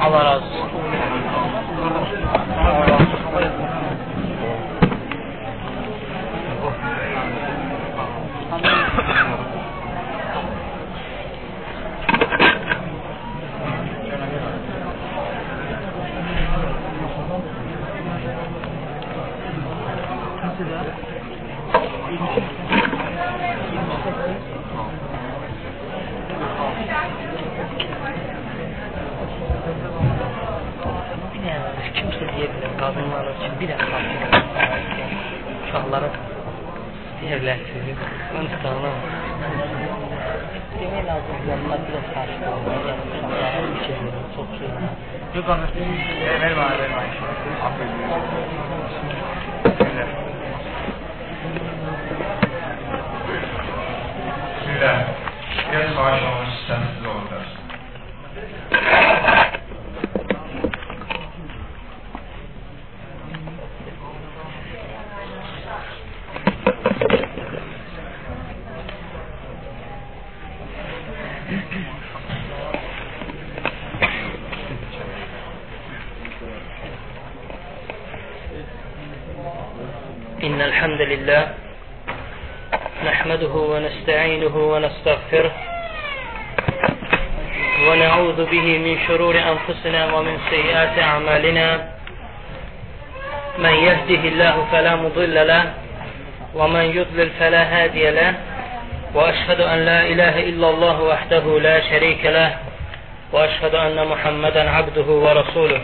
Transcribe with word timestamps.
Allah 0.00 0.24
razı 0.24 0.44
olsun. 0.44 0.70
Deyirlər 37.40 37.60
ki, 37.64 37.78
mən 38.34 38.46
tutanam. 38.52 38.96
Demək 40.80 41.04
lazım 41.08 41.36
ki, 41.44 41.48
onlar 41.54 41.80
biraz 41.86 42.06
qarşı 42.14 42.36
qalmalı, 42.42 42.80
yəni 42.88 43.02
uşaqlara 43.16 43.60
bir 43.70 43.80
şey 43.86 43.96
verir, 44.02 44.26
çox 44.34 44.48
şey. 44.58 44.68
Yox, 45.34 45.44
qanı. 45.48 45.66
Vermə, 46.42 46.66
vermə. 46.80 47.02
Aferin. 47.66 47.94
Bismillah. 54.56 54.98
Gəl 55.70 55.88
maaş 55.96 56.22
almış 56.28 56.54
sənsiz 56.68 56.99
الحمد 80.80 81.00
لله 81.00 81.42
نحمده 83.04 83.54
ونستعينه 83.72 84.56
ونستغفره 84.56 85.52
ونعوذ 87.88 88.38
به 88.52 88.66
من 88.78 88.98
شرور 89.08 89.34
أنفسنا 89.52 90.14
ومن 90.14 90.38
سيئات 90.50 90.98
أعمالنا 90.98 91.66
من 93.58 93.74
يهده 93.88 94.22
الله 94.28 94.54
فلا 94.72 94.96
مضل 94.96 95.46
له 95.46 95.64
ومن 96.54 96.84
يضلل 96.96 97.30
فلا 97.40 97.62
هادي 97.62 98.10
له 98.10 98.34
وأشهد 99.14 99.60
أن 99.60 99.78
لا 99.84 100.00
إله 100.02 100.34
إلا 100.48 100.70
الله 100.70 101.02
وحده 101.02 101.44
لا 101.60 101.80
شريك 101.90 102.24
له 102.24 102.50
وأشهد 103.32 103.74
أن 103.74 104.08
محمدا 104.08 104.70
عبده 104.70 105.08
ورسوله. 105.24 105.80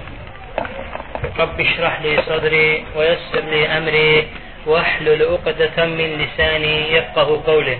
رب 1.39 1.61
اشرح 1.61 1.95
لي 2.03 2.23
صدري 2.23 2.85
ويسر 2.97 3.45
لي 3.53 3.67
أمري 3.79 4.29
واhlul 4.67 5.22
uqdatan 5.36 5.91
min 6.00 6.11
lisani 6.20 6.77
yafqahu 6.97 7.34
qawli. 7.48 7.77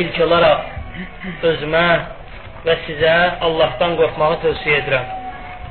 İlk 0.00 0.16
olaraq 0.26 0.60
özümə 1.50 1.88
və 2.66 2.74
sizə 2.86 3.16
Allahdan 3.46 3.96
qorxmağı 4.00 4.40
tövsiyə 4.44 4.80
edirəm. 4.82 5.06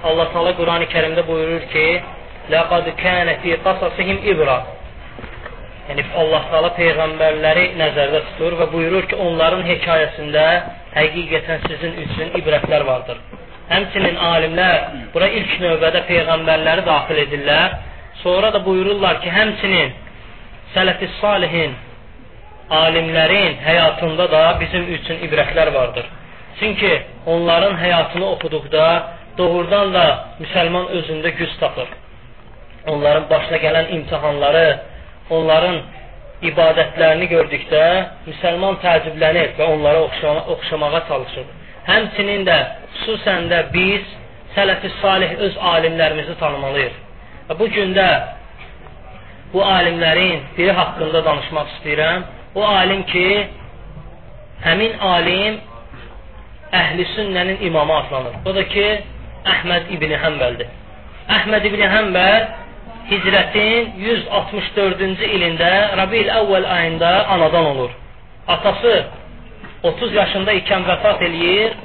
Allah 0.07 0.27
Taala 0.33 0.53
Qurani 0.59 0.87
Kərimdə 0.93 1.23
buyurur 1.29 1.63
ki: 1.73 1.85
"Laqad 2.53 2.85
kana 3.03 3.33
fi 3.41 3.57
qasasihim 3.65 4.19
ibra." 4.31 4.57
Yəni 5.89 6.03
Allah 6.21 6.43
Taala 6.51 6.69
peyğəmbərləri 6.81 7.65
nəzərdə 7.81 8.21
tutur 8.27 8.57
və 8.59 8.69
buyurur 8.73 9.09
ki, 9.09 9.15
onların 9.27 9.65
hekayəsində 9.71 10.45
həqiqətən 10.99 11.67
sizin 11.67 11.97
üçün 12.05 12.31
ibrətlər 12.39 12.85
vardır. 12.91 13.17
Həmçinin 13.73 14.17
alimlər 14.31 14.79
bura 15.13 15.27
ilk 15.39 15.53
növbədə 15.65 16.05
peyğəmbərləri 16.09 16.85
daxil 16.89 17.21
edirlər 17.25 17.77
Sonra 18.23 18.53
da 18.53 18.65
buyururlar 18.65 19.21
ki, 19.21 19.29
həmçinin 19.29 19.91
sələf-i 20.75 21.09
salihin 21.21 21.75
alimlərin 22.69 23.59
həyatında 23.65 24.31
da 24.31 24.43
bizim 24.59 24.87
üçün 24.93 25.21
ibrətlər 25.27 25.73
vardır. 25.73 26.05
Çünki 26.59 27.01
onların 27.25 27.75
həyatını 27.77 28.25
oxuduqda 28.33 28.85
doğrudan 29.37 29.93
da 29.93 30.05
müsəlman 30.39 30.87
özündə 30.97 31.29
güc 31.39 31.59
tapır. 31.59 31.87
Onların 32.87 33.29
başına 33.29 33.57
gələn 33.57 33.91
imtahanları, 33.97 34.67
onların 35.29 35.77
ibadətlərini 36.49 37.27
gördükdə 37.31 37.83
müsəlman 38.27 38.79
təəccüblənir 38.83 39.55
və 39.59 39.69
onlara 39.75 40.03
oxşama 40.07 40.45
oxşamağa 40.55 41.01
çalışır. 41.07 41.47
Həmçinin 41.87 42.45
də 42.49 42.57
xüsusən 42.99 43.49
də 43.51 43.63
biz 43.73 44.13
sələf-i 44.55 44.91
salih 45.01 45.35
öz 45.47 45.57
alimlərimizi 45.73 46.39
tanımalıyıq. 46.39 47.04
Və 47.49 47.57
bu 47.59 47.67
gündə 47.69 48.07
bu 49.53 49.61
alimlərin 49.63 50.41
biri 50.57 50.73
haqqında 50.79 51.21
danışmaq 51.25 51.67
istəyirəm. 51.75 52.25
O 52.55 52.63
alim 52.65 53.03
ki, 53.11 53.27
həmin 54.65 54.97
alim 55.13 55.59
əhl-i 56.81 57.05
sünnənin 57.15 57.61
imamı 57.67 57.93
adlanır. 58.01 58.39
O 58.45 58.55
da 58.55 58.63
ki, 58.73 58.87
Əhməd 59.45 59.91
İbni 59.93 60.17
Həmbəldir. 60.23 60.71
Əhməd 61.35 61.67
İbni 61.69 61.89
Həmbəl 61.93 62.47
hicrətin 63.11 63.91
164-cü 64.01 65.29
ilində 65.37 65.71
Rabi'l 65.99 66.31
əvvəl 66.39 66.65
ayında 66.77 67.11
anadan 67.35 67.69
olur. 67.73 67.91
Atası 68.47 68.95
30 69.83 70.13
yaşında 70.13 70.55
ikən 70.61 70.87
vəfat 70.89 71.21
eləyir 71.27 71.75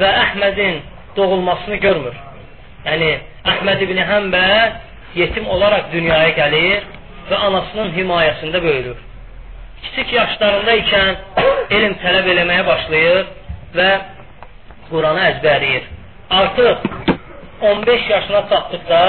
və 0.00 0.10
Əhmədin 0.24 0.80
doğulmasını 1.16 1.76
görmür. 1.84 2.16
Yəni 2.88 3.10
Əhməd 3.52 3.84
İbni 3.84 4.06
Həmbəl 4.08 4.78
yetim 5.14 5.46
olaraq 5.48 5.90
dünyaya 5.92 6.30
gəlir 6.38 6.86
və 7.30 7.36
anasının 7.48 7.92
himayəsində 7.96 8.62
böyüdür. 8.62 8.96
Kiçik 9.82 10.12
yaşlarında 10.12 10.76
ikən 10.82 11.10
elm 11.76 11.96
tələb 12.02 12.30
eləməyə 12.34 12.64
başlayır 12.66 13.20
və 13.74 13.90
Quranı 14.90 15.22
əzbərləyir. 15.30 15.84
Artıq 16.30 16.88
15 17.60 18.10
yaşına 18.10 18.42
çatdıqda 18.50 19.02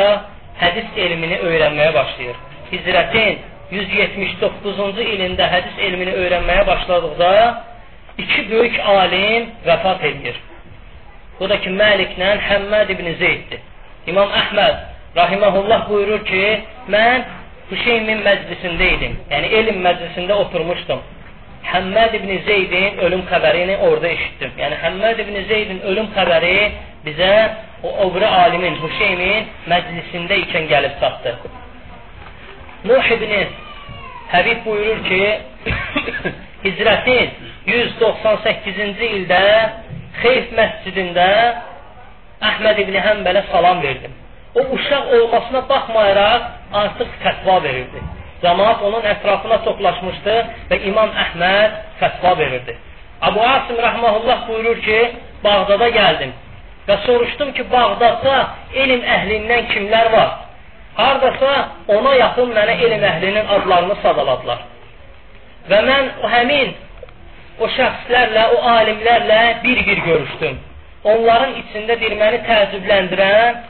hədis 0.61 0.97
elmini 1.05 1.39
öyrənməyə 1.47 1.93
başlayır. 1.95 2.37
Hicrətin 2.71 3.41
179-cu 3.71 5.03
ilində 5.15 5.47
hədis 5.53 5.81
elmini 5.87 6.13
öyrənməyə 6.23 6.67
başladıqda 6.67 7.33
iki 8.17 8.47
böyük 8.51 8.79
alim 8.79 9.51
vəfat 9.65 10.05
edir. 10.05 10.39
Bu 11.39 11.49
da 11.49 11.57
ki, 11.61 11.71
Məliklə 11.73 12.33
Həmməd 12.47 12.91
ibn 12.93 13.07
Zeyddir. 13.19 13.61
İmam 14.07 14.29
Əhməd 14.41 14.90
rahiməhullah 15.15 15.87
buyurur 15.89 16.25
ki, 16.27 16.43
mən 16.93 17.25
Hüseymin 17.71 18.19
məclisində 18.25 18.87
idim. 18.97 19.13
Yəni 19.31 19.49
elm 19.59 19.77
məclisində 19.85 20.35
oturmuşdum. 20.43 21.01
Həmməd 21.71 22.17
ibn 22.17 22.31
Zeydin 22.47 22.97
ölüm 23.05 23.21
xəbərini 23.29 23.77
orada 23.87 24.09
eşitdim. 24.11 24.51
Yəni 24.59 24.79
Həmməd 24.81 25.21
ibn 25.23 25.37
Zeydin 25.47 25.79
ölüm 25.87 26.09
xəbəri 26.15 26.55
bizə 27.05 27.31
o 27.87 27.93
obri 28.07 28.27
alimin 28.27 28.75
Hüseymin 28.81 29.47
məclisində 29.71 30.39
ikən 30.43 30.67
gəlib 30.71 30.97
çatdı. 30.99 31.35
Nuh 32.91 33.11
ibn 33.15 33.35
Həbib 34.31 34.61
buyurur 34.65 35.01
ki, 35.07 35.23
hicrətin 36.65 37.31
198-ci 37.67 39.09
ildə 39.17 39.41
Xeyf 40.21 40.53
məscidində 40.55 41.27
Əhməd 42.51 42.79
ibn 42.83 42.99
Həmbələ 43.05 43.43
salam 43.51 43.83
verdim. 43.83 44.15
O 44.55 44.61
uşaq 44.75 45.05
olmasına 45.15 45.69
baxmayaraq 45.69 46.41
artıq 46.73 47.09
fətva 47.23 47.57
verirdi. 47.63 47.99
Cəmaat 48.43 48.79
onun 48.87 49.03
ətrafına 49.13 49.57
toplaşmışdı 49.67 50.37
və 50.69 50.79
İmam 50.89 51.11
Əhməd 51.23 51.77
fətva 52.01 52.37
verirdi. 52.37 52.75
Abu 53.21 53.41
Asim 53.41 53.77
rəhməhullah 53.87 54.47
buyurur 54.47 54.81
ki, 54.87 54.99
Bağdada 55.43 55.89
gəldim 55.97 56.31
və 56.87 56.97
soruşdum 57.05 57.51
ki, 57.57 57.65
Bağdadda 57.71 58.37
elm 58.83 59.03
əhlindən 59.15 59.67
kimlər 59.73 60.11
var? 60.15 60.31
Hardasa 60.95 61.51
ona 61.97 62.13
yaxın 62.23 62.51
mənə 62.57 62.77
elm 62.87 63.03
əhlinin 63.11 63.51
adlarını 63.55 63.95
sadaladılar. 64.03 64.65
Və 65.69 65.79
mən 65.87 66.09
həmin 66.33 66.73
o 67.61 67.69
şəxslərlə, 67.77 68.47
o 68.55 68.61
alimlərlə 68.75 69.41
bir-bir 69.63 70.03
görüşdüm. 70.09 70.57
Onların 71.03 71.53
içində 71.61 71.97
bir 72.01 72.17
məni 72.17 72.41
təəccübləndirən 72.49 73.61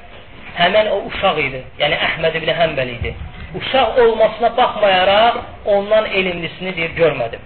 həmən 0.57 0.89
o 0.91 0.97
uşaq 1.09 1.39
idi. 1.45 1.61
Yəni 1.79 1.97
Əhməd 2.07 2.37
ibn 2.39 2.51
Həmbəl 2.59 2.93
idi. 2.97 3.13
Uşaq 3.59 3.99
olmasına 4.03 4.57
baxmayaraq 4.57 5.35
ondan 5.65 6.05
elmlisini 6.05 6.75
deyir, 6.75 6.95
görmədim. 7.01 7.41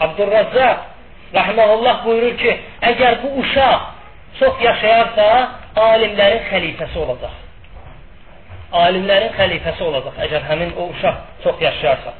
Abdurrazzaq 0.00 0.88
Rəhməlullah 1.34 2.02
buyurur 2.04 2.36
ki, 2.36 2.56
əgər 2.90 3.22
bu 3.22 3.30
uşaq 3.40 3.86
çox 4.40 4.64
yaşayarsa, 4.64 5.26
alimlərin 5.76 6.42
xəlifəsi 6.50 6.98
olacaq. 7.04 7.38
Alimlərin 8.82 9.32
xəlifəsi 9.38 9.82
olacaq, 9.88 10.18
əgər 10.26 10.44
həmin 10.50 10.74
o 10.76 10.88
uşaq 10.92 11.24
çox 11.44 11.60
yaşayarsa. 11.60 12.12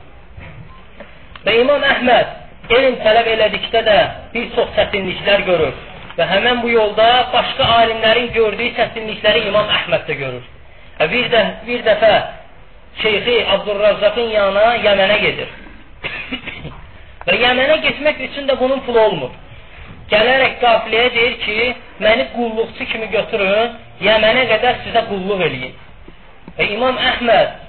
Və 1.44 1.58
İmam 1.60 1.84
Əhməd 1.92 2.72
elm 2.78 2.98
tələb 3.04 3.28
elədikdə 3.34 3.84
də 3.88 3.98
bir 4.34 4.52
çox 4.56 4.72
çətinliklər 4.78 5.44
görür 5.48 5.74
və 6.18 6.28
həmən 6.28 6.62
bu 6.62 6.70
yolda 6.72 7.08
başqa 7.32 7.68
alimlərin 7.78 8.32
gördüyü 8.36 8.74
çətinlikləri 8.78 9.46
İmam 9.48 9.70
Əhməd 9.78 10.08
də 10.08 10.16
görür. 10.20 10.48
Və 10.98 11.08
bir, 11.12 11.28
də, 11.32 11.42
bir 11.66 11.84
dəfə 11.86 12.12
Şeyxi 13.02 13.36
Abdurrazzaqın 13.54 14.28
yanına 14.34 14.74
Yəmənə 14.86 15.20
gedir. 15.22 15.54
və 17.26 17.38
Yəmənə 17.44 17.78
getmək 17.86 18.20
üçün 18.28 18.50
də 18.50 18.58
bunun 18.60 18.82
pulu 18.86 19.00
olmur. 19.00 19.32
Gələrək 20.12 20.58
qafiləyə 20.60 21.12
deyir 21.14 21.38
ki, 21.44 21.56
məni 22.04 22.28
qulluqçu 22.34 22.84
kimi 22.92 23.08
götürün, 23.14 23.78
Yəmənə 24.04 24.44
qədər 24.50 24.82
sizə 24.84 25.06
qulluq 25.08 25.46
eləyin. 25.48 25.72
Və 26.58 26.68
İmam 26.74 26.98
Əhməd 27.00 27.60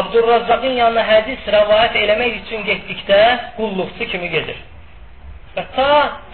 Abdurrazzaqın 0.00 0.78
yanına 0.80 1.04
hədis 1.06 1.44
rəvayət 1.52 2.00
eləmək 2.00 2.40
üçün 2.40 2.64
getdikdə 2.66 3.20
qulluqçu 3.58 4.08
kimi 4.14 4.30
gedir. 4.32 4.56
Və 5.56 5.64
ta 5.72 5.90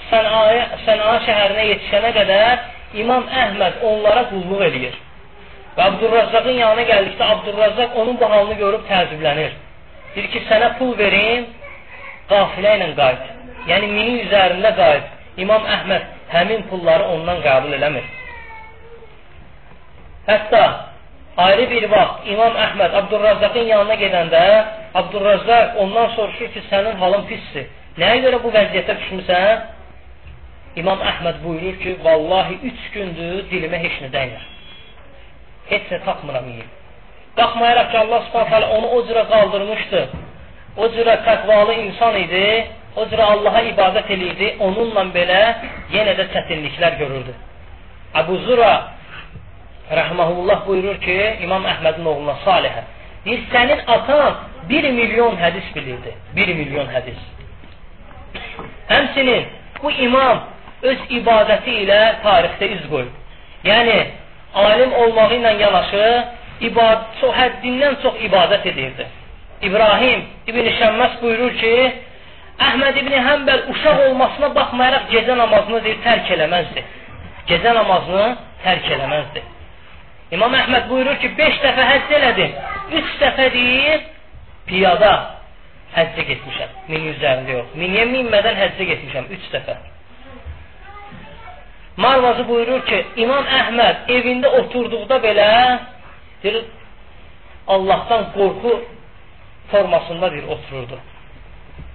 Sənaya, 0.08 0.62
Sənaa 0.82 1.18
şəhərinə 1.22 1.64
yetişənə 1.68 2.10
qədər 2.16 2.62
İmam 3.02 3.28
Əhməd 3.42 3.82
onlara 3.86 4.24
qulluq 4.32 4.62
eləyir. 4.66 4.96
Və 5.76 5.84
Abdurrazzaqın 5.88 6.56
yanına 6.58 6.86
gəldikdə 6.88 7.28
Abdurrazzaq 7.34 7.94
onun 8.02 8.18
bu 8.20 8.30
halını 8.32 8.56
görüb 8.58 8.82
təəccüblənir. 8.88 9.52
Deyir 10.14 10.26
ki, 10.32 10.42
sənə 10.48 10.72
pul 10.78 10.96
verim, 10.98 11.46
qafilə 12.32 12.74
ilə 12.78 12.88
qayıt. 12.98 13.28
Yəni 13.70 13.90
mini 13.92 14.16
üzərində 14.24 14.72
qayıt. 14.80 15.12
İmam 15.44 15.68
Əhməd 15.76 16.08
həmin 16.32 16.66
pulları 16.72 17.06
ondan 17.14 17.38
qəbul 17.46 17.76
eləmir. 17.78 18.08
Hətta 20.26 20.64
ayrı 21.46 21.68
bir 21.70 21.86
vaxt 21.94 22.26
İmam 22.34 22.58
Əhməd 22.66 22.98
Abdurrazzaqın 23.00 23.70
yanına 23.70 24.00
gedəndə 24.02 24.42
Abdurrazzaq 25.00 25.78
ondan 25.84 26.10
soruşur 26.16 26.52
ki, 26.56 26.64
sənin 26.70 26.98
halın 27.04 27.24
pisdir. 27.30 27.70
Nəyə 28.00 28.22
görə 28.24 28.38
bu 28.40 28.50
vəziyyətə 28.54 28.94
düşmüsən? 29.02 29.64
İmam 30.80 31.02
Əhməd 31.04 31.42
buyurur 31.42 31.74
ki, 31.82 31.96
vallahi 32.04 32.54
üç 32.70 32.84
gündür 32.94 33.42
dilimə 33.50 33.80
heç 33.82 33.98
nə 34.00 34.08
dəymir. 34.14 34.46
Heç 35.68 35.90
nə 35.92 35.98
tapmıram 36.06 36.46
yiyib. 36.48 36.70
Baxmayaraq 37.36 37.90
ki, 37.92 37.98
Allah 38.00 38.22
subhanət 38.30 38.72
onu 38.76 38.92
o 38.96 39.02
cürə 39.08 39.26
qaldırmışdı. 39.28 40.00
O 40.80 40.88
cürə 40.94 41.18
təqvalı 41.26 41.74
insan 41.82 42.16
idi, 42.22 42.46
o 42.96 43.04
cürə 43.12 43.26
Allaha 43.34 43.60
ibadət 43.74 44.08
eləyirdi, 44.16 44.48
onunla 44.68 45.04
belə 45.18 45.42
yenə 45.92 46.16
də 46.16 46.30
çətinliklər 46.32 46.96
görürdü. 47.02 47.36
Əbu 48.22 48.38
Zura 48.46 48.72
rəhməhullah 50.00 50.64
buyurur 50.64 50.96
ki, 51.04 51.18
İmam 51.44 51.68
Əhmədin 51.74 52.08
oğluna 52.08 52.38
Salihə, 52.46 52.86
deyir, 53.26 53.44
sənin 53.52 53.84
atan 53.98 54.40
bir 54.72 54.88
milyon 54.96 55.36
hədis 55.44 55.68
bilirdi. 55.76 56.16
Bir 56.36 56.56
milyon 56.56 56.88
hədis. 56.96 57.20
Həmsinin 58.92 59.48
bu 59.82 59.90
imam 60.06 60.44
öz 60.82 61.08
ibadəti 61.18 61.74
ilə 61.84 62.00
tarixdə 62.24 62.68
iz 62.76 62.86
qoyub. 62.90 63.10
Yəni, 63.64 63.98
alim 64.64 64.92
olmağı 64.92 65.38
ilə 65.38 65.52
yanaşı, 65.60 66.06
ibad 66.68 67.10
çox 67.20 67.34
həddindən 67.38 67.98
çox 68.02 68.18
ibadət 68.28 68.66
edirdi. 68.72 69.06
İbrahim 69.62 70.24
İbn 70.50 70.70
Şəmməs 70.78 71.20
buyurur 71.22 71.54
ki, 71.60 71.74
Əhməd 72.62 72.98
İbn 73.00 73.14
Həmbəl 73.26 73.62
uşaq 73.72 74.00
olmasına 74.08 74.52
baxmayaraq 74.54 75.08
gecə 75.10 75.36
namazını 75.38 75.82
deyir, 75.84 75.98
tərk 76.04 76.30
eləməzdi. 76.36 76.82
Gecə 77.48 77.74
namazını 77.74 78.26
tərk 78.64 78.90
eləməzdi. 78.96 79.42
İmam 80.36 80.54
Əhməd 80.58 80.88
buyurur 80.90 81.18
ki, 81.22 81.32
5 81.38 81.62
dəfə 81.64 81.86
həcc 81.92 82.12
elədim. 82.18 82.58
3 83.00 83.16
dəfə 83.22 83.48
deyir, 83.54 84.04
piyada 84.66 85.12
həccə 85.96 86.24
getmişəm. 86.28 86.76
Min 86.88 87.08
üzərində 87.12 87.56
yox. 87.58 87.74
Miniyə 87.78 88.06
minmədən 88.12 88.58
həccə 88.60 88.86
getmişəm. 88.92 89.28
Üç 89.36 89.48
dəfə. 89.54 89.76
Marvazı 91.96 92.48
buyurur 92.48 92.84
ki, 92.88 93.04
İmam 93.20 93.44
Əhməd 93.60 94.08
evində 94.16 94.48
oturduqda 94.60 95.18
belə 95.24 95.48
deyir, 96.42 96.64
Allahdan 97.68 98.30
qorxu 98.36 98.72
formasında 99.70 100.32
bir 100.32 100.48
otururdu. 100.54 100.98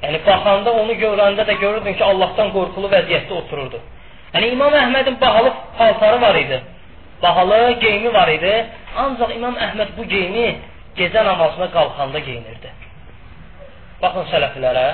Yəni 0.03 0.21
baxanda 0.25 0.71
onu 0.81 0.93
görəndə 1.01 1.43
də 1.49 1.57
görürdün 1.63 1.97
ki, 1.97 2.03
Allahdan 2.03 2.53
qorxulu 2.53 2.91
vəziyyətdə 2.93 3.33
otururdu. 3.41 3.81
Yəni 4.33 4.53
İmam 4.53 4.73
Əhmədin 4.83 5.21
bahalı 5.21 5.53
paltarı 5.77 6.21
var 6.21 6.35
idi. 6.35 6.61
Bahalı 7.23 7.71
geyimi 7.81 8.13
var 8.13 8.27
idi. 8.27 8.53
Ancaq 8.97 9.33
İmam 9.35 9.57
Əhməd 9.67 9.97
bu 9.97 10.05
geyimi 10.05 10.47
gecə 10.97 11.25
namazına 11.25 11.71
qalxanda 11.71 12.19
geyinirdi. 12.19 12.69
Baxın 14.01 14.27
sələflərə, 14.31 14.87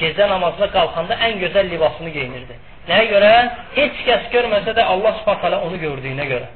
gecə 0.00 0.28
namazına 0.30 0.68
qalxanda 0.74 1.16
ən 1.28 1.40
gözəl 1.42 1.70
libasını 1.72 2.12
geyinirdi. 2.14 2.58
Nəyə 2.86 3.08
görə? 3.10 3.32
Heç 3.78 4.04
kəs 4.06 4.28
görməsə 4.34 4.76
də 4.76 4.84
Allah 4.92 5.16
Subhanahu 5.22 5.66
onu 5.66 5.80
gördüyünə 5.82 6.26
görə. 6.30 6.48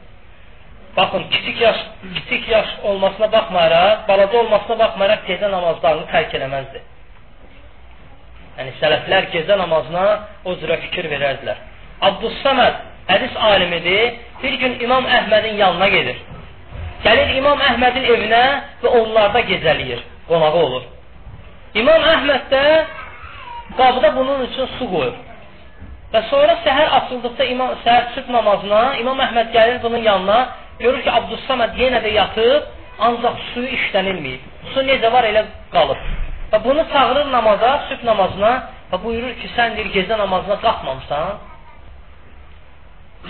Baxın, 0.97 1.25
kiçik 1.31 1.61
yaş, 1.61 1.77
kiçik 2.15 2.49
yaş 2.49 2.69
olmasına 2.83 3.33
baxmayaraq, 3.33 4.09
balaca 4.09 4.39
olmasına 4.39 4.79
baxmayaraq 4.79 5.27
gecə 5.31 5.51
namazlarını 5.51 6.07
tərk 6.13 6.35
eləməzdi. 6.39 6.83
Yəni 8.59 8.77
sələflər 8.81 9.31
gecə 9.35 9.59
namazına 9.59 10.07
o 10.45 10.55
cürə 10.63 10.81
fikir 10.87 11.07
verərdilər. 11.13 11.59
Abdus 12.09 12.39
Saməd 12.45 12.81
hədis 13.11 13.37
alimidir. 13.37 14.19
Bir 14.43 14.55
gün 14.63 14.79
İmam 14.81 15.05
Əhmədin 15.05 15.59
yanına 15.63 15.89
gedir. 15.89 16.23
Gəlir 17.05 17.35
İmam 17.37 17.61
Əhmədin 17.71 18.07
evinə 18.15 18.45
və 18.83 18.95
onlarda 19.01 19.41
gecələyir. 19.51 20.03
Qonağı 20.29 20.63
olur. 20.65 20.83
İmam 21.79 22.03
Əhməd 22.13 22.49
də 22.51 22.63
qabda 23.79 24.11
bunun 24.17 24.43
üçün 24.49 24.67
su 24.79 24.87
qoyur. 24.91 25.15
Və 26.11 26.23
sonra 26.31 26.57
səhər 26.65 26.89
açıldıqda 26.99 27.47
imam, 27.53 27.77
səhər 27.85 28.09
sübh 28.17 28.33
namazına 28.35 28.81
İmam 29.03 29.21
Əhməd 29.27 29.53
gəlir 29.55 29.79
bunun 29.83 30.03
yanına, 30.03 30.39
görür 30.81 31.05
ki, 31.05 31.11
Abdüssaməd 31.19 31.79
yenə 31.79 32.01
də 32.03 32.11
yatıb, 32.17 32.67
ancaq 33.07 33.39
suyu 33.53 33.71
işlənilməyib. 33.77 34.49
Su 34.75 34.83
necə 34.89 35.13
var 35.15 35.29
elə 35.31 35.45
qalıb. 35.75 36.03
Və 36.51 36.65
bunu 36.65 36.85
çağırır 36.93 37.31
namaza, 37.33 37.73
sübh 37.89 38.03
namazına 38.11 38.53
və 38.91 39.03
buyurur 39.05 39.37
ki, 39.39 39.53
sən 39.57 39.77
deyir, 39.77 39.93
gecə 39.95 40.19
namazına 40.19 40.59
qalxmamısan. 40.65 41.39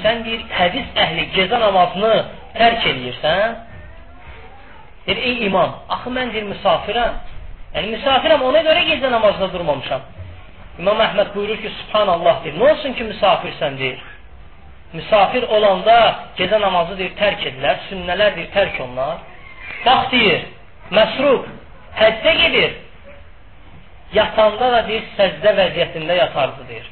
Sən 0.01 0.25
deyir, 0.25 0.47
hədis 0.61 0.95
əhli 1.05 1.29
gecə 1.37 1.61
namazını 1.61 2.15
tərk 2.57 2.89
eləyirsən. 2.95 3.59
Deyir, 5.07 5.21
ey 5.29 5.45
imam, 5.51 5.77
axı 5.97 6.15
mən 6.17 6.33
deyir, 6.33 6.49
misafirəm. 6.55 7.21
Yəni 7.75 7.93
misafirəm 7.95 8.43
ona 8.43 8.63
görə 8.67 8.83
gecə 8.89 9.11
namazında 9.13 9.53
durmamışam. 9.53 10.03
İmam 10.81 11.01
Əhməd 11.07 11.35
buyurur 11.35 11.59
ki, 11.63 11.71
Subhanallah 11.81 12.45
deyir. 12.45 12.57
Nə 12.59 12.71
olsun 12.73 12.95
ki, 12.99 13.07
misafirsən 13.13 13.79
deyir. 13.79 14.01
Misafir 14.93 15.47
olanda 15.57 15.97
gecə 16.39 16.61
namazı 16.61 16.97
deyir, 16.99 17.13
tərk 17.21 17.45
edilər, 17.53 17.83
sünnələr 17.89 18.37
deyir, 18.37 18.49
tərk 18.57 18.81
onlar. 18.87 19.21
Bax 19.85 20.11
deyir, 20.15 20.47
məsrub, 20.91 21.47
həccə 22.01 22.35
gedir. 22.43 22.79
Yatanda 24.19 24.73
da 24.75 24.81
deyir, 24.89 25.05
səcdə 25.19 25.55
vəziyyətində 25.61 26.17
yatardı 26.19 26.67
deyir. 26.69 26.89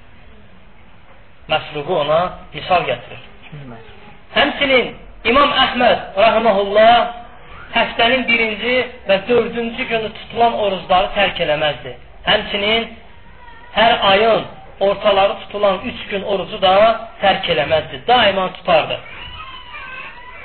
Məsruqu 1.49 1.95
ona 2.05 2.21
misal 2.55 2.85
gətirir. 2.87 3.23
Həmçinin 4.37 4.95
İmam 5.27 5.51
Əhməd, 5.65 6.03
rəhməhullah, 6.15 6.93
həftənin 7.75 8.25
birinci 8.29 8.77
və 9.09 9.17
dördüncü 9.29 9.89
günü 9.91 10.13
tutulan 10.21 10.55
orucları 10.65 11.11
tərk 11.17 11.43
eləməzdi. 11.47 11.95
Həmçinin 12.29 12.89
hər 13.75 13.99
ayın 14.13 14.47
ortaları 14.81 15.39
tutulan 15.41 15.81
üç 15.85 16.07
gün 16.11 16.23
orucu 16.23 16.63
da 16.63 16.75
tərk 17.23 17.51
eləməzdi. 17.55 18.01
Daima 18.09 18.49
tutardı. 18.57 18.99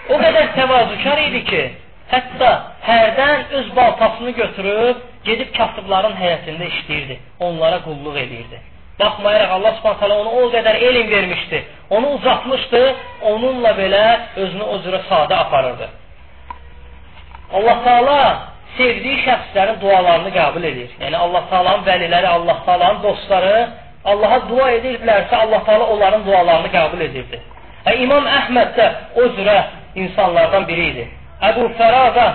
O 0.10 0.20
qədər 0.20 0.52
təvazükar 0.58 1.22
idi 1.30 1.44
ki, 1.48 1.64
hətta 2.12 2.52
hərdən 2.84 3.56
öz 3.60 3.72
baltasını 3.76 4.36
götürüb, 4.42 5.02
gedib 5.24 5.56
kasıbların 5.58 6.18
həyətində 6.20 6.68
işləyirdi. 6.74 7.20
Onlara 7.40 7.80
qulluq 7.88 8.20
edirdi. 8.26 8.60
Baxmayaraq 9.00 9.52
Allah 9.58 9.74
Subhanahu 9.80 10.20
ona 10.22 10.32
o 10.42 10.50
qədər 10.54 10.76
elm 10.90 11.10
vermişdi. 11.12 11.64
Onu 11.90 12.08
uzatmışdı. 12.18 12.82
Onunla 13.22 13.72
belə 13.80 14.04
özünü 14.36 14.64
o 14.64 14.78
cürə 14.86 15.02
sadə 15.10 15.36
aparırdı. 15.36 15.90
Allah 17.54 17.78
Taala 17.86 18.20
sevdiyi 18.78 19.20
şəxslərin 19.26 19.80
dualarını 19.82 20.32
qəbul 20.34 20.64
edir. 20.72 20.94
Yəni 21.02 21.18
Allah 21.18 21.44
Taala'nın 21.52 21.86
vəliləri, 21.88 22.28
Allah 22.28 22.62
Taala'nın 22.66 23.04
dostları 23.04 23.56
Allaha 24.12 24.40
dua 24.50 24.72
edirdilərsə, 24.78 25.36
Allah 25.36 25.62
Taala 25.68 25.86
onların 25.94 26.26
dualarını 26.26 26.72
qəbul 26.74 27.04
edirdi. 27.08 27.40
Və 27.86 27.94
İmam 28.04 28.26
Əhməd 28.40 28.74
də 28.80 28.88
o 29.22 29.28
cürə 29.38 29.60
insanlardan 29.96 30.68
biri 30.68 30.88
idi. 30.94 31.06
Əbu 31.50 31.70
Fərada 31.78 32.28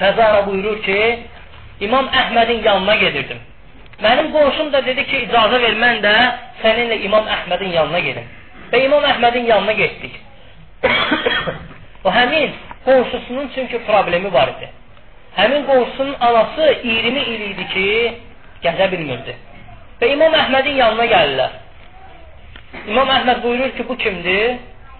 Fəzara 0.00 0.46
buyurur 0.46 0.80
ki, 0.86 0.98
İmam 1.86 2.08
Əhmədin 2.22 2.64
yanına 2.64 2.96
gedirdim. 3.04 3.38
Mənim 4.02 4.32
qonşum 4.32 4.72
da 4.72 4.82
dedi 4.86 5.06
ki, 5.08 5.22
icazə 5.28 5.60
ver, 5.62 5.78
mən 5.84 6.02
də 6.04 6.16
səninlə 6.62 7.00
İmam 7.08 7.28
Əhmədin 7.36 7.72
yanına 7.78 8.02
gedim. 8.08 8.26
Və 8.72 8.82
İmam 8.88 9.04
Əhmədin 9.12 9.48
yanına 9.52 9.72
getdik. 9.72 10.20
o 12.06 12.10
həmin 12.14 12.50
qonşusunun 12.84 13.50
çünki 13.54 13.78
problemi 13.86 14.32
var 14.32 14.48
idi. 14.54 14.68
Həmin 15.36 15.66
qonşusunun 15.70 16.16
anası 16.20 16.64
20 16.84 17.20
il 17.32 17.40
idi 17.50 17.66
ki, 17.74 17.88
gəzə 18.64 18.86
bilmirdi. 18.92 19.34
Və 20.00 20.12
İmam 20.14 20.34
Əhmədin 20.42 20.78
yanına 20.82 21.06
gəlirlər. 21.12 21.52
İmam 22.88 23.10
Əhməd 23.18 23.42
buyurur 23.42 23.72
ki, 23.76 23.88
bu 23.88 23.96
kimdir? 24.04 24.56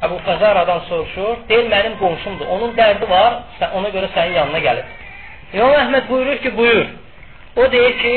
Əbu 0.06 0.18
Fəzaradan 0.26 0.82
soruşur. 0.88 1.36
Deyir, 1.48 1.70
mənim 1.72 1.96
qonşumdur. 2.02 2.46
Onun 2.56 2.74
dərdi 2.76 3.08
var, 3.10 3.38
ona 3.78 3.92
görə 3.94 4.10
sənin 4.16 4.36
yanına 4.40 4.60
gəlir. 4.66 4.90
İmam 5.54 5.78
Əhməd 5.84 6.08
buyurur 6.10 6.42
ki, 6.44 6.56
buyur. 6.58 6.86
O 7.56 7.70
deyir 7.72 7.98
ki, 8.02 8.14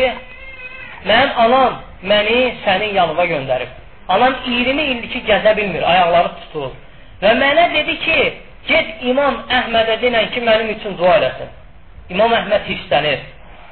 mənim 1.06 1.32
anam 1.46 1.80
məni 2.12 2.40
sənin 2.66 2.94
yanıma 3.00 3.26
göndərib. 3.26 3.72
Anam 4.08 4.36
20 4.46 4.84
ildir 4.92 5.10
ki, 5.14 5.24
gəzə 5.32 5.56
bilmir, 5.58 5.84
ayaqları 5.94 6.36
tutulur. 6.42 6.78
Və 7.22 7.36
mənə 7.44 7.66
dedi 7.76 8.00
ki, 8.06 8.20
get 8.68 9.04
İmam 9.12 9.44
Əhmədə 9.60 10.00
denən 10.04 10.32
ki, 10.34 10.42
mənim 10.42 10.74
üçün 10.76 10.98
dua 10.98 11.18
eləsin. 11.20 11.52
İmam 12.10 12.34
Əhməd 12.40 12.66
hisslənir. 12.72 13.24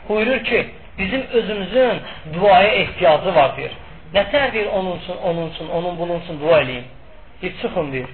Buyurur 0.09 0.43
ki, 0.43 0.67
bizim 0.97 1.23
özümüzün 1.33 1.99
duaya 2.33 2.71
ehtiyacı 2.83 3.35
var, 3.35 3.57
deyir. 3.57 3.75
Nətər 4.13 4.53
deyir 4.53 4.69
onun 4.73 4.97
üçün, 4.97 5.17
onun 5.17 5.49
üçün, 5.49 5.69
onun 5.69 5.99
bunun 5.99 6.19
üçün 6.19 6.39
dua 6.39 6.61
eləyim. 6.61 6.87
Deyir, 7.41 7.55
çıxın 7.61 7.91
deyir. 7.91 8.09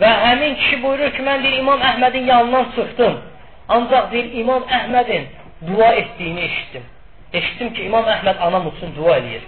Və 0.00 0.10
həmin 0.26 0.54
kişi 0.54 0.82
buyurur 0.82 1.12
ki, 1.16 1.22
mən 1.22 1.42
deyir, 1.42 1.58
İmam 1.58 1.80
Əhmədin 1.80 2.24
yanından 2.32 2.70
çıxdım. 2.76 3.20
Ancaq 3.68 4.12
deyir, 4.12 4.32
İmam 4.32 4.62
Əhmədin 4.62 5.24
dua 5.66 5.92
etdiyini 5.92 6.40
eşitdim. 6.40 6.84
Eşitdim 7.32 7.72
ki, 7.74 7.82
İmam 7.82 8.04
Əhməd 8.04 8.38
anam 8.46 8.68
üçün 8.74 8.94
dua 8.96 9.18
eləyir. 9.18 9.44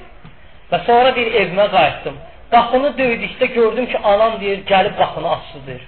Və 0.73 0.85
sonra 0.87 1.15
deyir, 1.17 1.33
evimə 1.43 1.67
qayıtdım. 1.71 2.19
Qapını 2.51 2.91
döydükdə 2.99 3.47
gördüm 3.55 3.87
ki, 3.87 3.99
anam 3.99 4.41
deyir, 4.41 4.65
gəlib 4.67 4.97
qapını 4.99 5.31
açdı 5.31 5.59
deyir. 5.67 5.85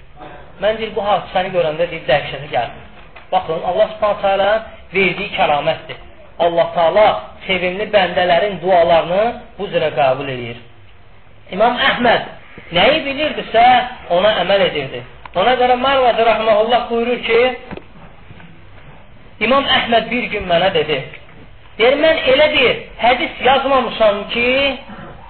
Mən 0.61 0.77
deyir, 0.77 0.91
bu 0.95 1.01
hadisəni 1.05 1.53
görəndə 1.55 1.89
deyir, 1.91 2.03
dəhşətə 2.09 2.49
gəldim. 2.51 2.83
Baxın, 3.31 3.63
Allah 3.69 3.93
subhanətə 3.95 4.49
verdiyi 4.93 5.31
kəramətdir. 5.37 5.97
Allah 6.39 6.67
Taala 6.75 7.07
sevimli 7.47 7.87
bəndələrin 7.93 8.59
dualarını 8.61 9.23
bu 9.57 9.67
cürə 9.73 9.89
qəbul 9.97 10.29
edir. 10.35 10.61
İmam 11.53 11.77
Əhməd 11.89 12.29
nəyi 12.77 13.01
bilirdisə, 13.07 13.65
ona 14.17 14.31
əməl 14.43 14.65
edirdi. 14.69 15.03
Ona 15.35 15.53
görə 15.61 15.77
Marvazi 15.81 16.25
rəhməhullah 16.29 16.89
buyurur 16.89 17.21
ki, 17.27 17.39
İmam 19.45 19.65
Əhməd 19.77 20.09
bir 20.09 20.27
gün 20.33 20.45
mənə 20.49 20.69
dedi, 20.73 20.99
deyir, 21.77 21.97
mən 22.01 22.21
elə 22.33 22.49
deyir, 22.57 22.83
hədis 23.01 23.41
yazmamışam 23.45 24.21
ki, 24.33 24.49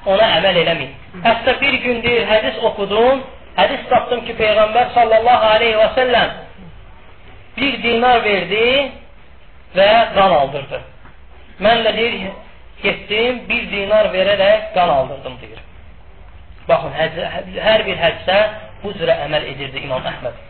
ona 0.06 0.28
əməl 0.40 0.60
eləməyim. 0.64 1.00
Hətta 1.24 1.56
bir 1.62 1.80
gün 1.86 2.02
deyir, 2.04 2.28
hədis 2.28 2.60
oxudum, 2.70 3.24
hədis 3.58 3.86
tapdım 3.90 4.24
ki, 4.28 4.36
Peyğəmbər 4.40 4.94
sallallahu 4.98 5.52
aleyhi 5.56 5.78
və 5.80 5.90
səlləm 5.98 6.40
bir 7.58 7.78
dinar 7.84 8.24
verdi 8.24 8.68
və 9.76 9.90
qan 10.16 10.36
aldırdı. 10.40 10.80
Mən 11.62 11.84
də 11.86 11.94
deyir, 11.98 12.32
getdim, 12.84 13.44
bir 13.50 13.70
dinar 13.72 14.10
verərək 14.14 14.74
qan 14.74 14.90
aldırdım, 14.90 15.38
deyir. 15.42 15.62
Baxın, 16.68 16.94
hər 17.68 17.86
bir 17.88 18.00
həcdə 18.00 18.40
bu 18.84 18.94
cürə 18.98 19.16
əməl 19.28 19.48
edirdi 19.54 19.84
İmam 19.84 20.06
Əhməd. 20.14 20.42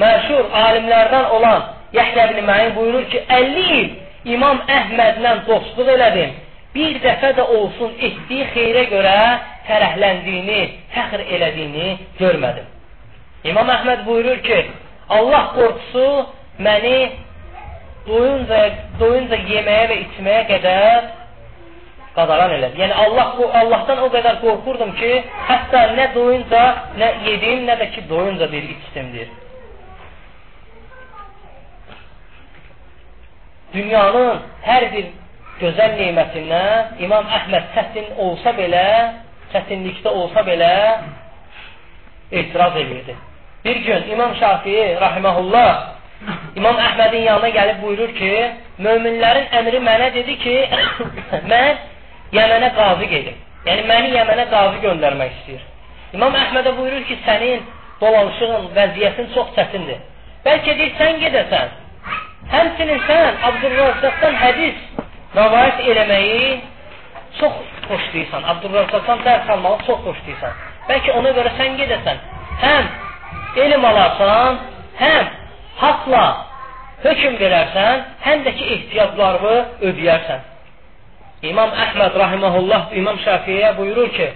Məşhur 0.00 0.48
alimlərdən 0.64 1.28
olan 1.36 1.68
Yəhyə 1.92 2.30
ibn 2.32 2.46
Məyin 2.48 2.74
buyurur 2.76 3.04
ki, 3.12 3.24
50 3.28 3.64
il 3.78 3.90
İmam 4.34 4.62
Əhmədlə 4.70 5.34
dostluq 5.48 5.90
elədim. 5.94 6.32
Bir 6.74 6.96
dəfə 7.04 7.34
də 7.36 7.44
olsun 7.56 7.92
etdiyi 7.98 8.46
xeyrə 8.54 8.86
görə 8.92 9.16
fərəhləndiyini, 9.68 10.60
fəxr 10.94 11.24
elədiyini 11.36 11.88
görmədim. 12.20 12.68
İmam 13.50 13.70
Əhməd 13.76 14.04
buyurur 14.06 14.42
ki, 14.46 14.60
Allah 15.10 15.50
qorxusu 15.56 16.06
məni 16.62 16.98
doyunca, 18.06 18.60
doyunca 19.00 19.38
yeməyə 19.50 19.88
və 19.90 19.98
içməyə 20.06 20.46
qədər 20.50 21.10
qadaran 22.16 22.54
elədi. 22.58 22.80
Yəni 22.82 22.96
Allah 23.04 23.32
bu 23.38 23.48
Allahdan 23.60 24.02
o 24.06 24.10
qədər 24.12 24.40
qorxurdum 24.42 24.92
ki, 24.98 25.12
hətta 25.48 25.84
nə 25.96 26.10
doyunca, 26.16 26.62
nə 27.00 27.08
yedim, 27.28 27.64
nə 27.68 27.78
də 27.80 27.88
ki 27.94 28.04
doyunca 28.10 28.50
bir 28.52 28.68
içdim 28.74 29.12
deyir. 29.14 29.32
Dünyanın 33.72 34.42
hər 34.66 34.88
bir 34.92 35.10
gözəl 35.62 35.94
nemətindən 36.00 36.98
İmam 37.06 37.28
Əhməd 37.38 37.70
çətin 37.76 38.10
olsa 38.20 38.52
belə, 38.58 38.86
çətinlikdə 39.52 40.08
olsa 40.08 40.44
belə 40.46 40.72
etiraz 42.32 42.76
edirdi. 42.76 43.16
Bir 43.64 43.76
gün 43.76 44.10
İmam 44.12 44.34
Şafii 44.36 45.00
rahimehullah 45.00 45.92
İmam 46.56 46.76
Əhmədin 46.76 47.24
yanına 47.26 47.48
gəlib 47.56 47.82
buyurur 47.82 48.12
ki, 48.14 48.30
möminlərin 48.84 49.48
əmri 49.58 49.80
mənə 49.82 50.08
dedi 50.14 50.36
ki, 50.42 50.56
mən 51.52 51.80
Yəmənə 52.36 52.70
qazı 52.76 53.08
gedim. 53.10 53.38
Yəni, 53.66 53.86
məni 53.90 54.12
Yəmənə 54.16 54.48
qazı 54.50 54.82
göndərmək 54.84 55.32
istəyir. 55.38 55.64
İmam 56.16 56.36
Əhmədə 56.42 56.74
buyurur 56.78 57.04
ki, 57.08 57.18
sənin 57.26 57.64
dolanışığın, 58.00 58.68
vəziyyətin 58.76 59.32
çox 59.34 59.54
çətindir. 59.58 60.02
Bəlkə 60.46 60.76
deyir, 60.78 60.94
sən 61.00 61.20
gedəsən. 61.22 61.74
Həmçinin 62.52 63.02
sən 63.08 63.42
Abdurrazaqdan 63.48 64.38
hədis 64.42 64.80
rəvayət 65.36 65.84
eləməyi 65.92 66.46
çox 67.40 67.54
xoşlayırsan. 67.88 68.42
Abdurrazaqdan 68.52 69.24
dərs 69.26 69.50
almağı 69.52 69.78
çox 69.86 69.98
xoşlayırsan. 70.06 70.52
Bəlkə 70.88 71.16
ona 71.18 71.34
görə 71.38 71.52
sən 71.58 71.76
gedəsən. 71.80 72.22
Həm 72.62 72.84
elm 73.64 73.84
alarsan, 73.90 74.60
həm 75.00 75.34
haqla 75.82 76.24
hökm 77.04 77.36
verərsən, 77.42 78.06
həm 78.26 78.46
də 78.46 78.54
ki, 78.58 78.70
ehtiyaclarını 78.76 79.58
ödəyərsən. 79.90 80.48
İmam 81.50 81.70
Əhməd 81.84 82.16
rahiməhullah 82.22 82.92
İmam 82.98 83.18
Şəfiyə 83.24 83.76
buyurur 83.78 84.12
ki, 84.16 84.28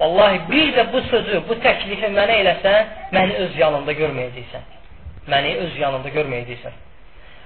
Vallahi 0.00 0.40
bir 0.50 0.72
də 0.76 0.92
bu 0.92 1.00
sözü, 1.10 1.42
bu 1.48 1.54
təklifi 1.62 2.08
mənə 2.16 2.40
eləsən, 2.42 2.88
məni 3.14 3.36
öz 3.44 3.58
yanında 3.58 3.92
görməyəcəksən. 4.00 4.64
Məni 5.30 5.52
öz 5.64 5.76
yanında 5.78 6.10
görməyəcəksən. 6.16 6.74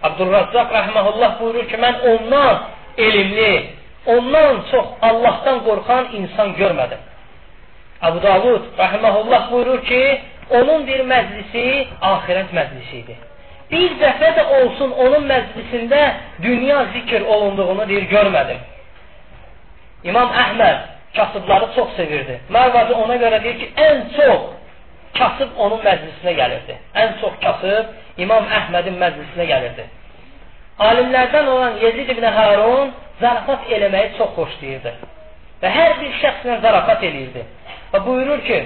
Abdurrazzaq 0.09 0.73
rahiməhullah 0.78 1.35
buyurur 1.40 1.69
ki, 1.69 1.76
mən 1.85 2.00
ondan 2.12 2.62
elmli, 3.07 3.52
ondan 4.15 4.65
çox 4.71 4.87
Allahdan 5.09 5.59
qorxan 5.69 6.05
insan 6.21 6.57
görmədim. 6.61 7.00
Abu 8.03 8.23
Davud 8.23 8.62
rahiməhullah 8.79 9.43
buyurur 9.53 9.81
ki, 9.91 10.03
onun 10.50 10.87
bir 10.87 11.00
məclisi 11.15 11.65
axirət 12.12 12.55
məclisi 12.59 13.03
idi 13.03 13.17
bir 13.71 13.97
dəfə 14.00 14.31
də 14.37 14.45
olsun 14.59 14.93
onun 15.05 15.27
məclisində 15.29 16.00
dünya 16.43 16.85
zikr 16.95 17.27
olunduğunu 17.35 17.88
deyir, 17.88 18.07
görmədim. 18.12 18.62
İmam 20.09 20.33
Əhməd 20.45 20.87
kasıbları 21.17 21.69
çox 21.75 21.93
sevirdi. 21.97 22.38
Mərvazi 22.55 22.97
ona 23.03 23.17
görə 23.21 23.43
deyir 23.45 23.59
ki, 23.61 23.71
ən 23.77 24.03
çox 24.17 24.47
kasıb 25.19 25.57
onun 25.59 25.83
məclisinə 25.85 26.35
gəlirdi. 26.41 26.77
Ən 26.95 27.17
çox 27.21 27.38
kasıb 27.45 28.21
İmam 28.25 28.49
Əhmədin 28.61 28.97
məclisinə 29.03 29.49
gəlirdi. 29.53 29.88
Alimlərdən 30.78 31.47
olan 31.50 31.78
Yezid 31.82 32.11
ibn 32.14 32.25
Harun 32.38 32.92
zarafat 33.20 33.70
eləməyi 33.75 34.16
çox 34.18 34.35
xoşlayırdı. 34.37 34.92
Və 35.62 35.70
hər 35.75 35.94
bir 36.00 36.18
şəxslə 36.23 36.61
zarafat 36.62 37.02
eləyirdi. 37.02 37.44
Və 37.92 38.02
buyurur 38.06 38.42
ki, 38.47 38.58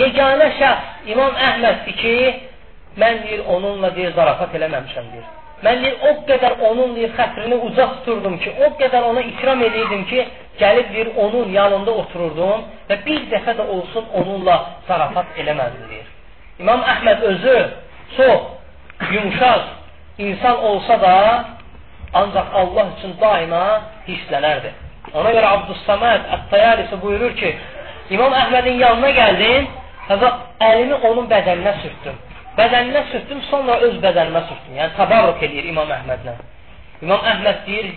yeganə 0.00 0.48
şəxs 0.58 1.12
İmam 1.14 1.36
Əhməddir 1.48 1.98
ki, 2.00 2.16
Mən 2.98 3.22
deyir, 3.22 3.42
onunla 3.46 3.94
deyir, 3.96 4.12
zarafat 4.16 4.54
eləməmişəm 4.58 5.10
deyir. 5.12 5.26
Mən 5.64 5.82
deyir, 5.84 5.96
o 6.08 6.10
qədər 6.28 6.56
onun 6.70 6.94
deyir, 6.96 7.12
xətrini 7.18 7.58
ucaq 7.68 7.98
tuturdum 8.00 8.38
ki, 8.42 8.54
o 8.64 8.70
qədər 8.80 9.04
ona 9.10 9.22
ikram 9.30 9.62
edirdim 9.62 10.06
ki, 10.10 10.24
gəlib 10.58 10.90
deyir, 10.94 11.10
onun 11.24 11.52
yanında 11.54 11.94
otururdum 12.02 12.64
və 12.88 12.96
bir 13.06 13.28
dəfə 13.32 13.54
də 13.60 13.66
olsun 13.76 14.08
onunla 14.22 14.56
zarafat 14.88 15.38
eləmədim 15.42 15.84
deyir. 15.92 16.08
İmam 16.60 16.82
Əhməd 16.94 17.22
özü 17.30 17.58
çox 18.16 18.40
yumuşaq 19.12 19.68
insan 20.26 20.64
olsa 20.70 21.00
da, 21.00 21.16
ancaq 22.12 22.46
Allah 22.60 22.86
üçün 22.98 23.12
daima 23.20 23.64
hisslənərdi. 24.08 24.72
Ona 25.14 25.30
görə 25.34 25.52
Abdüssaməd 25.56 26.26
Ət-Tayalisi 26.36 26.98
buyurur 27.02 27.32
ki, 27.38 27.54
İmam 28.14 28.34
Əhmədin 28.34 28.76
yanına 28.82 29.10
gəldim 29.16 29.68
və 30.10 30.30
əlimi 30.66 30.98
onun 31.08 31.28
bədəninə 31.30 31.74
sürtdüm. 31.82 32.18
Bədəninə 32.58 33.02
sürtdüm, 33.12 33.42
sonra 33.50 33.78
öz 33.86 33.96
bədənimə 34.04 34.44
sürtdüm. 34.48 34.76
Yəni, 34.80 34.94
tabarruk 34.98 35.42
edir 35.46 35.68
İmam 35.72 35.90
Əhmədlə. 35.96 36.36
İmam 37.02 37.26
Əhməd 37.32 37.66
deyir, 37.66 37.90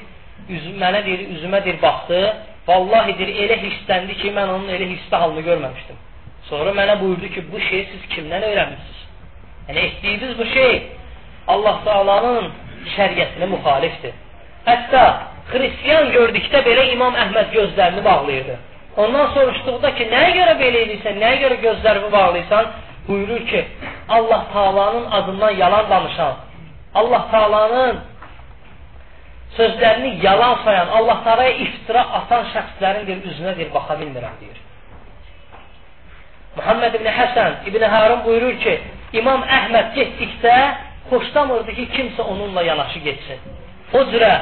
üz, 0.49 0.67
mənə 0.81 1.03
deyir, 1.05 1.27
üzümə 1.37 1.63
deyir, 1.65 1.79
baxdı. 1.81 2.21
Vallahi 2.67 3.17
deyir, 3.19 3.33
elə 3.45 3.59
hissləndi 3.65 4.17
ki, 4.21 4.33
mən 4.37 4.53
onun 4.55 4.69
elə 4.71 4.89
hissli 4.93 5.21
halını 5.23 5.43
görməmişdim. 5.49 6.01
Sonra 6.49 6.75
mənə 6.77 6.99
buyurdu 7.01 7.29
ki, 7.35 7.45
bu 7.51 7.59
şeyi 7.69 7.87
siz 7.91 8.05
kimdən 8.15 8.45
öyrənmişsiniz? 8.49 9.01
Yəni, 9.67 9.85
etdiyiniz 9.87 10.37
bu 10.39 10.45
şey 10.53 10.71
Allah 11.47 11.79
Taalanın 11.85 12.51
şəriətinə 12.95 13.49
müxalifdir. 13.51 14.13
Hətta 14.67 15.03
xristiyan 15.51 16.11
gördükdə 16.15 16.63
belə 16.67 16.85
İmam 16.93 17.17
Əhməd 17.25 17.51
gözlərini 17.55 18.03
bağlayırdı. 18.05 18.55
Ondan 19.03 19.31
soruşduqda 19.33 19.91
ki, 19.97 20.07
nəyə 20.11 20.31
görə 20.37 20.55
belə 20.61 20.81
edirsən, 20.85 21.19
nəyə 21.19 21.41
görə 21.43 21.59
gözlərimi 21.65 22.11
bağlayırsan? 22.11 22.71
Buyurur 23.07 23.45
ki, 23.47 23.65
Allah 24.09 24.45
Taalanın 24.53 25.11
adından 25.11 25.51
yalan 25.63 25.89
danışan, 25.89 26.35
Allah 26.95 27.27
Taalanın 27.31 27.99
sözlərini 29.57 30.25
yalan 30.25 30.55
sayan, 30.63 30.87
Allah 30.87 31.23
Taalaya 31.23 31.57
iftira 31.65 32.03
atan 32.19 32.45
şəxslərin 32.53 33.07
bir 33.07 33.25
üzünə 33.31 33.57
bir 33.57 33.73
baxa 33.73 33.97
bilmirəm 33.99 34.39
deyir. 34.41 34.59
Muhammed 36.55 36.93
ibn 36.93 37.07
Həsən 37.19 37.51
İbn 37.69 37.83
Harun 37.93 38.25
buyurur 38.25 38.59
ki, 38.63 38.79
İmam 39.19 39.41
Əhməd 39.57 39.93
getdikdə 39.97 40.55
xoşlamırdı 41.09 41.73
ki, 41.73 41.87
kimsə 41.97 42.21
onunla 42.21 42.61
yanaşı 42.63 42.99
getsin. 42.99 43.39
O 43.93 43.99
cürə 44.11 44.33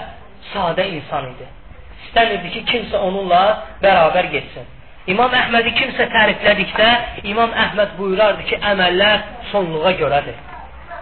sadə 0.53 0.83
insan 0.97 1.23
idi. 1.33 1.45
İstəmirdi 2.05 2.49
ki, 2.53 2.61
kimsə 2.71 2.97
onunla 3.07 3.41
bərabər 3.83 4.25
getsin. 4.35 4.65
İmam 5.09 5.31
Əhmədi 5.33 5.71
kimsə 5.79 6.03
təriflədikdə, 6.13 6.89
İmam 7.31 7.51
Əhməd 7.65 7.89
buyurardı 7.97 8.43
ki, 8.49 8.55
əməllər 8.71 9.17
sonluğa 9.51 9.91
görədir. 10.01 10.37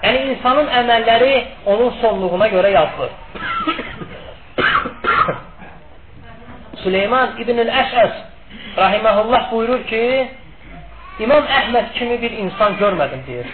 Yəni, 0.04 0.20
insanın 0.34 0.68
əməlləri 0.82 1.34
onun 1.74 1.90
sonluğuna 2.02 2.48
görə 2.54 2.70
yazılır. 2.72 3.10
Süleyman 6.84 7.28
İbn-ül 7.44 7.72
Əşəs 7.84 8.14
rahiməhullah 8.78 9.42
buyurur 9.52 9.82
ki, 9.92 10.04
İmam 11.20 11.44
Əhməd 11.60 11.88
kimi 11.98 12.16
bir 12.22 12.32
insan 12.46 12.72
görmədim 12.80 13.22
deyir. 13.28 13.48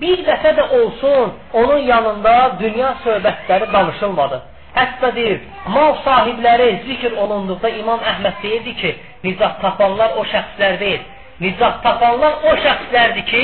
Bir 0.00 0.20
dəfə 0.26 0.52
də 0.58 0.64
olsun 0.78 1.32
onun 1.52 1.80
yanında 1.92 2.34
dünya 2.60 2.92
söhbətləri 3.04 3.72
danışılmadı. 3.72 4.40
Hətta 4.76 5.10
deyir, 5.14 5.40
mal 5.74 5.96
sahibləri 6.04 6.68
zikr 6.86 7.16
olunduqda 7.22 7.70
İmam 7.80 8.04
Əhməd 8.10 8.36
deyirdi 8.42 8.74
ki, 8.80 8.92
nicat 9.24 9.58
tapanlar 9.62 10.14
o 10.20 10.22
şəxslər 10.32 10.78
deyil. 10.82 11.02
Nicat 11.40 11.82
tapanlar 11.82 12.44
o 12.46 12.54
şəxslərdir 12.64 13.24
ki, 13.32 13.42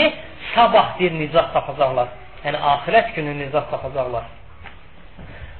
sabah 0.54 0.94
deyir 0.98 1.16
nicat 1.18 1.50
tapacaqlar. 1.56 2.12
Yəni, 2.44 2.60
ahirət 2.72 3.10
günü 3.16 3.34
nicat 3.40 3.66
tapacaqlar. 3.72 4.30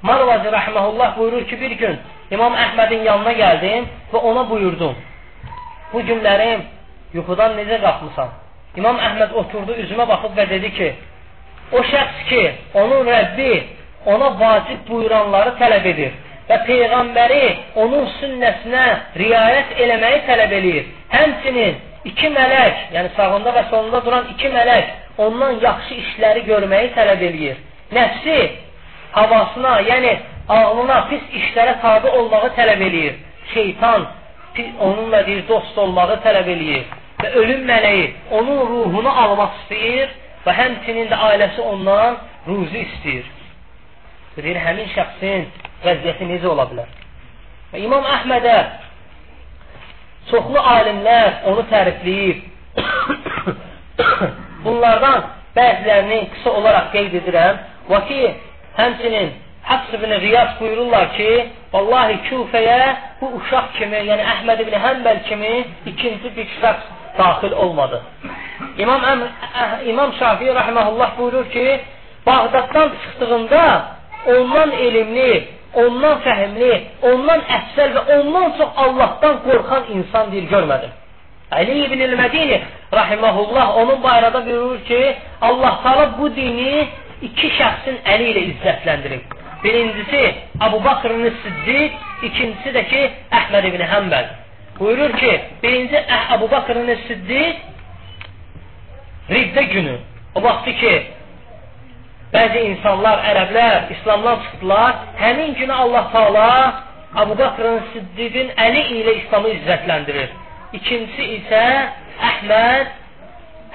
Marvazi 0.03 0.53
rəhməhullah 0.59 1.19
buyurur 1.19 1.49
ki, 1.51 1.61
bir 1.61 1.77
gün 1.83 1.99
İmam 2.31 2.55
Əhmədin 2.55 3.03
yanına 3.09 3.35
gəldim 3.43 3.91
və 4.13 4.25
ona 4.31 4.47
buyurdum. 4.51 4.95
Bu 5.93 6.07
günlərim 6.07 6.67
yuxudan 7.17 7.59
necə 7.59 7.81
qalxmısan? 7.83 8.44
İmam 8.77 8.99
Əhməd 8.99 9.35
oturdu, 9.39 9.77
üzümə 9.85 10.09
baxıb 10.09 10.35
və 10.39 10.49
dedi 10.51 10.71
ki, 10.75 10.91
o 11.73 11.83
şəxs 11.93 12.23
ki, 12.29 12.43
onun 12.75 13.07
Rəbbi 13.07 13.53
ona 14.07 14.31
vacib 14.41 14.83
buyuranları 14.89 15.55
tələb 15.61 15.87
edir 15.93 16.17
və 16.49 16.59
Peyğəmbəri 16.67 17.45
onun 17.85 18.09
sünnəsinə 18.19 18.85
riayət 19.21 19.79
eləməyi 19.85 20.25
tələb 20.27 20.53
edir. 20.59 20.91
Həmçinin 21.15 21.79
iki 22.11 22.31
mələk, 22.35 22.83
yəni 22.97 23.15
sağında 23.17 23.55
və 23.57 23.63
solunda 23.71 24.03
duran 24.05 24.29
iki 24.35 24.51
mələk 24.53 24.91
ondan 25.25 25.61
yaxşı 25.63 25.95
işləri 26.03 26.45
görməyi 26.51 26.91
tələb 26.99 27.23
edir. 27.31 27.63
Nəfsi 27.95 28.37
havasına, 29.15 29.79
yəni 29.91 30.13
ağlına 30.49 30.99
pis 31.13 31.25
işlərə 31.41 31.79
tabi 31.81 32.11
olmağı 32.19 32.51
tələb 32.59 32.83
edir. 32.89 33.15
Şeytan 33.55 34.07
onunla 34.81 35.27
deyir, 35.27 35.49
dost 35.49 35.79
olmağı 35.79 36.21
tələb 36.27 36.51
edir. 36.57 36.85
Və 37.25 37.31
ölüm 37.41 37.63
mələyi 37.65 38.09
onun 38.37 38.59
ruhunu 38.69 39.09
almaq 39.09 39.55
istəyir 39.63 40.11
və 40.45 40.53
həmçinin 40.59 41.07
də 41.09 41.17
ailəsi 41.29 41.63
ondan 41.65 42.19
ruzi 42.45 42.83
istəyir. 42.85 43.29
Deyir, 44.37 44.59
həmin 44.61 44.91
şəxsin 44.93 45.47
vəziyyəti 45.87 46.27
necə 46.29 46.51
ola 46.51 46.67
bilər? 46.69 46.91
Və 47.73 47.81
İmam 47.81 48.05
Əhmədə 48.17 48.57
çoxlu 50.29 50.61
alimlər 50.75 51.39
onu 51.49 51.65
tərifləyib. 51.71 52.43
Bunlardan 54.67 55.25
bəzilərini 55.57 56.19
qısa 56.35 56.53
olaraq 56.59 56.91
qeyd 56.93 57.17
edirəm. 57.23 57.63
Və 57.89 58.03
ki, 58.11 58.21
həmçinin 58.81 59.33
Həfs 59.65 59.95
ibn 59.97 60.11
Riyas 60.21 60.59
buyururlar 60.59 61.09
ki, 61.17 61.31
vallahi 61.73 62.19
Küfəyə 62.27 62.81
bu 63.23 63.33
uşaq 63.39 63.73
kimi, 63.79 64.03
yəni 64.11 64.29
Əhməd 64.35 64.61
ibn 64.67 64.77
Həmbəl 64.83 65.23
kimi 65.31 65.55
ikinci 65.95 66.35
bir 66.37 66.53
şəxs 66.59 66.93
daxil 67.19 67.53
olmadı. 67.53 68.03
İmam, 68.79 69.01
İmam 69.87 70.13
Şafii 70.19 70.49
rəhməhullah 70.61 71.19
buyurur 71.19 71.51
ki, 71.51 71.81
Bağdaddan 72.27 72.89
çıxdığında 73.03 73.85
ondan 74.27 74.71
elmli, 74.71 75.49
ondan 75.75 76.17
fəhmli, 76.27 76.73
ondan 77.03 77.41
əfsəl 77.57 77.91
və 77.97 78.03
ondan 78.19 78.53
çox 78.59 78.71
Allahdan 78.85 79.35
qorxan 79.47 79.83
insan 79.97 80.33
deyir, 80.33 80.47
görmədim. 80.55 80.93
Əli 81.61 81.75
ibn-i 81.87 82.07
Mədini 82.23 82.59
rahiməhullah 82.99 83.67
onun 83.81 84.03
bayrada 84.03 84.47
buyurur 84.47 84.81
ki, 84.89 85.01
Allah 85.41 85.75
Taala 85.83 86.07
bu 86.19 86.31
dini 86.37 86.89
iki 87.23 87.51
şəxsin 87.59 88.01
əli 88.13 88.31
ilə 88.33 88.43
izzətləndirib. 88.53 89.23
Birincisi 89.65 90.23
Abu 90.61 90.85
Bakrın 90.85 91.29
Siddiq, 91.43 91.93
ikincisi 92.23 92.73
də 92.77 92.83
ki 92.89 93.03
Əhməd 93.41 93.69
ibn 93.71 93.85
Həmbəl. 93.93 94.27
Buyurur 94.81 95.13
ki, 95.17 95.41
birinci 95.63 96.05
Abu 96.31 96.51
Bakrın 96.51 96.99
Siddiq 97.07 97.55
Riddə 99.31 99.63
günü, 99.63 99.99
o 100.35 100.43
vaxtı 100.43 100.73
ki 100.81 100.95
bəzi 102.35 102.65
insanlar, 102.71 103.21
ərəblər 103.31 103.93
İslamdan 103.95 104.41
çıxdılar, 104.45 104.95
həmin 105.17 105.55
günü 105.55 105.73
Allah 105.73 106.11
Taala 106.13 106.49
Abu 107.15 107.39
Bakrın 107.39 107.79
Siddiqin 107.93 108.51
əli 108.67 108.83
ilə 108.99 109.15
İslamı 109.23 109.53
izzətləndirir. 109.59 110.35
İkincisi 110.73 111.29
isə 111.39 111.63
Əhməd 112.31 112.91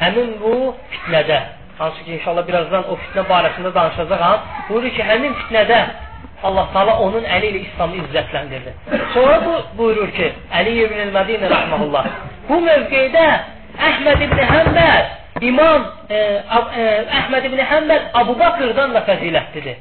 həmin 0.04 0.36
bu 0.44 0.76
fitnədə 0.92 1.40
Hansı 1.80 2.04
ki, 2.04 2.12
inşallah 2.12 2.44
birazdan 2.48 2.84
o 2.92 2.96
fitnə 3.00 3.24
barəsində 3.30 3.70
danışacağam. 3.76 4.40
Buyurur 4.68 4.92
ki, 4.98 5.04
həmin 5.12 5.36
fitnədə 5.42 5.78
Allah 6.44 6.68
Taala 6.74 6.96
onun 7.04 7.26
əli 7.28 7.52
ilə 7.52 7.62
İslamı 7.68 8.00
izzətləndirdi. 8.04 8.74
Sonra 9.14 9.40
bu 9.46 9.56
buyurur 9.78 10.12
ki, 10.16 10.32
Əli 10.60 10.76
ibn 10.86 11.02
el-Mədini 11.06 11.50
rəhməhullah. 11.52 12.08
Bu 12.50 12.60
mövqedə 12.64 13.26
Əhməd 13.90 14.24
ibn 14.28 14.40
Həmbəl 14.54 15.10
İmam 15.50 15.86
e, 16.10 16.16
e, 16.16 16.88
Əhməd 17.20 17.50
ibn 17.50 17.62
Həmbəl 17.72 18.08
Abu 18.22 18.38
Bakrdan 18.40 18.96
da 18.96 19.04
fəzilətlidir. 19.08 19.78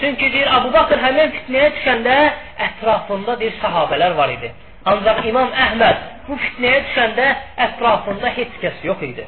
Çünki 0.00 0.32
deyir 0.32 0.52
Abu 0.52 0.72
Bakr 0.72 1.00
həmin 1.00 1.32
fitnəyə 1.38 1.72
düşəndə 1.78 2.16
ətrafında 2.68 3.38
deyir 3.40 3.56
sahabələr 3.62 4.16
var 4.16 4.32
idi. 4.36 4.52
Ancaq 4.92 5.24
İmam 5.30 5.48
Əhməd 5.66 6.04
bu 6.28 6.36
fitnəyə 6.44 6.82
düşəndə 6.90 7.28
ətrafında 7.68 8.32
heç 8.36 8.60
kəs 8.62 8.84
yox 8.84 9.02
idi. 9.08 9.24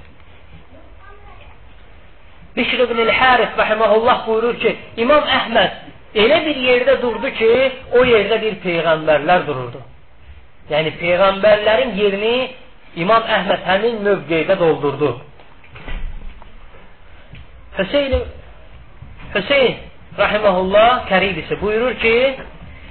Bişr 2.56 2.84
ibn 2.84 2.98
el-Haris 3.06 3.52
rahimehullah 3.58 4.26
buyurur 4.26 4.58
ki, 4.60 4.76
İmam 4.96 5.24
Əhməd 5.38 5.87
elə 6.14 6.38
bir 6.46 6.56
yerdə 6.68 6.96
durdu 7.02 7.30
ki, 7.38 7.50
o 7.98 8.04
yerdə 8.04 8.40
bir 8.42 8.58
peyğəmbərlər 8.64 9.46
dururdu. 9.46 9.82
Yəni 10.70 10.94
peyğəmbərlərin 11.00 11.94
yerini 11.96 12.34
İmam 12.98 13.22
Əhməd 13.36 13.64
həmin 13.68 14.00
mövqeydə 14.04 14.56
doldurdu. 14.58 15.12
Hüseyn 17.78 18.16
Hüseyn 19.34 19.76
rahimehullah 20.18 21.06
Kəridisi 21.10 21.60
buyurur 21.60 21.94
ki, 22.02 22.14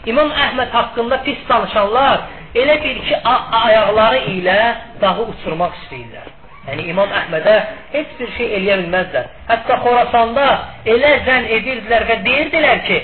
İmam 0.05 0.31
Əhməd 0.31 0.71
haqqında 0.71 1.21
pis 1.25 1.41
danışanlar 1.49 2.27
elə 2.55 2.77
bir 2.83 3.01
ki, 3.07 3.15
ayaqları 3.63 4.23
ilə 4.37 4.59
dağı 5.01 5.25
uçurmaq 5.33 5.73
istəyirlər. 5.81 6.36
Yəni 6.67 6.89
İmam 6.91 7.11
Əhmədə 7.15 7.53
heç 7.93 8.15
bir 8.19 8.31
şey 8.37 8.49
eləyə 8.57 8.77
bilməzlər. 8.81 9.29
Hətta 9.47 9.77
Xorasanda 9.83 10.47
elə 10.93 11.11
zən 11.27 11.47
edirdilər 11.57 12.05
və 12.09 12.17
deyirdilər 12.25 12.81
ki, 12.87 12.97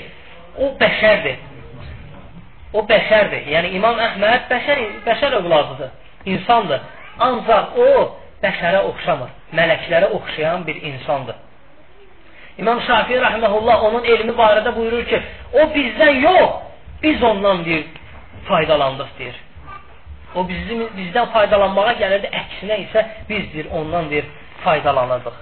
o 0.60 0.68
bəşərdir. 0.80 1.38
O 2.76 2.82
bəşərdir. 2.90 3.48
Yəni 3.54 3.72
İmam 3.78 4.02
Əhməd 4.08 4.50
bəşər, 4.50 4.82
bəşər 5.06 5.38
övladıdır, 5.40 5.94
insandır. 6.34 6.84
Ancaq 7.24 7.78
o 7.86 7.88
bəşərə 8.44 8.84
oxşamır. 8.90 9.32
Mələklərə 9.56 10.12
oxşayan 10.18 10.66
bir 10.66 10.82
insandır. 10.92 11.40
İmam 12.58 12.80
Şafii 12.86 13.18
rəhməhullah 13.18 13.88
onun 13.88 14.04
elmi 14.04 14.36
barədə 14.38 14.74
buyurur 14.76 15.08
ki, 15.08 15.22
o 15.54 15.64
bizdən 15.74 16.20
yox, 16.22 16.60
biz 17.02 17.22
ondan 17.22 17.64
bir 17.64 17.84
faydalandıq 18.48 19.18
deyir. 19.18 19.43
O 20.34 20.48
bizim, 20.48 20.80
bizdən 20.98 21.30
faydalanmağa 21.34 21.92
gəlirdi, 22.02 22.30
əksinə 22.42 22.78
isə 22.84 23.04
bizdir, 23.28 23.68
ondan 23.78 24.10
bir 24.10 24.24
faydalanırdıq. 24.64 25.36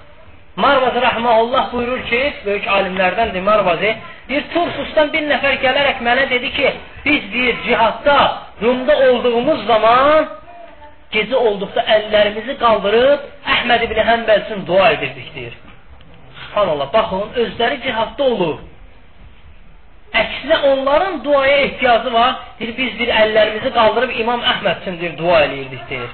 Marvazi 0.55 0.99
Rəhməhullah 1.01 1.71
buyurur 1.73 2.03
ki, 2.09 2.21
böyük 2.45 2.67
alimlərdəndir 2.77 3.41
Marvazi, 3.41 3.95
bir 4.29 4.43
Tursusdan 4.53 5.09
bir 5.13 5.25
nəfər 5.31 5.57
gələrək 5.65 6.03
mənə 6.07 6.27
dedi 6.29 6.51
ki, 6.57 6.73
biz 7.05 7.21
bir 7.33 7.63
cihadda, 7.65 8.17
Rumda 8.61 8.97
olduğumuz 9.07 9.65
zaman 9.65 10.27
gecə 11.13 11.39
olduqda 11.47 11.81
əllərimizi 11.95 12.53
qaldırıb 12.61 13.25
Əhməd 13.55 13.87
ibn 13.87 14.01
Həmbəl 14.09 14.45
üçün 14.45 14.61
dua 14.69 14.91
edirdik 14.93 15.33
deyir. 15.35 15.57
Subhanallah, 16.43 16.93
baxın, 16.93 17.33
özləri 17.43 17.81
cihadda 17.87 18.23
olur. 18.23 18.55
Əksinə 20.13 20.57
onların 20.71 21.23
duaya 21.23 21.57
ehtiyacı 21.57 22.13
var. 22.13 22.35
Deyir, 22.59 22.73
biz 22.77 22.99
bir 22.99 23.09
əllərimizi 23.21 23.71
qaldırıb 23.77 24.11
İmam 24.23 24.41
Əhməd 24.51 24.81
üçün 24.81 24.99
deyir, 25.01 25.17
dua 25.17 25.39
eləyirdik 25.45 25.87
deyir. 25.89 26.11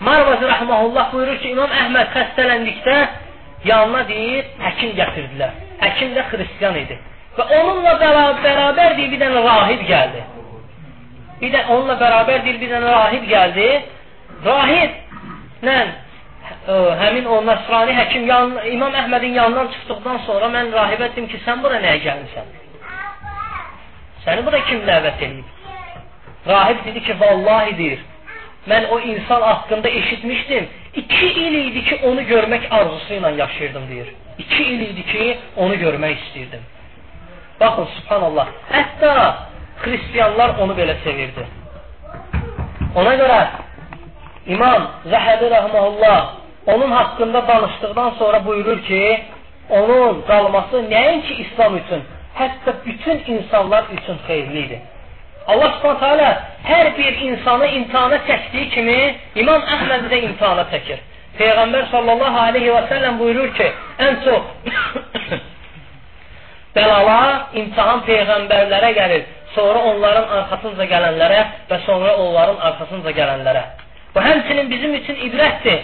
Marvazi 0.00 0.44
Rəhməhullah 0.50 1.12
buyurur 1.12 1.38
ki, 1.40 1.54
İmam 1.54 1.72
Əhməd 1.82 2.12
xəstələndikdə 2.16 2.96
yanına 3.70 4.02
deyir, 4.08 4.50
həkim 4.66 4.92
gətirdilər. 4.98 5.56
Həkim 5.80 6.12
də 6.16 6.26
xristiyan 6.32 6.76
idi. 6.82 6.98
Və 7.38 7.48
onunla 7.60 7.96
bərabər 8.02 8.96
deyir, 8.98 9.10
bir 9.14 9.24
dənə 9.24 9.46
rahib 9.48 9.82
gəldi. 9.88 10.20
Bir 11.40 11.52
də 11.54 11.64
onunla 11.68 11.96
bərabər 12.04 12.44
deyir, 12.44 12.60
bir 12.60 12.76
dənə 12.76 12.94
rahib 12.98 13.24
gəldi. 13.32 13.68
Rahiblə 16.50 16.96
həmin 17.00 17.24
o 17.26 17.46
Nasrani 17.46 17.92
həkim 17.94 18.26
yan, 18.26 18.52
İmam 18.72 18.94
Əhmədin 18.94 19.34
yanından 19.38 19.68
çıxdıqdan 19.72 20.18
sonra 20.26 20.46
mən 20.54 20.72
rahibə 20.74 21.10
dedim 21.12 21.26
ki, 21.30 21.38
sən 21.46 21.62
bura 21.62 21.78
nəyə 21.80 22.00
gəlmisən? 22.04 22.46
Səni 24.24 24.44
bura 24.46 24.60
kim 24.68 24.80
dəvət 24.86 25.22
edib? 25.26 25.44
Rahib 26.46 26.84
dedi 26.84 27.02
ki, 27.06 27.16
vallahi 27.20 27.76
deyir, 27.78 28.00
mən 28.68 28.88
o 28.90 29.00
insan 29.00 29.42
haqqında 29.42 29.88
eşitmişdim. 29.88 30.68
İki 30.94 31.26
il 31.26 31.54
idi 31.66 31.84
ki, 31.84 32.00
onu 32.04 32.20
görmək 32.20 32.66
arzusu 32.70 33.14
ilə 33.14 33.36
yaşayırdım, 33.36 33.88
deyir. 33.88 34.08
İki 34.38 34.62
il 34.62 34.80
idi 34.80 35.06
ki, 35.12 35.38
onu 35.56 35.74
görmək 35.74 36.16
istəyirdim. 36.18 36.66
Baxın, 37.60 37.88
subhanallah, 37.96 38.46
hətta 38.72 39.14
xristiyanlar 39.84 40.58
onu 40.58 40.72
belə 40.72 40.98
sevirdi. 41.04 41.46
Ona 42.94 43.14
görə 43.14 43.40
İmam 44.46 44.86
Zəhəbi 45.06 45.50
Rəhməhullah 45.52 46.39
onun 46.66 46.90
haqqında 46.90 47.48
danışdıqdan 47.48 48.10
sonra 48.10 48.46
buyurur 48.46 48.82
ki, 48.82 49.20
onun 49.70 50.22
qalması 50.22 50.76
nəinki 50.76 51.34
İslam 51.44 51.76
üçün, 51.76 52.02
hətta 52.38 52.72
bütün 52.86 53.34
insanlar 53.34 53.84
üçün 53.96 54.18
xeyirlidir. 54.26 54.80
Allah 55.46 55.72
subhanət 55.82 56.02
hələ 56.04 56.30
hər 56.64 56.90
bir 56.98 57.20
insanı 57.28 57.66
imtihana 57.78 58.18
çəkdiyi 58.28 58.68
kimi 58.74 58.98
İmam 59.42 59.62
Əhmədi 59.74 60.10
də 60.12 60.18
imtihana 60.28 60.66
çəkir. 60.72 60.98
Peyğəmbər 61.38 61.88
sallallahu 61.90 62.40
aleyhi 62.48 62.72
və 62.74 62.82
səlləm 62.90 63.18
buyurur 63.18 63.54
ki, 63.56 63.68
ən 64.06 64.18
çox 64.24 64.42
bəlalar, 66.76 67.30
imtihan 67.62 68.02
peyğəmbərlərə 68.08 68.90
gəlir, 68.98 69.24
sonra 69.54 69.84
onların 69.92 70.28
arxasınca 70.38 70.86
gələnlərə 70.92 71.40
və 71.70 71.80
sonra 71.86 72.16
onların 72.24 72.60
arxasınca 72.68 73.14
gələnlərə. 73.16 73.64
Bu 74.14 74.22
həmçinin 74.26 74.70
bizim 74.70 74.94
üçün 75.00 75.24
ibrətdir. 75.30 75.80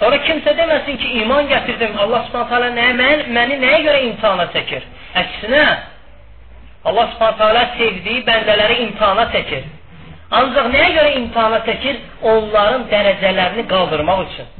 Sonra 0.00 0.18
kimsə 0.26 0.52
deməsin 0.58 0.98
ki, 1.00 1.12
iman 1.22 1.46
gətirdim. 1.48 1.94
Allah 2.02 2.26
Subhanahu 2.26 2.50
taala 2.50 2.72
nəyə 2.76 2.96
mən, 2.98 3.22
məni 3.36 3.56
nəyə 3.62 3.78
görə 3.86 4.02
imtahana 4.10 4.50
çəkir? 4.52 4.84
Əksinə 5.22 5.62
Allah 6.88 7.06
Subhanahu 7.14 7.40
taala 7.40 7.62
sevdiyi 7.78 8.26
bəndələri 8.26 8.82
imtahana 8.88 9.30
çəkir. 9.32 9.64
Ancaq 10.36 10.68
nəyə 10.74 10.90
görə 10.98 11.14
imtahana 11.22 11.62
çəkir? 11.68 12.02
Onların 12.34 12.86
dərəcələrini 12.92 13.64
qaldırmaq 13.72 14.22
üçün. 14.26 14.52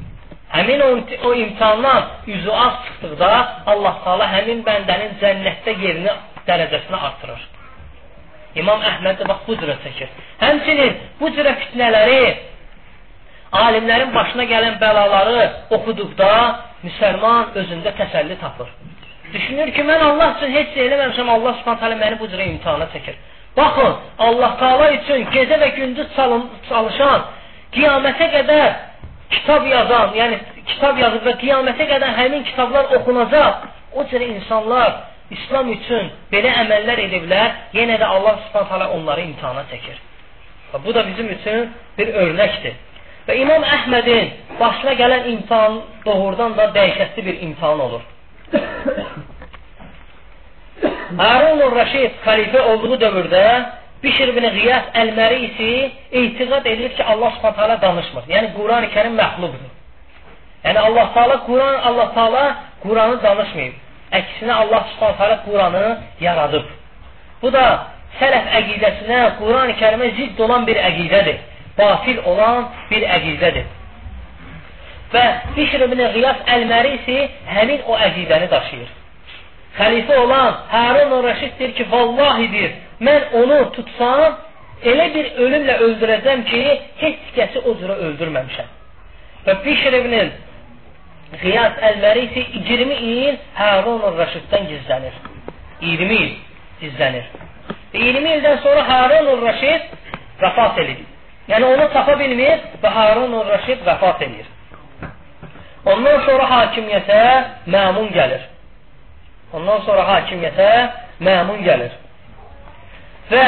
Həmin 0.57 0.81
o, 0.81 0.88
o 1.29 1.35
imtihandan 1.35 2.03
üzü 2.27 2.51
az 2.51 2.75
çıxdıqda 2.87 3.31
Allah 3.66 3.94
Taala 4.05 4.29
həmin 4.31 4.62
bəndənin 4.68 5.16
cənnətdə 5.20 5.75
yerini, 5.83 6.12
dərəcəsini 6.49 7.01
artırır. 7.09 7.42
İmam 8.62 8.85
Əhməd 8.90 9.18
də 9.20 9.27
bax 9.29 9.42
bu 9.49 9.57
cürə 9.61 9.75
çəkir. 9.83 10.12
Həmçinin 10.40 10.94
bu 11.20 11.29
cürə 11.37 11.53
fitnələri 11.62 12.20
alimlərin 13.52 14.14
başına 14.14 14.44
gələn 14.52 14.80
bəlaları 14.80 15.38
oxuduqda 15.76 16.30
müsəlman 16.85 17.54
özündə 17.61 17.92
təsəlli 18.00 18.38
tapır. 18.40 18.68
Düşünür 19.32 19.72
ki, 19.74 19.82
mən 19.82 20.02
Allah 20.09 20.35
üçün 20.37 20.52
heç 20.54 20.74
şey 20.74 20.88
eləməmişəm, 20.88 21.30
Allah 21.37 21.56
subhanət 21.62 21.98
məni 22.02 22.18
bu 22.20 22.28
cürə 22.32 22.46
imtihana 22.52 22.87
çəkir. 22.94 23.16
Baxın, 23.56 23.94
Allah 24.18 24.56
Taala 24.61 24.90
üçün 24.98 25.24
gecə 25.35 25.59
və 25.62 25.70
gündüz 25.78 26.09
çalışan, 26.68 27.24
qiyamətə 27.74 28.28
qədər 28.35 28.68
kitab 29.30 29.66
yazan, 29.66 30.14
yəni 30.20 30.38
kitab 30.70 30.98
yazıb 31.00 31.26
və 31.26 31.35
qiyamətə 31.42 31.88
qədər 31.92 32.16
həmin 32.20 32.44
kitablar 32.50 32.92
oxunacaq. 32.98 33.66
O 33.96 34.04
cür 34.11 34.20
insanlar 34.20 34.92
İslam 35.30 35.70
üçün 35.72 36.11
belə 36.32 36.52
əməllər 36.62 37.00
ediblər, 37.06 37.54
yenə 37.74 37.96
də 38.02 38.06
Allah 38.06 38.37
Subhanahu 38.46 38.98
onları 38.98 39.24
imtahana 39.30 39.64
çəkir. 39.72 39.96
Bu 40.85 40.94
da 40.94 41.06
bizim 41.09 41.28
üçün 41.32 41.70
bir 41.98 42.09
örnəkdir. 42.22 42.74
Və 43.26 43.34
İmam 43.42 43.64
Əhmədin 43.76 44.28
başına 44.60 44.92
gələn 45.00 45.24
imtihan 45.32 45.80
doğrudan 46.04 46.52
da 46.58 46.64
dəhşətli 46.76 47.24
bir 47.26 47.40
imtihan 47.46 47.80
olur. 47.86 48.02
Harun 51.22 51.60
Rəşid 51.78 52.12
xəlifə 52.26 52.60
olduğu 52.72 53.00
dövrdə 53.02 53.46
Bişir 54.02 54.28
ibn 54.30 54.44
Qiyas 54.58 54.92
Əl-Mərisi 55.00 55.70
etiqad 56.20 56.66
edir 56.72 56.90
ki, 56.96 57.02
Allah 57.04 57.30
Subhanahu 57.36 57.58
taala 57.60 57.76
danışmır. 57.82 58.28
Yəni 58.34 58.52
Quran-ı 58.58 58.88
Kərim 58.94 59.14
məxluqdur. 59.18 59.72
Yəni 60.66 60.78
Allah 60.86 61.06
Taala 61.14 61.36
Quran 61.46 61.74
Allah 61.88 62.08
Taala 62.14 62.44
Quranı 62.82 63.16
danışmayıb. 63.22 63.74
Əksinə 64.18 64.52
Allah 64.52 64.82
Subhanahu 64.92 65.18
taala 65.18 65.36
Quranı 65.46 65.84
yaradıb. 66.20 66.66
Bu 67.42 67.52
da 67.56 67.64
sələf 68.20 68.46
əqidəsinə, 68.60 69.20
Quran-ı 69.40 69.74
Kərimə 69.82 70.12
zidd 70.18 70.38
olan 70.46 70.66
bir 70.68 70.78
əqidədir 70.90 71.38
batil 71.78 72.22
olan 72.24 72.70
bir 72.90 73.04
əqidədir. 73.16 73.66
Və 75.12 75.24
Bişr 75.56 75.84
ibn 75.86 76.00
Qiyas 76.14 76.40
Əl-Mərisi 76.54 77.18
həmin 77.56 77.84
o 77.86 77.98
əqidəni 78.08 78.48
daşıyır. 78.50 78.88
Xəlifə 79.76 80.16
olan 80.24 80.56
Harun 80.72 81.12
Rəşid 81.26 81.58
deyir 81.58 81.74
ki, 81.78 81.86
vallahi 81.90 82.48
deyir, 82.52 82.72
mən 83.06 83.28
onu 83.42 83.58
tutsam, 83.76 84.38
elə 84.82 85.06
bir 85.14 85.30
ölümlə 85.44 85.76
öldürəcəm 85.86 86.44
ki, 86.50 86.62
heç 87.02 87.30
kəsi 87.36 87.62
o 87.64 87.76
cürə 87.80 87.98
öldürməmişəm. 88.08 88.74
Və 89.46 89.56
Bişr 89.64 89.98
ibn 90.00 90.18
Qiyas 91.42 91.80
Əl-Mərisi 91.88 92.46
20 92.54 93.00
il 93.12 93.38
Harun 93.54 94.04
Rəşiddən 94.20 94.70
gizlənir. 94.72 95.16
20 95.82 96.18
il 96.22 96.32
gizlənir. 96.80 97.28
Və 97.92 98.02
20 98.02 98.32
ildən 98.38 98.62
sonra 98.64 98.86
Harun 98.90 99.44
Rəşid 99.44 99.92
vəfat 100.40 100.82
edir. 100.84 101.04
Yəni 101.48 101.64
onu 101.64 101.87
tapa 101.94 102.16
bilmir 102.18 102.62
və 102.82 102.90
Harun 102.90 103.35
Rəşid 103.50 103.85
vəfat 103.87 104.22
edir. 104.26 104.48
Ondan 105.87 106.18
sonra 106.26 106.48
hakimiyyətə 106.50 107.20
məmun 107.74 108.11
gəlir. 108.16 108.42
Ondan 109.54 109.85
sonra 109.87 110.06
hakimiyyətə 110.11 110.70
məmun 111.28 111.62
gəlir. 111.68 111.94
Və 113.30 113.46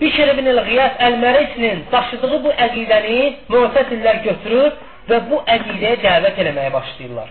Bişir 0.00 0.28
ibn 0.34 0.46
el-Qiyas 0.50 0.96
Əl-Mərisinin 1.06 1.84
daşıdığı 1.92 2.38
bu 2.44 2.52
əqidəni 2.66 3.18
mütəsillər 3.54 4.20
götürür 4.28 4.72
və 5.08 5.20
bu 5.30 5.40
əqidəyə 5.56 6.00
dəvət 6.04 6.40
eləməyə 6.44 6.72
başlayırlar. 6.74 7.30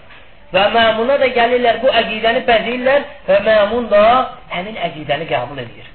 Və 0.54 0.64
məmuna 0.74 1.18
da 1.22 1.30
gəlirlər, 1.38 1.82
bu 1.84 1.92
əqidəni 2.02 2.46
bəzirlər 2.48 3.10
və 3.28 3.42
məmun 3.50 3.90
da 3.92 4.06
həmin 4.56 4.80
əqidəni 4.88 5.28
qəbul 5.30 5.62
edir 5.66 5.93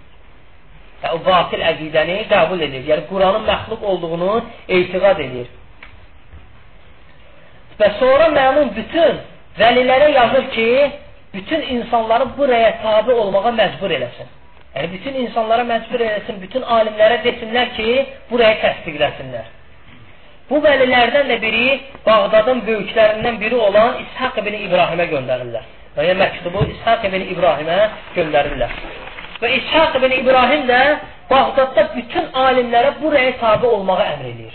və 1.03 1.13
o 1.15 1.19
batil 1.27 1.63
əqidəni 1.71 2.17
qəbul 2.33 2.63
edir. 2.67 2.87
Yəni 2.91 3.07
Quranın 3.11 3.45
məxluq 3.49 3.85
olduğunu 3.91 4.33
etiqad 4.69 5.21
edir. 5.27 5.51
Və 7.79 7.91
sonra 8.01 8.31
məmun 8.35 8.73
bütün 8.77 9.21
vəlilərə 9.59 10.09
yazır 10.15 10.49
ki, 10.57 10.69
bütün 11.35 11.63
insanları 11.77 12.27
buraya 12.39 12.73
tabi 12.83 13.13
olmağa 13.13 13.53
məcbur 13.61 13.95
eləsin. 13.99 14.35
Yəni 14.75 14.91
bütün 14.93 15.15
insanlara 15.25 15.65
məcbur 15.69 16.03
eləsin, 16.09 16.41
bütün 16.43 16.67
alimlərə 16.77 17.23
desinlər 17.27 17.71
ki, 17.77 17.89
buraya 18.31 18.59
təsdiqləsinlər. 18.65 19.55
Bu 20.51 20.63
vəlilərdən 20.65 21.29
də 21.29 21.37
biri 21.43 21.65
Bağdadın 22.07 22.63
böyüklərindən 22.67 23.37
biri 23.41 23.57
olan 23.69 23.99
İshaq 24.05 24.39
ibn 24.43 24.55
İbrahimə 24.65 25.07
göndərirlər. 25.13 25.67
Yəni 25.99 26.15
məktubu 26.23 26.65
İshaq 26.73 27.05
ibn 27.11 27.27
İbrahimə 27.35 27.79
göndərirlər. 28.17 28.73
Və 29.43 29.51
İshaq 29.59 29.97
ibn 29.99 30.15
İbrahim 30.21 30.67
də 30.71 30.81
Bağdadda 31.31 31.83
bütün 31.97 32.31
alimlərə 32.43 32.95
buraya 33.03 33.35
tabi 33.41 33.67
olmağı 33.67 34.05
əmr 34.13 34.29
edir. 34.31 34.55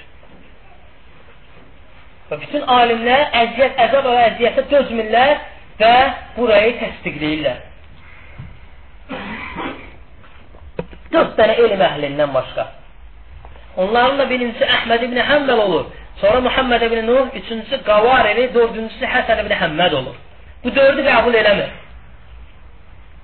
Və 2.31 2.39
bütün 2.41 2.63
alimlər 2.75 3.27
əziyyət, 3.43 3.75
əzab 3.85 4.07
və 4.09 4.23
əziyyətə 4.29 4.63
dözmürlər 4.71 5.33
və 5.79 5.93
burayı 6.37 6.73
təsdiqləyirlər. 6.79 7.59
Dörd 11.13 11.35
dənə 11.37 11.59
elm 11.61 11.83
əhlindən 11.89 12.33
başqa. 12.33 12.67
Onların 13.83 14.17
da 14.17 14.25
birincisi 14.29 14.65
Əhməd 14.79 15.05
ibn 15.07 15.21
Həmməl 15.29 15.61
olur. 15.67 15.85
Sonra 16.21 16.41
Muhammed 16.41 16.81
ibn 16.89 17.05
Nuh, 17.05 17.29
üçüncüsü 17.35 17.83
Qavareli, 17.85 18.49
dördüncüsü 18.53 19.05
Həsən 19.15 19.45
ibn 19.45 19.53
Həmməd 19.61 19.95
olur. 20.01 20.17
Bu 20.63 20.75
dördü 20.75 21.05
qəbul 21.05 21.37
eləmir 21.37 21.71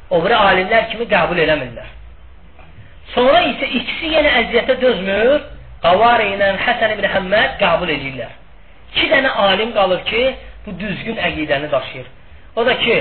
o 0.10 0.22
biri 0.24 0.36
alimlər 0.36 0.90
kimi 0.92 1.08
qəbul 1.10 1.40
eləmirlər. 1.46 1.96
Sonra 3.14 3.42
isə 3.50 3.70
ikisi 3.80 4.12
yenə 4.14 4.36
əziyyətə 4.44 4.78
dözmür, 4.82 5.48
Qavari 5.84 6.34
ilə 6.34 6.52
Həsən 6.60 6.94
ibn 6.98 7.08
Həmməd 7.08 7.58
qəbul 7.62 7.92
edirlər. 7.94 8.32
İki 8.92 9.08
dənə 9.12 9.32
alim 9.46 9.72
qalır 9.74 10.02
ki, 10.10 10.24
bu 10.66 10.74
düzgün 10.80 11.20
əqidəni 11.28 11.70
daşıyır. 11.72 12.08
O 12.56 12.66
da 12.68 12.76
ki, 12.84 12.98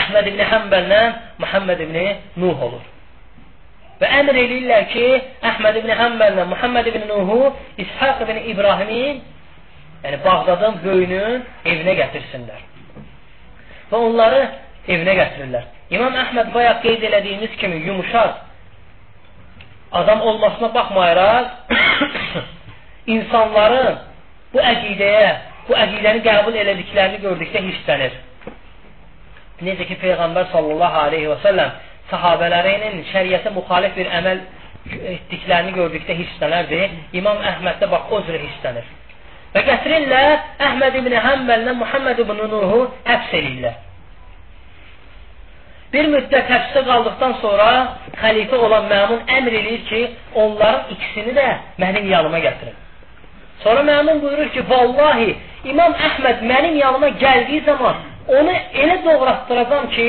Əhməd 0.00 0.30
ibn 0.30 0.42
Həmbəllə 0.52 1.00
Muhammed 1.42 1.80
ibn 1.86 1.98
Nuh 2.42 2.64
olur. 2.66 2.82
Və 4.00 4.10
əmr 4.20 4.38
eləyirlər 4.42 4.86
ki, 4.92 5.06
Əhməd 5.52 5.80
ibn 5.82 5.94
Həmbəllə 6.00 6.46
Muhammed 6.50 6.90
ibn 6.92 7.06
Nuhu 7.08 7.52
İshaq 7.84 8.22
ibn 8.26 8.42
İbrahimin 8.52 9.22
yəni 10.04 10.20
Bağdadın 10.24 10.80
böyünün 10.84 11.44
evinə 11.64 11.96
gətirsinlər. 12.02 12.62
Və 13.90 13.98
onları 13.98 14.46
evinə 14.88 15.16
gətirirlər. 15.18 15.66
İmam 15.90 16.14
Əhməd 16.22 16.52
bayaq 16.54 16.82
qeyd 16.84 17.02
elədiyimiz 17.08 17.56
kimi 17.60 17.80
yumuşaq 17.86 18.38
adam 19.92 20.20
olmasına 20.20 20.74
baxmayaraq 20.74 21.46
insanların 23.14 23.98
bu 24.54 24.62
əqidəyə, 24.72 25.30
bu 25.68 25.74
əqidəni 25.84 26.22
qəbul 26.26 26.58
elədiklərini 26.62 27.20
gördükdə 27.24 27.62
hisslənir. 27.66 28.14
Necə 29.66 29.86
ki, 29.90 29.98
Peyğəmbər 30.02 30.48
sallallahu 30.54 31.02
aleyhi 31.06 31.28
və 31.32 31.38
səlləm 31.44 31.74
sahabələrinin 32.10 33.02
şəriyyətə 33.10 33.52
müxalif 33.54 33.98
bir 33.98 34.08
əməl 34.20 34.40
etdiklərini 35.14 35.76
gördükdə 35.76 36.16
hisslənərdi. 36.22 36.80
İmam 37.20 37.42
Əhməddə 37.52 37.90
bax 37.90 38.14
o 38.14 38.22
cür 38.26 38.40
hisslənir. 38.40 38.88
Və 39.54 39.66
gətirirlər 39.66 40.32
Əhməd 40.70 40.98
ibn 41.02 41.20
Həmbəllə 41.26 41.76
Muhammed 41.82 42.22
ibn 42.24 42.42
Nuhu 42.54 42.84
həbs 43.04 43.38
eləyirlər. 43.42 43.78
Bir 45.92 46.06
müddət 46.06 46.46
həbsdə 46.46 46.84
qaldıqdan 46.86 47.32
sonra 47.40 47.70
xəlifə 48.20 48.58
olan 48.66 48.84
Məmun 48.92 49.24
əmr 49.36 49.56
eləyir 49.60 49.80
ki, 49.88 50.02
onların 50.42 50.92
ikisini 50.94 51.32
də 51.38 51.46
mənim 51.82 52.06
yanıma 52.12 52.38
gətirin. 52.44 52.76
Sonra 53.62 53.82
Məmun 53.88 54.20
buyurur 54.22 54.52
ki, 54.54 54.62
vallahi 54.70 55.34
İmam 55.64 55.96
Əhməd 56.08 56.44
mənim 56.50 56.76
yanıma 56.78 57.08
gəldiyi 57.22 57.64
zaman 57.64 57.96
onu 58.28 58.52
elə 58.82 58.96
doğratdıracam 59.04 59.88
ki, 59.96 60.06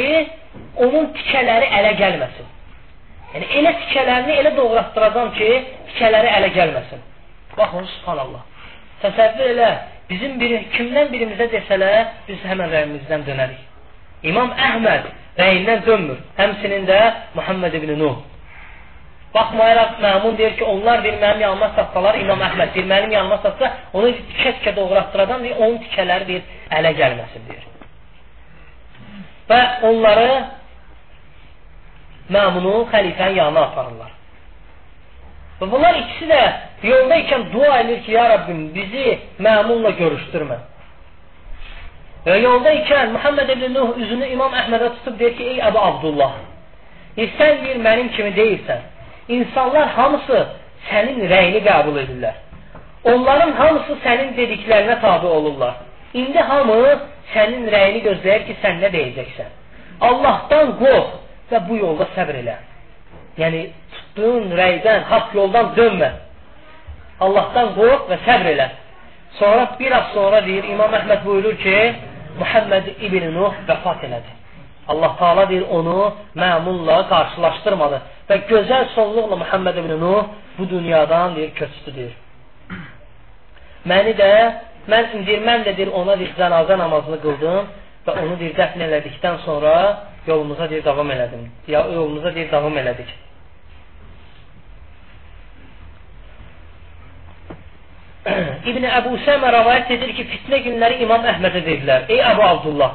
onun 0.86 1.10
tikələri 1.18 1.72
ələ 1.80 1.96
gəlməsin. 2.02 2.52
Yəni, 3.34 3.48
elə 3.60 3.72
tikələrini 3.80 4.38
elə 4.42 4.52
doğratdıracam 4.58 5.34
ki, 5.40 5.50
tikələri 5.90 6.30
ələ 6.38 6.52
gəlməsin. 6.60 7.02
Baxın, 7.58 7.90
subhanallah. 7.96 8.46
Təsəvvür 9.02 9.50
elə, 9.56 9.72
bizim 10.12 10.38
biri, 10.40 10.62
kimdən 10.76 11.10
birimizə 11.12 11.50
desələr, 11.56 12.14
biz 12.30 12.46
həmən 12.52 12.70
rəyimizdən 12.76 13.26
dönərik. 13.28 13.66
İmam 14.30 14.54
Əhməd 14.70 15.10
rəyindən 15.40 15.86
dönmür. 15.86 16.20
Həmsinin 16.38 16.86
də 16.90 17.00
Muhammed 17.36 17.74
ibn 17.80 17.94
Nuh. 18.00 18.20
Baxmayaraq 19.34 20.00
məmun 20.04 20.38
deyir 20.38 20.58
ki, 20.60 20.64
onlar 20.64 21.04
bir 21.04 21.14
mənim 21.14 21.42
yanıma 21.42 21.70
satsalar, 21.76 22.18
İmam 22.20 22.42
Əhməd 22.48 22.74
bir 22.76 22.88
mənim 22.92 23.12
yanıma 23.16 23.38
satsa, 23.44 23.70
onu 23.94 24.10
tikə-tikə 24.32 24.76
doğratdıradan 24.76 25.44
deyir, 25.44 25.58
onun 25.58 25.78
tikələri 25.86 26.28
deyir, 26.28 26.42
ələ 26.78 26.92
gəlməsin 27.00 27.46
deyir. 27.48 27.68
Və 29.50 29.62
onları 29.88 30.32
məmunu 32.36 32.74
xəlifənin 32.92 33.40
yanına 33.40 33.64
aparırlar. 33.70 34.12
Və 35.62 35.70
bunlar 35.72 35.98
ikisi 36.02 36.28
də 36.28 36.42
yolda 36.90 37.22
ikən 37.24 37.48
dua 37.54 37.80
edir 37.86 38.04
ki, 38.04 38.12
ya 38.18 38.28
Rabbim 38.34 38.62
bizi 38.76 39.20
məmunla 39.48 39.92
görüşdürmə. 40.00 40.58
Və 42.26 42.36
yolda 42.38 42.72
ikən 42.84 43.16
Muhammed 43.16 43.50
ibn 43.50 43.74
Nuh 43.74 43.96
üzünü 43.98 44.28
İmam 44.36 44.54
Əhmədə 44.54 44.92
tutub 45.00 45.18
deyir 45.20 45.38
ki, 45.38 45.46
ey 45.54 45.62
Əbu 45.70 45.80
Abdullah, 45.82 46.34
e, 47.18 47.26
sən 47.38 47.64
bir 47.64 47.80
mənim 47.82 48.12
kimi 48.16 48.34
deyilsən. 48.36 48.84
İnsanlar 49.38 49.88
hamısı 49.98 50.42
sənin 50.90 51.24
rəyini 51.32 51.62
qəbul 51.66 51.98
edirlər. 52.04 52.36
Onların 53.14 53.56
hamısı 53.58 53.98
sənin 54.04 54.36
dediklərinə 54.38 55.00
tabi 55.02 55.28
olurlar. 55.28 55.80
İndi 56.14 56.40
hamı 56.52 56.78
sənin 57.34 57.66
rəyini 57.74 58.04
gözləyir 58.06 58.46
ki, 58.50 58.58
sən 58.62 58.78
nə 58.84 58.92
deyəcəksən. 58.94 59.50
Allahdan 60.10 60.76
qorx 60.82 61.18
və 61.52 61.64
bu 61.70 61.80
yolda 61.80 62.06
səbr 62.16 62.38
elə. 62.44 62.60
Yəni, 63.42 63.64
tutduğun 63.96 64.54
rəydən, 64.62 65.08
haqq 65.10 65.34
yoldan 65.40 65.74
dönmə. 65.78 66.12
Allahdan 67.26 67.74
qorx 67.80 68.08
və 68.14 68.22
səbr 68.28 68.54
elə. 68.54 68.70
Sonra, 69.40 69.68
bir 69.80 69.92
az 69.98 70.14
sonra 70.14 70.46
deyir, 70.46 70.70
İmam 70.70 70.94
Əhməd 71.02 71.26
buyurur 71.26 71.58
ki, 71.58 71.78
Muhammed 72.40 72.86
İbn 73.02 73.24
Nuh 73.36 73.54
vəfat 73.68 74.06
elədi. 74.08 74.32
Allah 74.88 75.16
Taala 75.20 75.50
deyir 75.50 75.66
onu 75.78 76.14
məmunla 76.36 76.98
qarşılaşdırmadı 77.14 78.00
və 78.30 78.36
gözəl 78.52 78.86
sonluqla 78.96 79.36
Muhammed 79.44 79.76
ibn 79.82 79.94
Nuh 80.04 80.24
bu 80.58 80.70
dünyadan 80.70 81.36
deyir 81.36 81.52
köçdü 81.60 81.96
deyir. 81.96 82.16
Məni 83.86 84.14
də 84.22 84.32
mən 84.92 85.26
deyir 85.28 85.42
mən 85.50 85.66
də 85.68 85.78
deyir 85.78 85.92
ona 86.02 86.18
deyir 86.20 86.34
cənazə 86.40 86.78
namazını 86.84 87.20
qıldım 87.26 87.70
və 88.06 88.18
onu 88.24 88.40
deyir 88.40 88.56
dəfn 88.62 88.86
elədikdən 88.88 89.38
sonra 89.46 89.74
yolumuza 90.28 90.70
deyir 90.70 90.86
davam 90.86 91.12
elədim. 91.12 91.44
Ya 91.68 91.86
yolumuza 91.98 92.36
deyir 92.36 92.52
davam 92.52 92.78
elədik. 92.78 93.10
İbn 98.70 98.84
Əbu 98.86 99.16
Səmə 99.26 99.50
rəvayət 99.56 99.96
edir 99.96 100.12
ki, 100.14 100.26
fitnə 100.30 100.60
günləri 100.62 101.00
İmam 101.02 101.24
Əhmədə 101.26 101.64
dedilər. 101.66 102.04
Ey 102.14 102.22
Əbu 102.32 102.44
Abdullah, 102.46 102.92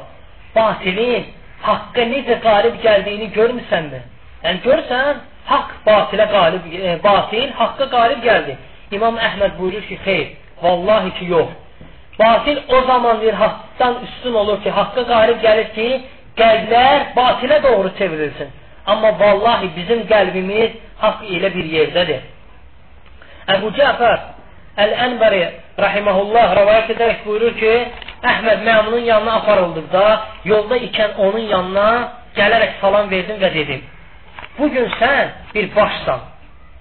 batilin 0.54 1.24
haqqa 1.66 2.04
necə 2.12 2.36
qalib 2.44 2.76
gəldiyini 2.84 3.32
görmüsənmi? 3.34 4.02
Yəni 4.44 4.62
görsən, 4.66 5.24
haqq 5.48 5.72
batilə 5.86 6.28
qalib, 6.30 6.68
e, 6.70 6.92
batil 7.02 7.50
haqqa 7.58 7.88
qalib 7.94 8.22
gəldi. 8.22 8.54
İmam 8.94 9.18
Əhməd 9.28 9.56
buyurur 9.58 9.82
ki, 9.88 9.98
xeyr, 10.04 10.28
vallahi 10.62 11.10
ki, 11.18 11.26
yox. 11.34 11.50
Batil 12.20 12.62
o 12.68 12.82
zaman 12.86 13.20
bir 13.20 13.34
haqqdan 13.42 13.98
üstün 14.06 14.38
olur 14.44 14.62
ki, 14.62 14.70
haqqa 14.78 15.06
qalib 15.10 15.42
gəlir 15.42 15.72
ki, 15.74 15.88
qəlblər 16.38 17.10
batilə 17.18 17.62
doğru 17.66 17.90
çevrilsin. 17.98 18.54
Amma 18.86 19.10
vallahi 19.18 19.74
bizim 19.76 20.06
qəlbimiz 20.06 20.78
haqq 21.02 21.26
ilə 21.34 21.50
bir 21.58 21.74
yerdədir. 21.76 22.24
Əbu 23.56 23.74
Cəfər 23.74 24.35
Əl-Ənbəri 24.84 25.42
rahiməhullah 25.80 26.54
rəvayət 26.58 26.92
edərək 26.96 27.24
buyurur 27.24 27.54
ki, 27.60 27.74
Əhməd 28.26 28.64
məmunun 28.66 29.04
yanına 29.06 29.34
aparıldıqda, 29.40 30.04
yolda 30.44 30.78
ikən 30.88 31.18
onun 31.26 31.44
yanına 31.52 31.88
gələrək 32.36 32.78
salam 32.80 33.10
verdim 33.10 33.38
və 33.42 33.50
dedim, 33.54 33.82
bugün 34.58 34.88
sən 35.00 35.32
bir 35.54 35.68
başsan, 35.76 36.24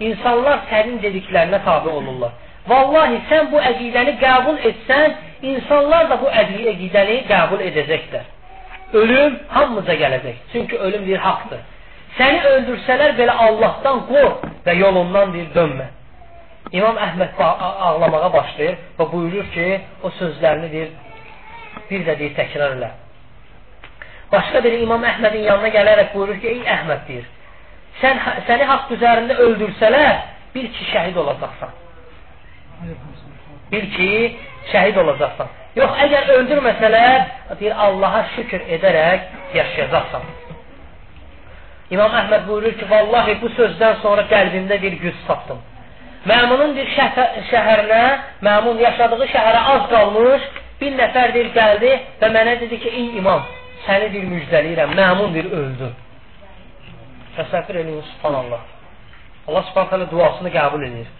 insanlar 0.10 0.64
sənin 0.72 1.02
dediklərinə 1.04 1.62
tabi 1.68 1.90
olurlar. 1.90 2.34
Vallahi 2.68 3.20
sən 3.30 3.52
bu 3.52 3.62
əqidəni 3.72 4.16
qəbul 4.24 4.58
etsən, 4.72 5.20
insanlar 5.52 6.10
da 6.10 6.18
bu 6.24 6.32
əqidəni 6.42 7.20
qəbul 7.30 7.62
edəcəklər. 7.70 8.32
Ölüm 8.94 9.40
hamımıza 9.50 9.94
gələcək. 10.02 10.36
Çünki 10.52 10.78
ölüm 10.78 11.06
bir 11.08 11.18
haqdır. 11.18 11.62
Səni 12.18 12.42
öldürsələr 12.54 13.16
belə 13.20 13.34
Allahdan 13.46 14.06
qorx 14.10 14.46
və 14.66 14.76
yolundan 14.80 15.34
bir 15.34 15.50
dönmə. 15.56 15.88
İmam 16.74 16.98
Əhməd 16.98 17.42
ağlamağa 17.42 18.34
başlayır 18.34 18.78
və 18.98 19.06
buyurur 19.12 19.50
ki, 19.54 19.66
o 20.04 20.10
sözlərini 20.20 20.72
deyir, 20.72 20.94
bir 21.90 22.06
də 22.08 22.16
deyir, 22.20 22.32
təkrar 22.38 22.78
elə. 22.78 22.90
Başqa 24.32 24.64
biri 24.64 24.82
İmam 24.84 25.04
Əhmədin 25.06 25.46
yanına 25.46 25.70
gələrək 25.76 26.14
buyurur 26.16 26.40
ki, 26.42 26.56
ey 26.56 26.64
Əhməd 26.76 27.04
deyir, 27.10 27.28
sən, 28.02 28.22
səni 28.48 28.66
haqq 28.72 28.96
üzərində 28.98 29.38
öldürsələr, 29.46 30.16
bil 30.56 30.72
ki, 30.78 30.88
şəhid 30.94 31.20
olacaqsan. 31.22 31.76
Bil 33.72 33.86
ki, 33.94 34.10
şəhid 34.72 34.98
olacaqsan. 35.04 35.54
Yox, 35.76 36.02
əgər 36.08 36.34
öldürməsələr, 36.40 37.30
deyir, 37.60 37.78
Allaha 37.86 38.26
şükür 38.34 38.66
edərək 38.80 39.30
yaşayacaqsan. 39.60 40.28
İmam 41.94 42.20
Əhməd 42.24 42.50
buyurur 42.50 42.74
ki, 42.82 42.90
vallahi 42.90 43.38
bu 43.42 43.54
sözdən 43.62 44.02
sonra 44.02 44.26
qəlbimdə 44.34 44.82
bir 44.82 45.00
güc 45.06 45.24
tapdım. 45.28 45.62
Məmunun 46.26 46.72
bir 46.74 46.88
şəhərinə, 47.52 48.04
məmun 48.46 48.80
yaşadığı 48.82 49.28
şəhərə 49.30 49.62
az 49.74 49.84
qalmış, 49.92 50.46
bir 50.80 50.96
nəfər 50.98 51.34
deyir, 51.36 51.52
gəldi 51.54 51.92
və 52.22 52.30
mənə 52.34 52.56
dedi 52.64 52.80
ki, 52.82 52.94
ey 53.00 53.20
imam, 53.20 53.44
səni 53.86 54.10
bir 54.14 54.24
müjdəliyirəm, 54.32 54.96
məmun 54.98 55.36
bir 55.36 55.52
öldü. 55.60 55.92
Təsəffür 57.36 57.78
edin, 57.82 58.00
subhanallah. 58.14 58.64
Allah 59.48 59.64
subhanallah 59.70 60.12
duasını 60.12 60.50
qəbul 60.56 60.86
edir. 60.88 61.12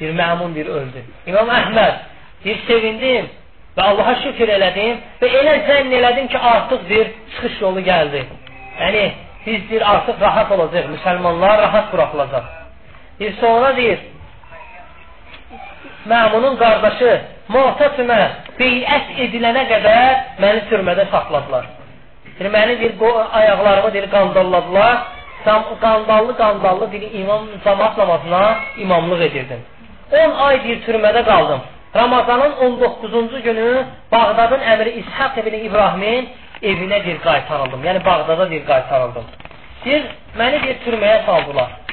Bir 0.00 0.12
məmun 0.20 0.52
bir 0.54 0.66
öldü. 0.66 1.04
İmam 1.26 1.48
Əhməd, 1.60 2.02
bir 2.44 2.58
sevindim 2.68 3.30
və 3.76 3.86
Allaha 3.90 4.18
şükür 4.24 4.52
elədim 4.58 5.00
və 5.22 5.30
elə 5.40 5.54
zənn 5.68 5.94
elədim 6.00 6.28
ki, 6.34 6.38
artıq 6.38 6.84
bir 6.90 7.14
çıxış 7.30 7.56
yolu 7.62 7.86
gəldi. 7.88 8.26
Yəni, 8.82 9.06
biz 9.46 9.64
deyir, 9.70 9.86
artıq 9.94 10.20
rahat 10.20 10.52
olacaq, 10.52 10.92
müsəlmanlar 10.92 11.56
rahat 11.62 11.92
buraxılacaq. 11.92 12.63
Bir 13.20 13.36
sonra 13.40 13.76
deyir, 13.76 14.00
məmunun 16.10 16.58
qardaşı 16.62 17.12
Muhtasimə 17.54 18.20
beyət 18.58 19.18
edilənə 19.26 19.66
qədər 19.68 20.22
məni 20.40 20.62
türmədə 20.70 21.04
saxladılar. 21.12 21.66
Yəni, 22.38 22.50
məni 22.54 22.78
deyir, 22.80 22.94
bu 23.00 23.10
ayaqlarımı 23.40 23.92
deyir, 23.92 24.08
qandalladılar. 24.10 24.96
Qandallı 25.80 26.36
qandallı 26.36 26.92
deyir, 26.92 27.12
imam 27.20 27.44
cəmat 27.64 27.98
namazına 27.98 28.42
imamlıq 28.84 29.22
edirdim. 29.28 29.60
10 30.12 30.34
ay 30.46 30.64
deyir, 30.64 30.80
türmədə 30.86 31.24
qaldım. 31.24 31.60
Ramazanın 31.96 32.52
19-cu 32.66 33.42
günü 33.42 33.84
Bağdadın 34.12 34.64
əmri 34.72 34.96
İshaq 35.02 35.38
ibn 35.42 35.54
İbrahimin 35.68 36.28
evinə 36.62 37.04
deyir 37.04 37.20
qaytarıldım. 37.28 37.84
Yəni 37.84 38.04
Bağdada 38.04 38.50
deyir 38.50 38.66
qaytarıldım. 38.66 39.24
Deyir, 39.84 40.04
məni 40.38 40.62
deyir 40.64 40.78
türməyə 40.86 41.24
saldılar. 41.26 41.83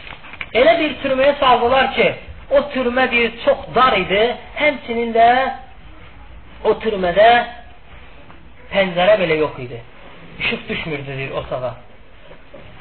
Elə 0.53 0.73
bir 0.79 0.95
türməyə 1.03 1.37
saldılar 1.39 1.93
ki, 1.95 2.07
o 2.51 2.61
türmə 2.73 3.05
deyir 3.11 3.37
çox 3.45 3.67
dar 3.75 3.95
idi. 3.99 4.23
Həmçinin 4.59 5.13
də 5.15 5.27
o 6.67 6.73
türmədə 6.83 7.29
pəncərə 8.73 9.15
belə 9.21 9.39
yox 9.39 9.61
idi. 9.65 9.79
İşıq 10.39 10.67
düşmürdü 10.69 11.17
deyir 11.17 11.31
otağa. 11.31 11.75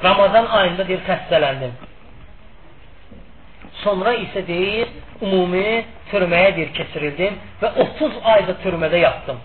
Ramazan 0.04 0.46
ayında 0.46 0.88
deyir 0.88 1.02
xəstələndim. 1.06 1.72
Sonra 3.84 4.14
isə 4.24 4.42
deyir, 4.46 4.88
ümumi 5.22 5.84
türməyə 6.10 6.54
deyir 6.56 6.72
keçirildim 6.76 7.38
və 7.62 7.74
30 7.86 8.18
ayda 8.34 8.56
türmədə 8.64 9.02
yatdım. 9.04 9.38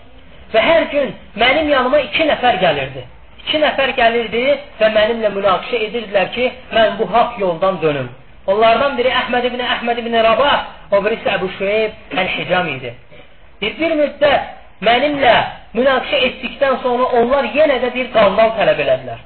Və 0.52 0.62
hər 0.62 0.88
gün 0.90 1.14
mənim 1.38 1.70
yanıma 1.70 2.00
iki 2.08 2.26
nəfər 2.26 2.58
gəlirdi. 2.62 3.04
İki 3.46 3.60
nəfər 3.62 3.92
gəlirdi 3.94 4.40
və 4.80 4.86
mənimlə 4.90 5.28
münaqişə 5.30 5.78
edirdilər 5.86 6.32
ki, 6.34 6.46
mən 6.74 6.96
bu 6.98 7.06
haqq 7.12 7.36
yoldan 7.38 7.76
dönüm. 7.82 8.08
Onlardan 8.50 8.96
biri 8.98 9.12
Əhməd 9.20 9.46
ibn 9.46 9.62
Əhməd 9.62 10.00
ibn 10.02 10.16
Rabah, 10.26 10.64
o 10.90 10.98
birisi 11.04 11.30
Əbu 11.30 11.50
Şüeyb 11.58 12.16
Əl-Hicam 12.22 12.72
idi. 12.72 12.90
Bir, 13.60 13.78
bir 13.78 13.94
müddət 14.00 14.82
mənimlə 14.88 15.36
münaqişə 15.78 16.20
etdikdən 16.30 16.80
sonra 16.82 17.06
onlar 17.20 17.46
yenə 17.54 17.78
də 17.86 17.92
bir 17.94 18.10
qandal 18.18 18.50
tələb 18.58 18.82
elədilər. 18.82 19.22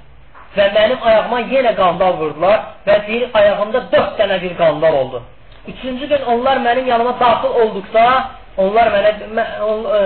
Və 0.59 0.69
mənim 0.77 1.09
ayağıma 1.09 1.41
yenə 1.55 1.75
qandal 1.81 2.21
vurdular 2.21 2.63
və 2.87 3.01
deyir, 3.09 3.27
ayağımda 3.41 3.87
dörd 3.93 4.15
dənə 4.21 4.41
bir 4.45 4.57
qandal 4.61 5.01
oldu. 5.01 5.25
Üçüncü 5.69 6.13
gün 6.13 6.29
onlar 6.35 6.61
mənim 6.69 6.93
yanıma 6.93 7.17
daxil 7.21 7.61
olduqda, 7.65 8.07
onlar 8.57 8.93
mənə 8.95 9.17
mən, 9.37 9.53
e, 9.97 10.01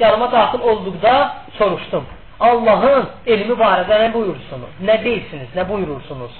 yanıma 0.00 0.32
daxil 0.32 0.60
olduqda 0.60 1.14
soruşdum. 1.58 2.06
Allahın 2.42 3.08
elmi 3.26 3.54
barədə 3.58 3.98
nə 4.02 4.08
buyursunuz? 4.14 4.78
Nə 4.82 4.96
deyirsiniz? 5.04 5.52
Nə 5.56 5.66
buyurursunuz? 5.68 6.38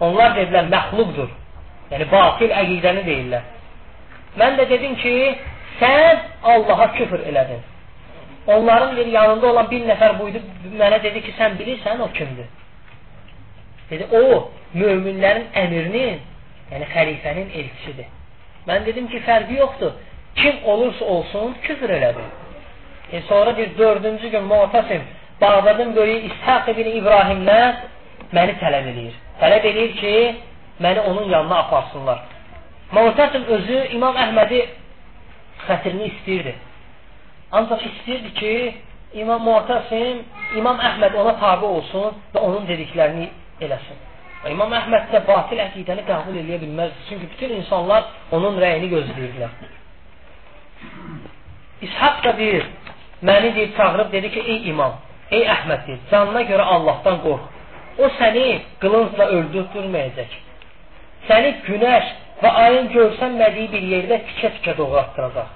Onlar 0.00 0.34
dedilər, 0.36 0.66
məxluqdur. 0.72 1.30
Yəni, 1.92 2.08
batil 2.10 2.54
əqidəni 2.62 3.04
deyirlər. 3.06 3.44
Mən 4.40 4.58
də 4.58 4.66
dedim 4.72 4.96
ki, 5.00 5.14
sən 5.80 6.24
Allaha 6.54 6.90
küfr 6.96 7.22
elədin. 7.30 7.62
Onların 8.46 8.96
bir 8.96 9.06
yanında 9.06 9.46
olan 9.52 9.70
bir 9.70 9.86
nəfər 9.88 10.18
buydu, 10.18 10.42
mənə 10.78 10.98
dedi 11.02 11.22
ki, 11.26 11.34
sən 11.38 11.56
bilirsən 11.60 12.02
o 12.02 12.10
kimdir? 12.18 12.50
Dedi, 13.90 14.06
o, 14.10 14.50
möminlərin 14.74 15.46
əmirinin, 15.62 16.20
yəni 16.72 16.90
xəlifənin 16.94 17.54
elçisidir. 17.60 18.10
Mən 18.66 18.86
dedim 18.86 19.06
ki, 19.10 19.22
fərqi 19.26 19.58
yoxdur. 19.60 19.94
Kim 20.36 20.64
olursa 20.64 21.04
olsun, 21.04 21.54
küfr 21.62 21.94
elədi. 21.98 22.26
E, 23.12 23.22
sonra 23.22 23.56
bir 23.56 23.78
dördüncü 23.78 24.28
gün 24.28 24.44
Mu'tasim 24.44 25.02
Bağdadın 25.40 25.96
böyüyü 25.96 26.18
İshaq 26.30 26.70
ibn 26.72 26.88
İbrahimdən 26.98 27.74
məni 28.32 28.54
tələb 28.62 28.88
edir. 28.92 29.14
Tələb 29.40 29.66
edir 29.70 29.96
ki, 29.96 30.14
məni 30.80 31.00
onun 31.00 31.28
yanına 31.28 31.58
aparsınlar. 31.58 32.18
Mu'tasim 32.92 33.44
özü 33.44 33.78
İmam 33.92 34.16
Əhmədi 34.16 34.62
xətrini 35.66 36.08
istəyirdi. 36.10 36.54
Ancaq 37.52 37.84
istəyirdi 37.90 38.32
ki, 38.40 38.74
İmam 39.14 39.42
Mu'tasim, 39.42 40.24
İmam 40.56 40.80
Əhməd 40.88 41.16
ona 41.20 41.36
tabi 41.40 41.64
olsun 41.64 42.16
və 42.34 42.40
onun 42.40 42.66
dediklərini 42.68 43.28
eləsin. 43.60 44.00
Və 44.44 44.54
İmam 44.56 44.72
Əhməd 44.80 45.12
də 45.12 45.20
batil 45.28 45.60
əqidəni 45.66 46.06
qəbul 46.08 46.40
edə 46.42 46.62
bilməz. 46.64 46.96
Çünki 47.08 47.28
bütün 47.30 47.54
insanlar 47.60 48.08
onun 48.32 48.56
rəyini 48.62 48.88
gözləyirlər. 48.94 49.52
İshaq 51.82 52.24
da 52.24 52.38
deyir, 52.38 52.66
məni 53.22 53.54
deyib 53.54 53.76
çağırıb 53.76 54.12
dedi 54.12 54.30
ki, 54.30 54.40
ey 54.40 54.68
imam, 54.70 54.92
ey 55.30 55.44
Əhməd 55.56 55.86
deyir, 55.86 56.00
canına 56.10 56.42
görə 56.50 56.64
Allahdan 56.74 57.20
qorx. 57.24 57.44
O 57.98 58.08
səni 58.18 58.46
qılıncla 58.80 59.24
öldürtürməyəcək. 59.36 60.32
Səni 61.28 61.52
günəş 61.68 62.10
və 62.42 62.50
ayın 62.64 62.90
görsənmədiyi 62.92 63.70
bir 63.72 63.86
yerdə 63.92 64.20
tikə-tikə 64.28 64.76
doğratdıracaq. 64.78 65.48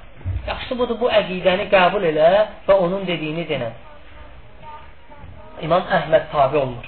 Yaxşı 0.49 0.79
budur, 0.79 0.96
bu 1.01 1.11
əqidəni 1.20 1.68
qəbul 1.75 2.07
elə 2.12 2.31
və 2.68 2.77
onun 2.85 3.05
dediyini 3.07 3.44
denə. 3.49 3.70
İmam 5.66 5.85
Əhməd 5.99 6.31
tabi 6.33 6.57
olunur. 6.62 6.87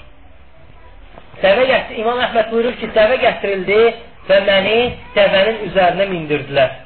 Dəvə 1.42 1.66
gətir, 1.68 1.98
İmam 2.00 2.20
Əhməd 2.26 2.48
buyurur 2.52 2.78
ki, 2.80 2.88
dəvə 2.96 3.18
gətirildi 3.26 3.80
və 4.28 4.38
məni 4.48 4.78
dəvənin 5.16 5.60
üzərinə 5.68 6.08
mindirdilər. 6.14 6.78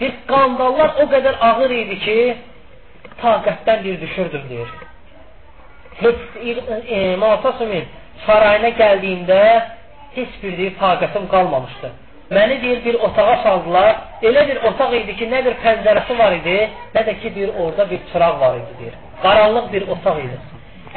Bir 0.00 0.12
qandallar 0.28 1.00
o 1.00 1.06
qədər 1.12 1.38
ağır 1.48 1.72
idi 1.80 1.98
ki, 2.04 2.18
taqətdən 3.22 3.84
bir 3.84 4.00
düşürdüm, 4.00 4.42
deyir. 4.50 4.68
Heç 6.00 6.18
e, 6.88 7.16
Mutasımın 7.16 7.84
sarayına 8.26 8.68
gəldiyimdə 8.80 9.40
heç 10.16 10.42
bir 10.42 10.58
deyir, 10.58 10.74
taqətim 10.80 11.28
qalmamışdı. 11.34 11.92
Məni 12.30 12.62
deyir, 12.62 12.84
bir 12.84 12.94
otağa 13.06 13.36
saldılar. 13.42 13.96
Elə 14.22 14.42
bir 14.48 14.62
otaq 14.68 14.94
idi 15.00 15.16
ki, 15.18 15.28
nə 15.30 15.44
bir 15.46 15.54
pəncərəsi 15.64 16.18
var 16.18 16.32
idi, 16.40 16.58
nə 16.94 17.02
də 17.08 17.14
ki, 17.20 17.34
bir 17.36 17.48
orada 17.62 17.90
bir 17.90 18.00
çıraq 18.12 18.40
var 18.40 18.56
idi, 18.60 18.72
deyir. 18.80 18.94
Qaranlıq 19.22 19.72
bir 19.72 19.88
otaq 19.94 20.18
idi. 20.24 20.38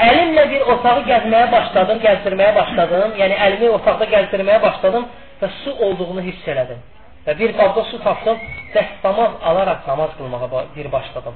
Əlimlə 0.07 0.45
bir 0.53 0.61
otağı 0.73 1.03
gəzməyə 1.11 1.51
başladım, 1.51 1.99
gəzdirməyə 2.05 2.55
başladım. 2.55 3.13
Yəni 3.21 3.37
əlimi 3.45 3.69
otaqda 3.77 4.07
gəzdirməyə 4.15 4.61
başladım 4.63 5.07
və 5.41 5.49
su 5.63 5.75
olduğunu 5.87 6.23
hiss 6.27 6.47
elədim. 6.53 6.79
Və 7.27 7.35
bir 7.39 7.53
qabda 7.59 7.83
su 7.91 7.99
tapdım, 8.03 8.37
dəstəmaz 8.75 9.39
alaraq 9.51 9.87
namaz 9.87 10.15
qılmağa 10.17 10.65
bir 10.75 10.91
başladım. 10.91 11.35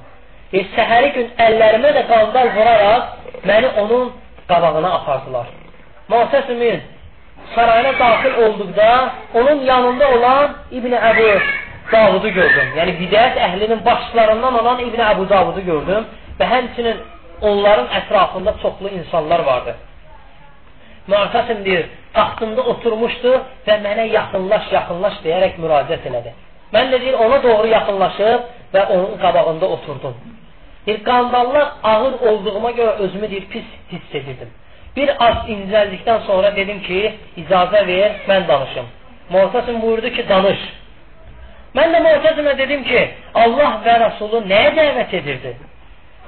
E, 0.54 0.60
səhəri 0.74 1.08
gün 1.16 1.30
əllərimə 1.46 1.90
də 1.96 2.02
qandal 2.10 2.50
vuraraq 2.56 3.46
məni 3.48 3.70
onun 3.82 4.12
qabağına 4.50 4.90
apardılar. 4.98 5.46
Muhtəsimin 6.12 6.82
sarayına 7.54 7.92
daxil 7.98 8.34
olduqda 8.44 8.90
onun 9.34 9.64
yanında 9.70 10.10
olan 10.16 10.52
İbn 10.70 10.92
Əbu 11.10 11.30
Davudu 11.92 12.30
gördüm. 12.38 12.68
Yəni 12.78 12.94
bidət 13.00 13.40
əhlinin 13.46 13.82
başlarından 13.88 14.60
olan 14.60 14.84
İbn 14.86 15.02
Əbu 15.08 15.26
Davudu 15.32 15.64
gördüm 15.70 16.06
və 16.38 16.48
həmçinin 16.52 17.02
onların 17.40 17.90
ətrafında 17.98 18.54
çoxlu 18.62 18.88
insanlar 18.88 19.44
vardı. 19.50 19.74
Mu'tasim 21.06 21.64
deyir, 21.64 21.90
taxtımda 22.14 22.62
oturmuşdu 22.72 23.32
və 23.66 23.74
mənə 23.86 24.06
yaxınlaş, 24.12 24.70
yaxınlaş 24.78 25.18
deyərək 25.26 25.58
müraciət 25.64 26.06
elədi. 26.08 26.32
Mən 26.74 26.94
də 26.94 27.00
deyir, 27.02 27.18
ona 27.26 27.42
doğru 27.42 27.66
yaxınlaşıb 27.74 28.48
və 28.74 28.86
onun 28.94 29.18
qabağında 29.18 29.66
oturdum. 29.76 30.14
Bir 30.86 31.04
qandallar 31.04 31.72
ağır 31.82 32.12
olduğuma 32.28 32.70
görə 32.70 32.96
özümü 33.04 33.30
deyir, 33.30 33.46
pis 33.50 33.64
hiss 33.92 34.14
edirdim. 34.14 34.50
Bir 34.96 35.10
az 35.26 35.48
incəldikdən 35.50 36.26
sonra 36.26 36.56
dedim 36.56 36.80
ki, 36.82 36.98
icazə 37.42 37.86
ver, 37.86 38.16
mən 38.28 38.48
danışım. 38.48 38.86
Mu'tasim 39.30 39.82
buyurdu 39.82 40.10
ki, 40.16 40.28
danış. 40.28 40.60
Mən 41.76 41.94
də 41.94 42.02
Mu'tasimə 42.08 42.58
dedim 42.58 42.84
ki, 42.84 43.00
Allah 43.34 43.78
və 43.86 43.94
Rasulü 44.00 44.42
nəyə 44.50 44.74
dəvət 44.80 45.16
edirdi? 45.20 45.54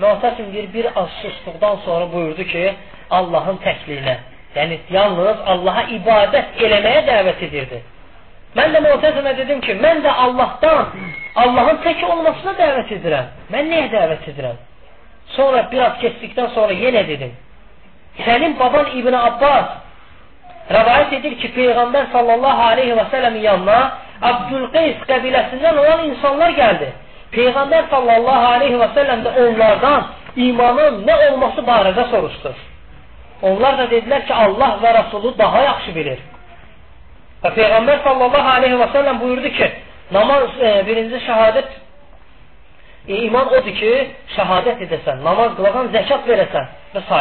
Mu'tasim 0.00 0.52
deyir, 0.52 0.72
bir 0.74 0.86
az 1.02 1.10
susduqdan 1.22 1.76
sonra 1.84 2.12
buyurdu 2.12 2.44
ki, 2.44 2.64
Allahın 3.10 3.60
təkliyinə. 3.66 4.16
Yəni, 4.56 4.80
yalnız 4.90 5.44
Allaha 5.52 5.84
ibadət 5.98 6.64
eləməyə 6.64 7.04
dəvət 7.10 7.44
edirdi. 7.48 7.82
Mən 8.56 8.72
də 8.72 8.80
Mu'təzimə 8.84 9.32
dedim 9.36 9.60
ki, 9.64 9.74
mən 9.84 10.00
də 10.04 10.12
Allahdan, 10.24 10.92
Allahın 11.42 11.80
tək 11.84 12.04
olmasına 12.08 12.54
dəvət 12.60 12.92
edirəm. 12.98 13.32
Mən 13.52 13.68
nəyə 13.72 13.88
dəvət 13.92 14.28
edirəm? 14.32 14.60
Sonra 15.36 15.66
biraz 15.72 15.98
keçdikdən 16.00 16.52
sonra 16.54 16.72
yenə 16.72 17.02
dedim. 17.08 17.34
Sənin 18.24 18.56
baban 18.58 18.94
İbn 18.96 19.14
Abbas 19.18 19.74
rəvayət 20.72 21.18
edir 21.18 21.34
ki, 21.40 21.50
Peyğəmbər 21.56 22.08
sallallahu 22.12 22.62
aleyhi 22.72 22.94
və 22.98 23.04
səlləmin 23.12 23.44
yanına 23.44 23.80
Abdülqeys 24.30 25.02
qəbiləsindən 25.10 25.82
olan 25.82 26.06
insanlar 26.10 26.54
gəldi. 26.56 26.88
Peyğəmbər 27.34 27.90
sallallahu 27.90 28.46
aleyhi 28.54 28.78
və 28.80 28.88
səlləm 28.96 29.26
də 29.26 29.34
onlardan 29.42 30.06
imanın 30.46 31.02
nə 31.08 31.18
olması 31.28 31.66
barədə 31.68 32.08
soruşdu. 32.14 32.54
Onlar 33.42 33.76
da 33.78 33.90
dedilər 33.90 34.24
ki, 34.26 34.32
Allah 34.32 34.78
və 34.82 34.94
Rasulü 34.98 35.34
daha 35.38 35.62
yaxşı 35.62 35.94
bilir. 35.94 36.18
Və 37.42 37.52
Peyğəmbər 37.56 38.02
sallallahu 38.04 38.52
aleyhi 38.58 38.78
və 38.80 38.86
səlləm 38.94 39.18
buyurdu 39.20 39.50
ki, 39.58 39.66
namaz 40.16 40.54
e, 40.60 40.70
birinci 40.86 41.20
şəhadət 41.26 41.74
e, 43.08 43.18
iman 43.26 43.50
odur 43.52 43.74
ki, 43.80 43.92
şəhadət 44.36 44.86
edəsən, 44.86 45.20
namaz 45.26 45.52
qılaqan, 45.58 45.92
zəkat 45.96 46.28
verəsən 46.30 46.70
və 46.94 47.04
s. 47.04 47.20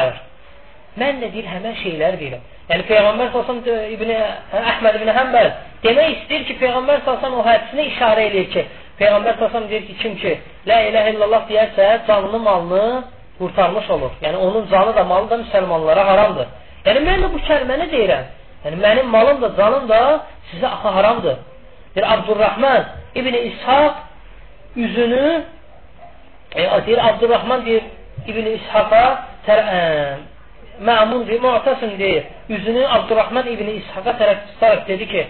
Mən 0.95 1.19
də 1.19 1.31
deyir, 1.33 1.47
həmən 1.51 1.75
şeylər 1.81 2.15
deyirəm. 2.21 2.43
Yəni 2.69 2.85
Peyğəmbər 2.87 3.33
sallallahu 3.33 3.73
e, 3.73 3.89
İbn 3.97 4.13
Əhməd 4.61 5.01
ibn 5.01 5.11
Həmbəl 5.17 5.49
demək 5.83 6.13
istəyir 6.13 6.45
ki, 6.47 6.55
Peyğəmbər 6.63 7.03
sallallahu 7.05 7.43
o 7.43 7.47
hədisinə 7.49 7.89
işarə 7.91 8.29
eləyir 8.29 8.47
ki, 8.53 8.63
Peyğəmbər 9.01 9.35
sallallahu 9.41 9.69
deyir 9.73 9.83
ki, 9.89 9.97
kim 9.99 10.15
ki, 10.21 10.37
la 10.71 10.79
ilahe 10.87 11.11
illallah 11.17 11.43
deyərsə, 11.51 11.89
canını, 12.07 12.39
malını 12.47 13.03
qurtarmış 13.39 13.89
olur. 13.89 14.15
Yəni 14.23 14.37
onun 14.37 14.69
canı 14.71 14.95
da, 14.95 15.03
malı 15.03 15.29
da 15.29 15.41
müsəlmanlara 15.43 16.07
haramdır. 16.07 16.47
Yəni 16.85 17.03
mən 17.09 17.25
də 17.25 17.31
bu 17.33 17.43
kəlməni 17.49 17.91
deyirəm. 17.91 18.25
Yəni 18.65 18.77
mənim 18.85 19.07
malım 19.15 19.41
da, 19.41 19.49
canım 19.57 19.89
da 19.89 19.99
sizə 20.51 20.67
axı 20.67 20.89
haramdır. 20.97 21.37
Deyir 21.95 22.13
Abdurrahman 22.13 22.85
İbn 23.15 23.33
İshaq 23.33 23.93
üzünü 24.75 25.43
e, 26.55 26.85
deyir 26.85 27.07
Abdurrahman 27.07 27.65
deyir 27.65 27.83
İbn 28.27 28.45
İshaqa 28.45 29.25
e, 29.47 29.55
Məmun 30.81 31.27
deyir, 31.27 31.41
Mu'tasim 31.41 31.99
deyir, 31.99 32.23
üzünü 32.49 32.87
Abdurrahman 32.87 33.47
İbn 33.47 33.67
İshaqa 33.79 34.11
tərəf 34.19 34.39
tutaraq 34.49 34.87
dedi 34.87 35.05
ki, 35.07 35.21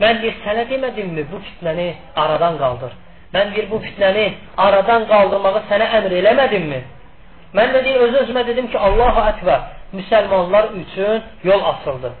mən 0.00 0.22
deyir, 0.22 0.36
sənə 0.44 0.64
demədimmi 0.70 1.26
bu 1.32 1.40
fitnəni 1.46 1.88
aradan 2.16 2.56
qaldır? 2.62 2.92
Mən 3.34 3.52
deyir, 3.54 3.66
bu 3.70 3.80
fitnəni 3.84 4.26
aradan 4.66 5.04
qaldırmağı 5.12 5.62
sənə 5.70 5.90
əmr 5.98 6.16
eləmədimmi? 6.20 6.80
Mən 7.58 7.74
də 7.74 7.84
deyir, 7.84 8.06
öz-özümə 8.06 8.46
dedim 8.46 8.70
ki, 8.72 8.78
Allahu 8.78 9.26
Əkbər, 9.32 9.60
müsəlmanlar 9.98 10.72
üçün 10.82 11.22
yol 11.50 11.62
açıldı. 11.72 12.12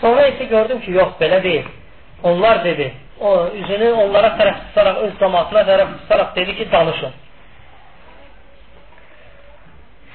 Sonra 0.00 0.28
isə 0.32 0.48
gördüm 0.50 0.80
ki, 0.84 0.92
yox, 0.98 1.16
belə 1.20 1.42
deyil. 1.42 1.68
Onlar 2.22 2.64
dedi, 2.64 2.90
o 3.20 3.32
üzünü 3.62 3.92
onlara 3.92 4.34
tərəf 4.40 4.58
tutaraq, 4.68 5.02
öz 5.06 5.14
cəmaatına 5.20 5.62
tərəf 5.70 5.94
tutaraq 6.02 6.34
dedi 6.36 6.56
ki, 6.58 6.68
danışın. 6.72 7.14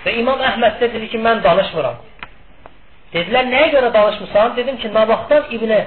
Və 0.05 0.15
İmam 0.21 0.41
Əhməd 0.49 0.79
də 0.81 0.89
dedi 0.95 1.11
ki, 1.13 1.21
mən 1.21 1.43
danışmıram. 1.45 1.99
Dedilər, 3.13 3.47
nəyə 3.51 3.71
görə 3.75 3.93
danışmısan? 3.93 4.55
Dedim 4.57 4.77
ki, 4.81 4.93
Nabaqdan 4.93 5.49
İbni 5.57 5.79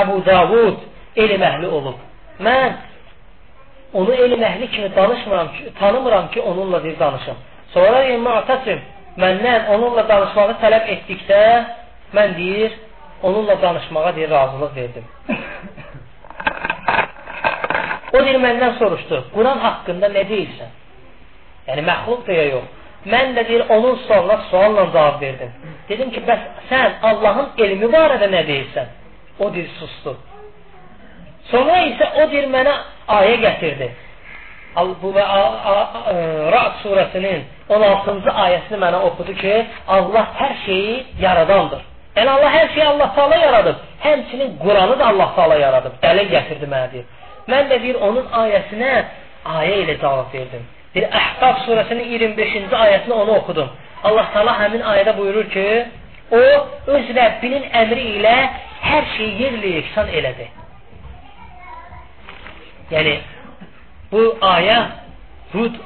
Əbu 0.00 0.20
Davud 0.26 0.84
elm 1.16 1.42
əhli 1.50 1.70
olub. 1.78 1.98
Mən 2.42 2.78
onu 3.96 4.14
elm 4.14 4.42
əhli 4.50 4.70
kimi 4.70 4.90
danışmıram 4.96 5.52
ki, 5.56 5.72
tanımıram 5.78 6.30
ki, 6.30 6.40
onunla 6.40 6.84
bir 6.84 6.98
danışım. 6.98 7.36
Sonra 7.74 8.18
Mu'tasim, 8.18 8.80
məndən 9.18 9.70
onunla 9.74 10.08
danışmağı 10.08 10.58
tələb 10.62 10.90
etdikdə, 10.94 11.40
mən 12.16 12.36
deyir, 12.36 12.72
onunla 13.22 13.62
danışmağa 13.62 14.16
deyir, 14.16 14.30
razılıq 14.30 14.76
verdim. 14.76 15.04
o 18.12 18.24
deyir, 18.24 18.40
məndən 18.46 18.78
soruşdu, 18.78 19.24
Quran 19.34 19.58
haqqında 19.58 20.10
nə 20.16 20.22
deyirsən? 20.30 20.70
Yəni, 21.68 21.82
məxluq 21.90 22.22
deyə 22.28 22.46
yox. 22.52 22.66
Mən 23.12 23.34
də 23.36 23.48
deyir, 23.48 23.64
onun 23.68 23.96
sualına 24.06 24.36
sualla 24.50 24.86
cavab 24.92 25.20
verdim. 25.20 25.52
Dedim 25.88 26.10
ki, 26.10 26.22
bəs 26.28 26.46
sən 26.70 26.96
Allahın 27.10 27.52
elmi 27.64 27.90
barədə 27.96 28.30
nə 28.32 28.42
deyirsən? 28.50 28.88
O 29.38 29.52
deyir, 29.54 29.70
sustu. 29.80 30.16
Sonra 31.50 31.76
isə 31.90 32.10
o 32.22 32.30
deyir, 32.30 32.48
mənə 32.50 32.74
ayə 33.18 33.36
gətirdi. 33.44 33.90
Bu 35.02 35.10
və 35.16 35.22
e, 35.24 36.16
Ra'd 36.52 36.80
surəsinin 36.82 37.44
16-cı 37.68 38.32
ayəsini 38.44 38.80
mənə 38.82 38.98
oxudu 39.08 39.34
ki, 39.40 39.54
Allah 39.88 40.26
hər 40.40 40.56
şeyi 40.66 40.96
yaradandır. 41.20 41.84
Yəni 42.16 42.30
Allah 42.32 42.50
hər 42.54 42.68
şeyi 42.74 42.86
Allah 42.86 43.12
Taala 43.14 43.36
yaradıb. 43.36 43.76
Həmçinin 44.00 44.58
Quranı 44.62 44.98
da 44.98 45.06
Allah 45.06 45.32
Taala 45.36 45.58
yaradıb. 45.60 45.98
Dəlil 46.02 46.30
gətirdi 46.32 46.68
mənə 46.72 46.92
deyir. 46.92 47.06
Mən 47.50 47.68
də 47.70 47.80
deyir 47.82 47.98
onun 48.08 48.26
ayəsinə 48.42 48.92
ayə 49.58 49.82
ilə 49.84 49.98
cavab 50.00 50.32
verdim. 50.34 50.64
Bir 50.94 51.04
Əhqaf 51.20 51.64
surəsinin 51.66 52.08
25-ci 52.14 52.76
ayəsini 52.84 53.12
onu 53.12 53.36
oxudum. 53.40 53.68
Allah 54.04 54.30
Taala 54.32 54.56
həmin 54.60 54.84
ayədə 54.92 55.16
buyurur 55.18 55.48
ki, 55.52 55.66
o 56.32 56.42
öz 56.96 57.10
Rəbbinin 57.18 57.68
əmri 57.82 58.06
ilə 58.18 58.36
hər 58.86 59.04
şeyi 59.16 59.34
yerlə 59.42 59.74
yeksan 59.78 60.08
elədi. 60.20 60.48
Yəni 62.90 63.14
bu 64.12 64.22
ayə 64.54 64.78
Hud 65.52 65.76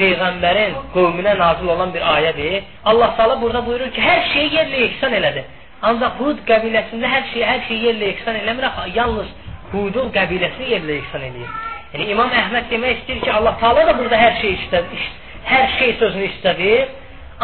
peyğəmbərin 0.00 0.76
qövmünə 0.94 1.36
nazil 1.38 1.68
olan 1.74 1.94
bir 1.94 2.04
ayədir. 2.16 2.62
Allah 2.84 3.14
Taala 3.16 3.40
burada 3.42 3.64
buyurur 3.66 3.90
ki, 3.94 4.00
hər 4.00 4.22
şeyi 4.32 4.52
yerlə 4.56 4.80
yeksan 4.86 5.16
elədi. 5.18 5.44
Ancaq 5.88 6.18
Hud 6.20 6.40
qəbiləsində 6.50 7.10
hər 7.14 7.26
şeyi 7.32 7.44
hər 7.50 7.60
şeyi 7.68 7.80
yerlə 7.88 8.12
yeksan 8.12 8.40
eləmir, 8.42 8.66
yalnız 8.94 9.28
Hudun 9.72 10.10
qəbiləsini 10.16 10.72
yerlə 10.74 10.98
yeksan 11.00 11.26
eləyir. 11.28 11.52
Yəni 11.92 12.08
İmam 12.14 12.32
Əhməd 12.40 12.66
demək 12.70 13.00
istəyir 13.00 13.22
ki, 13.24 13.30
Allah 13.34 13.56
Taala 13.60 13.86
da 13.86 13.94
burada 13.98 14.18
hər 14.18 14.34
şey 14.40 14.56
istədi, 14.58 15.06
hər 15.46 15.70
şey 15.78 15.94
sözünü 16.02 16.26
istədir. 16.32 16.90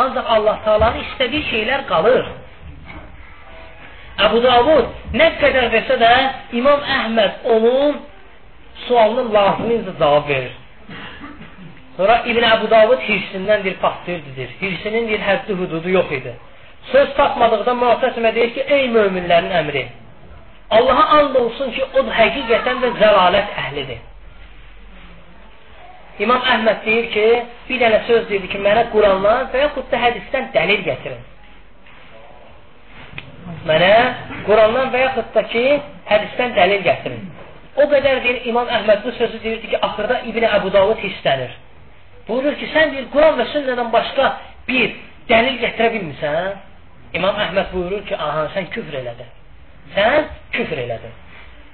Ancaq 0.02 0.26
Allah 0.36 0.58
Taala'nın 0.64 1.06
istədiyi 1.06 1.46
şeylər 1.50 1.86
qalır. 1.88 2.26
Əbu 4.26 4.42
Davud 4.44 5.16
nə 5.16 5.30
qədər 5.40 5.70
versə 5.72 5.96
də 6.00 6.12
İmam 6.60 6.84
Əhməd 6.98 7.48
onun 7.56 7.98
sualının 8.86 9.32
lazımınca 9.34 9.92
cavab 9.98 10.28
verir. 10.28 10.54
Sonra 11.96 12.16
İbn 12.28 12.44
Əbu 12.44 12.70
Davud 12.70 13.00
hirsindən 13.00 13.64
bir 13.64 13.74
partlayırdır. 13.84 14.50
Hirsinin 14.60 15.08
bir 15.08 15.20
həddi 15.28 15.54
hududu 15.60 15.90
yox 15.90 16.10
idi. 16.12 16.34
Söz 16.92 17.14
tapmadıqda 17.16 17.72
müəssəsimə 17.82 18.34
deyir 18.34 18.52
ki, 18.54 18.64
ey 18.76 18.90
möminlərin 18.96 19.54
əmri, 19.60 19.86
Allaha 20.70 21.18
and 21.18 21.34
olsun 21.34 21.70
ki, 21.70 21.82
o 21.94 22.02
həqiqətən 22.18 22.82
də 22.82 22.92
zəlalət 23.00 23.56
əhlidir. 23.62 24.02
İmam 26.24 26.42
Əhməd 26.52 26.84
deyir 26.84 27.08
ki, 27.12 27.24
bir 27.68 27.80
dənə 27.82 28.00
söz 28.08 28.28
deyir 28.30 28.46
ki, 28.50 28.60
mənə 28.64 28.86
Qurandan 28.92 29.50
və 29.52 29.62
yaxud 29.66 29.90
da 29.92 30.00
hədisdən 30.04 30.48
dəlil 30.54 30.82
gətirin. 30.86 31.22
Mənə 33.68 33.92
Qurandan 34.48 34.90
və 34.94 35.04
yaxud 35.04 35.28
da 35.34 35.44
ki, 35.52 35.64
hədisdən 36.10 36.56
dəlil 36.58 36.82
gətirin. 36.88 37.22
O 37.76 37.86
qədər 37.92 38.22
deyir, 38.24 38.42
İmam 38.50 38.72
Əhməd 38.78 39.04
bu 39.04 39.12
sözü 39.20 39.42
deyirdi 39.44 39.70
ki, 39.74 39.80
axırda 39.88 40.20
İbn 40.32 40.48
Əbu 40.50 40.72
Davud 40.74 41.02
hissənir. 41.04 41.54
Buyurur 42.28 42.56
ki, 42.60 42.68
sən 42.74 42.92
deyir, 42.92 43.06
Quran 43.12 43.36
və 43.40 43.46
sünnədən 43.52 43.92
başqa 43.92 44.30
bir 44.68 44.96
dəlil 45.28 45.60
gətirə 45.62 45.92
bilmirsən? 45.94 46.56
İmam 47.14 47.36
Əhməd 47.44 47.70
buyurur 47.72 48.02
ki, 48.08 48.16
aha, 48.16 48.48
sən 48.54 48.70
küfr 48.74 48.98
elədin. 49.00 49.28
Sən 49.94 50.30
küfr 50.56 50.82
elədin. 50.84 51.14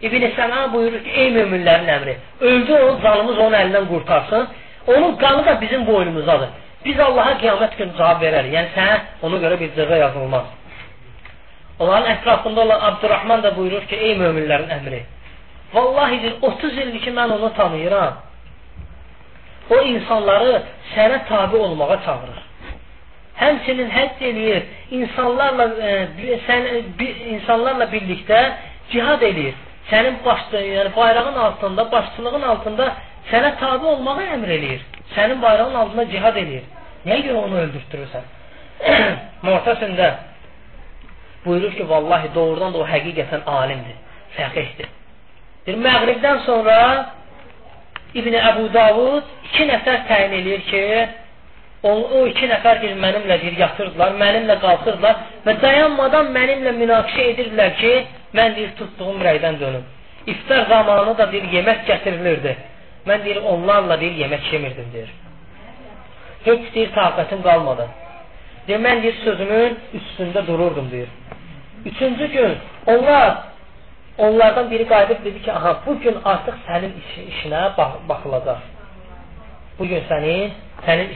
İbn 0.03 0.27
Səma 0.37 0.65
buyurur 0.73 1.01
ki, 1.05 1.11
ey 1.23 1.31
möminlərin 1.37 1.89
əmri, 1.97 2.17
öldü 2.41 2.75
o, 2.75 2.89
canımız 3.03 3.39
onun 3.39 3.57
əlindən 3.59 3.87
qurtarsın. 3.89 4.49
Onun 4.87 5.17
qanı 5.17 5.47
da 5.47 5.61
bizim 5.61 5.87
boynumuzdadır. 5.87 6.49
Biz 6.85 7.01
Allaha 7.01 7.37
qiyamət 7.43 7.77
günü 7.79 7.95
cavab 7.99 8.25
verərik. 8.25 8.51
Yəni 8.57 8.73
sənə 8.77 8.97
ona 9.23 9.39
görə 9.45 9.59
bir 9.61 9.71
cəza 9.77 9.99
yazılmaz. 10.01 10.51
Onların 11.79 12.11
ətrafında 12.17 12.61
olan 12.61 12.81
Abdurrahman 12.89 13.43
da 13.43 13.57
buyurur 13.57 13.87
ki, 13.91 13.97
ey 13.97 14.17
möminlərin 14.19 14.75
əmri, 14.79 15.01
vallahi 15.75 16.35
30 16.43 16.79
ildir 16.83 17.01
ki, 17.07 17.15
mən 17.15 17.39
onu 17.39 17.53
tanıyıram. 17.55 18.19
O 19.73 19.81
insanları 19.95 20.63
sənə 20.95 21.19
tabi 21.29 21.57
olmağa 21.57 21.99
çağırır. 22.07 22.41
Həmçinin 23.43 23.91
həcc 23.91 24.23
eləyir, 24.31 24.63
insanlarla, 25.01 25.67
e, 25.89 26.39
sən, 26.47 26.67
e, 26.77 27.13
insanlarla 27.37 27.89
birlikdə 27.95 28.41
cihad 28.93 29.23
eləyir 29.31 29.55
sənin 29.91 30.19
başda, 30.25 30.61
yəni 30.61 30.97
bayrağın 30.97 31.35
altında, 31.47 31.93
başçılığın 31.93 32.43
altında 32.43 32.93
sənə 33.31 33.55
tabi 33.61 33.87
olmağı 33.87 34.27
əmr 34.37 34.53
eləyir. 34.59 34.85
Sənin 35.15 35.43
bayrağın 35.43 35.75
altında 35.75 36.07
cihad 36.11 36.37
eləyir. 36.43 36.69
Nəyə 37.07 37.25
görə 37.27 37.39
onu 37.47 37.59
öldürtdürürsən? 37.65 38.29
Mu'təsində 39.47 40.09
buyurur 41.45 41.75
ki, 41.77 41.89
vallahi 41.89 42.31
doğrudan 42.35 42.75
da 42.75 42.79
o 42.79 42.87
həqiqətən 42.87 43.45
alimdir, 43.59 43.99
fəqihdir. 44.37 44.89
Bir 45.67 45.79
məğribdən 45.87 46.45
sonra 46.47 46.77
İbn 48.15 48.35
Əbu 48.39 48.69
Davud 48.75 49.42
iki 49.53 49.69
nəfər 49.69 50.03
təyin 50.09 50.33
eləyir 50.41 50.65
ki, 50.71 50.83
o, 51.83 51.93
o 51.93 52.25
iki 52.31 52.49
nəfər 52.49 52.81
bir 52.83 52.97
mənimlə 53.05 53.39
bir 53.45 53.61
yatırdılar, 53.61 54.17
mənimlə 54.25 54.59
qalxırdılar 54.65 55.23
və 55.47 55.55
dayanmadan 55.63 56.35
mənimlə 56.35 56.75
münaqişə 56.81 57.31
edirdilər 57.35 57.79
ki, 57.79 57.95
Mən 58.37 58.55
deyir, 58.57 58.71
tutduğum 58.79 59.21
rəydən 59.21 59.59
dönüm. 59.61 59.85
İftar 60.27 60.65
zamanı 60.69 61.19
da 61.19 61.27
deyir, 61.33 61.49
yemək 61.53 61.85
gətirilirdi. 61.89 62.55
Mən 63.09 63.25
deyir, 63.25 63.41
onlarla 63.53 64.01
deyir, 64.01 64.15
yemək 64.25 64.53
yemirdim 64.53 64.89
deyir. 64.93 65.11
Heç 66.47 66.75
deyir, 66.75 66.93
taqətim 66.97 67.43
qalmadı. 67.45 67.89
Deyir, 68.69 68.81
mən 68.87 69.03
deyir, 69.03 69.19
sözümün 69.25 69.79
üstündə 69.99 70.47
dururdum 70.47 70.91
deyir. 70.91 71.09
Üçüncü 71.85 72.27
gün 72.27 72.57
onlar 72.87 73.35
onlardan 74.19 74.71
biri 74.71 74.89
qayıdıb 74.89 75.25
dedi 75.25 75.43
ki, 75.43 75.53
aha, 75.53 75.77
bu 75.87 75.99
gün 76.01 76.17
artıq 76.25 76.57
sənin 76.69 76.93
iş, 77.01 77.11
işinə 77.33 77.63
bax 77.77 77.93
baxılacaq. 78.09 78.61
Bu 79.79 79.87
gün 79.91 80.03
sənin 80.11 80.53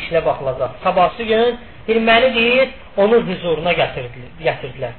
işinə 0.01 0.25
baxılacaq. 0.25 0.71
Sabahsı 0.85 1.23
gün 1.23 1.59
bir 1.89 1.97
məni 2.09 2.35
deyir, 2.35 2.69
onun 2.97 3.23
huzuruna 3.29 3.73
gətirdilər. 3.81 4.95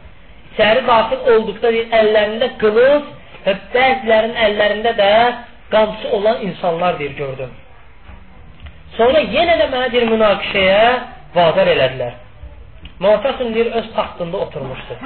İçəri 0.54 0.82
daxil 0.88 1.32
olduqda 1.34 1.72
deyir, 1.74 1.88
əllərində 2.00 2.48
qılınc 2.62 3.10
və 3.46 3.54
bəzilərinin 3.74 4.38
əllərində 4.46 4.94
də 5.02 5.12
qamçı 5.72 6.12
olan 6.18 6.42
insanlar 6.48 7.00
deyir, 7.00 7.16
gördüm. 7.18 7.52
Sonra 8.98 9.20
yenə 9.36 9.58
də 9.62 9.68
mənə 9.74 9.92
deyir, 9.94 10.08
münaqişəyə 10.14 10.86
vadar 11.36 11.70
elədilər. 11.76 12.14
Muhtasim 13.00 13.54
deyir, 13.54 13.72
öz 13.80 13.92
taxtında 13.96 14.38
oturmuşdu. 14.38 14.98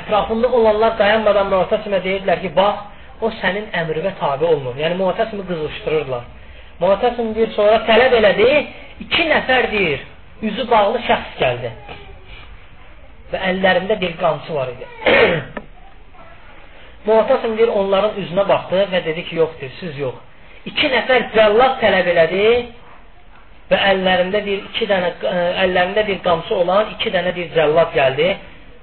Ətrafında 0.00 0.50
olanlar 0.58 0.98
dayanmadan 0.98 1.48
Muhtasimə 1.54 2.02
deyirlər 2.04 2.42
ki, 2.42 2.52
bax, 2.56 2.84
o 3.24 3.30
sənin 3.40 3.70
əmrinə 3.80 4.12
tabi 4.20 4.44
olmur. 4.44 4.76
Yəni, 4.82 4.98
Muhtasimi 5.00 5.46
qızışdırırlar. 5.48 6.24
Muhtasim 6.80 7.34
deyir, 7.34 7.52
sonra 7.56 7.78
tələb 7.88 8.14
elədi, 8.18 8.48
iki 9.00 9.28
nəfər 9.30 9.70
deyir, 9.72 10.02
üzü 10.44 10.66
bağlı 10.70 11.00
şəxs 11.06 11.38
gəldi 11.40 11.70
və 13.32 13.40
əllərində 13.50 13.96
bir 14.00 14.16
qamçı 14.20 14.54
var 14.54 14.68
idi. 14.74 14.88
Muhtasim 17.08 17.56
deyir, 17.58 17.72
onların 17.80 18.18
üzünə 18.22 18.44
baxdı 18.48 18.84
və 18.92 19.02
dedi 19.06 19.24
ki, 19.28 19.38
yoxdur, 19.40 19.72
siz 19.80 19.98
yox. 19.98 20.20
İki 20.66 20.90
nəfər 20.92 21.30
cəllad 21.34 21.78
tələb 21.82 22.10
elədi 22.12 22.44
və 23.70 23.80
əllərində 23.92 24.42
deyir, 24.44 24.64
iki 24.70 24.88
dənə, 24.90 25.12
e, 25.22 25.34
əllərində 25.64 26.06
deyir, 26.06 26.20
qamçı 26.26 26.54
olan 26.54 26.92
iki 26.96 27.12
dənə 27.14 27.32
deyir, 27.36 27.52
cəllad 27.56 27.94
gəldi 27.96 28.28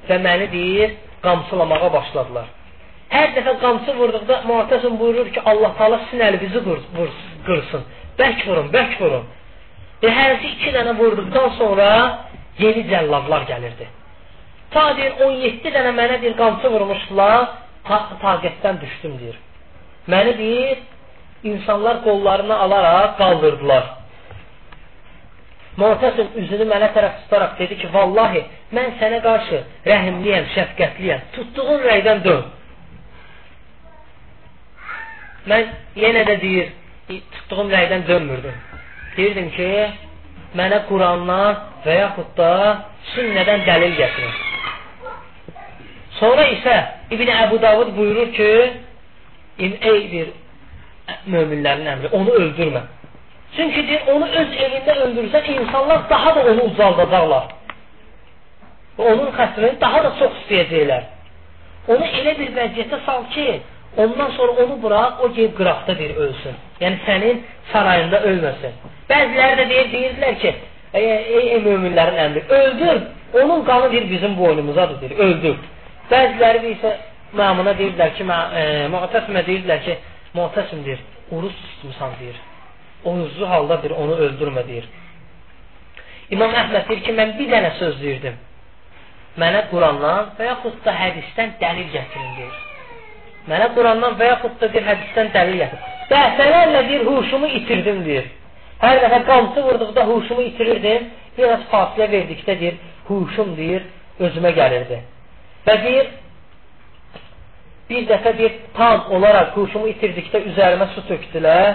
və 0.09 0.19
məni 0.25 0.49
deyir, 0.51 0.97
qamçılamağa 1.23 1.91
başladılar. 1.93 2.49
Hər 3.13 3.35
dəfə 3.35 3.53
qamçı 3.61 3.93
vurduqda 3.99 4.41
Muhtəsim 4.49 4.97
buyurur 4.99 5.29
ki, 5.35 5.43
Allah 5.45 5.75
Taala 5.77 5.99
sizin 6.07 6.25
əlinizi 6.31 6.63
qırsın. 7.47 7.83
Bərk 8.19 8.45
vurun, 8.47 8.69
bərk 8.73 8.99
vurun. 9.01 9.25
Və 10.03 10.11
hərisi 10.11 10.53
iki 10.55 10.73
dənə 10.75 10.95
vurduqdan 10.99 11.53
sonra 11.57 11.89
yeni 12.59 12.85
cəlladlar 12.89 13.47
gəlirdi. 13.49 13.87
Ta 14.73 14.89
deyir 14.97 15.19
17 15.21 15.73
dənə 15.75 15.93
mənə 15.97 16.19
deyir 16.21 16.37
qamçı 16.37 16.71
vurmuşdular, 16.73 17.49
ta 17.87 17.99
taqətdən 18.21 18.79
düşdüm 18.81 19.19
deyir. 19.21 19.37
Məni 20.11 20.37
deyir 20.37 20.77
insanlar 21.43 22.03
qollarını 22.03 22.55
alaraq 22.65 23.17
qaldırdılar. 23.17 23.85
Muhtəsim 25.77 26.35
üzünü 26.37 26.67
mənə 26.69 26.91
tərəf 26.93 27.23
tutaraq 27.23 27.55
dedi 27.59 27.79
ki, 27.81 27.87
vallahi 27.93 28.43
mən 28.77 28.91
sənə 28.99 29.23
qarşı 29.25 29.61
rəhimliyəm, 29.87 30.51
şəfqətliyəm. 30.55 31.23
Tutduğun 31.37 31.81
rəydən 31.87 32.21
dön. 32.27 32.43
Mən 35.49 35.71
yenə 36.03 36.27
də 36.29 36.35
deyir, 36.43 36.69
tutduğum 37.07 37.71
rəydən 37.71 38.07
dönmürdüm. 38.07 38.55
Deyirdim 39.17 39.49
ki, 39.57 39.69
mənə 40.57 40.83
Qurandan 40.87 41.61
və 41.85 41.99
yaxud 41.99 42.31
da 42.37 42.51
sünnədən 43.13 43.65
dəlil 43.67 43.95
gətirin. 43.99 44.35
Sonra 46.19 46.45
isə 46.55 46.75
İbn 47.11 47.31
Əbu 47.35 47.59
Davud 47.61 47.95
buyurur 47.97 48.33
ki, 48.37 48.51
ey 49.59 50.03
bir 50.13 50.31
möminlərin 51.27 51.89
əmri, 51.95 52.11
onu 52.17 52.35
öldürmə. 52.41 52.83
Çünki 53.55 53.83
deyir, 53.87 54.07
onu 54.13 54.27
öz 54.27 54.55
evində 54.65 54.95
öldürsən, 55.05 55.49
insanlar 55.57 56.07
daha 56.09 56.35
da 56.35 56.45
onu 56.53 56.69
ucaldacaqlar. 56.71 57.51
Və 58.97 59.11
onun 59.11 59.29
xətrini 59.35 59.75
daha 59.81 60.03
da 60.05 60.13
çox 60.21 60.39
istəyəcəklər. 60.43 61.03
Onu 61.93 62.07
elə 62.21 62.33
bir 62.39 62.53
vəziyyətə 62.55 62.99
sal 63.05 63.25
ki, 63.35 63.47
ondan 63.97 64.29
sonra 64.37 64.51
onu 64.63 64.83
bıraq, 64.83 65.23
o 65.23 65.33
geyib 65.33 65.57
qıraqda 65.57 65.99
bir 65.99 66.15
ölsün. 66.15 66.55
Yəni 66.81 66.99
sənin 67.07 67.41
sarayında 67.71 68.21
ölməsin. 68.29 68.77
Bəziləri 69.09 69.59
də 69.59 69.67
deyir, 69.69 69.91
deyirdilər 69.95 70.39
ki, 70.43 70.53
ey, 70.93 71.09
ey, 71.11 71.49
ey 71.55 71.59
möminlərin 71.67 72.21
əmri, 72.25 72.45
öldür, 72.59 73.01
onun 73.41 73.65
qanı 73.65 73.91
deyir 73.91 74.09
bizim 74.09 74.37
boynumuzadır, 74.37 75.01
deyir, 75.01 75.19
öldür. 75.27 75.59
Bəziləri 76.11 76.73
isə 76.77 76.95
məmuna 77.37 77.77
deyirlər 77.81 78.15
ki, 78.17 78.25
e, 78.61 78.65
Muğtəsimə 78.95 79.45
deyirlər 79.49 79.85
ki, 79.85 79.99
Muğtəsim 80.37 80.85
deyir, 80.85 81.05
urus 81.31 81.53
tutmusan 81.67 82.17
deyir 82.19 82.41
oyuzlu 83.05 83.49
halda 83.49 83.83
bir 83.83 83.91
onu 83.91 84.15
öldürmə 84.25 84.67
deyir. 84.67 84.87
İmam 86.31 86.51
Əhməd 86.55 86.89
deyir 86.89 87.01
ki, 87.05 87.15
mən 87.19 87.35
bir 87.39 87.49
dənə 87.51 87.71
söz 87.79 87.99
deyirdim. 88.01 88.37
Mənə 89.41 89.65
Qurandan 89.71 90.33
və 90.37 90.49
yaxud 90.51 90.79
da 90.85 90.93
hədisdən 90.97 91.57
dəlil 91.61 91.89
gətirin 91.93 92.35
deyir. 92.37 92.55
Mənə 93.49 93.73
Qurandan 93.75 94.15
və 94.19 94.29
yaxud 94.29 94.55
da 94.61 94.69
bir 94.71 94.85
hədisdən 94.87 95.33
dəlil 95.33 95.59
gətirin. 95.63 95.91
Dəfələrlə 96.11 96.81
deyir, 96.87 97.05
huşumu 97.09 97.49
itirdim 97.59 98.03
deyir. 98.05 98.29
Hər 98.83 98.99
dəfə 99.03 99.19
qamçı 99.27 99.63
vurduqda 99.65 100.05
huşumu 100.07 100.45
itirirdim. 100.49 101.09
Biraz 101.37 101.63
fasilə 101.71 102.07
verdikdə 102.11 102.55
deyir, 102.59 102.75
huşum 103.07 103.55
deyir, 103.57 103.87
özümə 104.19 104.51
gəlirdi. 104.55 104.99
Və 105.67 105.75
deyir, 105.83 106.11
bir 107.89 108.05
dəfə 108.11 108.35
deyir, 108.37 108.59
tam 108.77 109.09
olaraq 109.17 109.55
huşumu 109.57 109.89
itirdikdə 109.91 110.43
üzərimə 110.51 110.89
su 110.93 111.03
tökdülər 111.09 111.73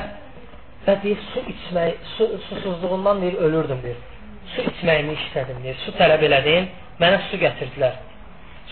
və 0.87 0.97
deyir, 1.03 1.21
su 1.33 1.45
içmək, 1.53 2.09
su, 2.15 2.31
susuzluğundan 2.49 3.21
deyir, 3.25 3.41
ölürdüm 3.49 3.83
deyir. 3.85 4.01
Su 4.55 4.65
içməyimi 4.71 5.19
istədim 5.19 5.61
deyir, 5.65 5.77
su 5.85 5.93
tələb 6.01 6.25
elədim, 6.31 6.73
mənə 7.03 7.21
su 7.29 7.41
gətirdilər. 7.45 8.01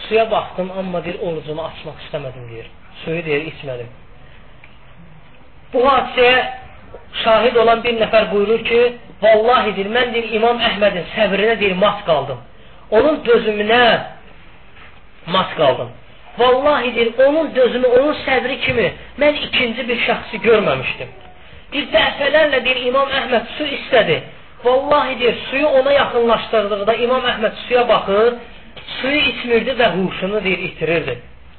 Suya 0.07 0.31
baxdım, 0.31 0.71
amma 0.81 1.03
deyir, 1.05 1.21
orucumu 1.21 1.67
açmaq 1.67 2.01
istəmədim 2.07 2.49
deyir. 2.53 2.71
Suyu 3.07 3.23
deyir, 3.23 3.45
içmədim. 3.53 3.91
Bu 5.73 5.83
hadisəyə 5.87 6.39
şahid 7.23 7.57
olan 7.63 7.83
bir 7.85 7.95
nəfər 8.01 8.31
buyurur 8.33 8.65
ki, 8.67 8.81
vallahi 9.23 9.77
deyir, 9.77 9.91
mən 9.97 10.11
deyir, 10.15 10.33
İmam 10.39 10.59
Əhmədin 10.69 11.07
səbrinə 11.13 11.55
deyir, 11.61 11.77
mat 11.85 12.03
qaldım. 12.09 12.41
Onun 12.91 13.21
dözümünə 13.29 13.85
mat 15.35 15.55
qaldım. 15.61 15.93
Vallahi 16.39 16.95
deyir, 16.97 17.13
onun 17.27 17.55
dözümü, 17.55 17.87
onun 17.87 18.19
səbri 18.27 18.59
kimi 18.65 18.89
mən 19.23 19.39
ikinci 19.47 19.87
bir 19.89 20.03
şəxsi 20.09 20.43
görməmişdim. 20.49 21.15
Bir 21.73 21.87
dəfələrlə 21.95 22.65
deyir 22.65 22.83
İmam 22.91 23.15
Əhməd 23.21 23.55
su 23.59 23.69
istədi. 23.79 24.19
Vallahi 24.65 25.19
deyir 25.21 25.39
suyu 25.51 25.69
ona 25.79 25.93
yaxınlaşdırdıqda 25.93 26.95
İmam 27.07 27.31
Əhməd 27.33 27.55
suya 27.69 27.89
baxır, 27.89 28.35
suyu 28.99 29.23
içmirdi 29.31 29.79
və 29.81 29.95
huşunu 29.95 30.45
deyir 30.45 30.69
itirirdi. 30.69 31.19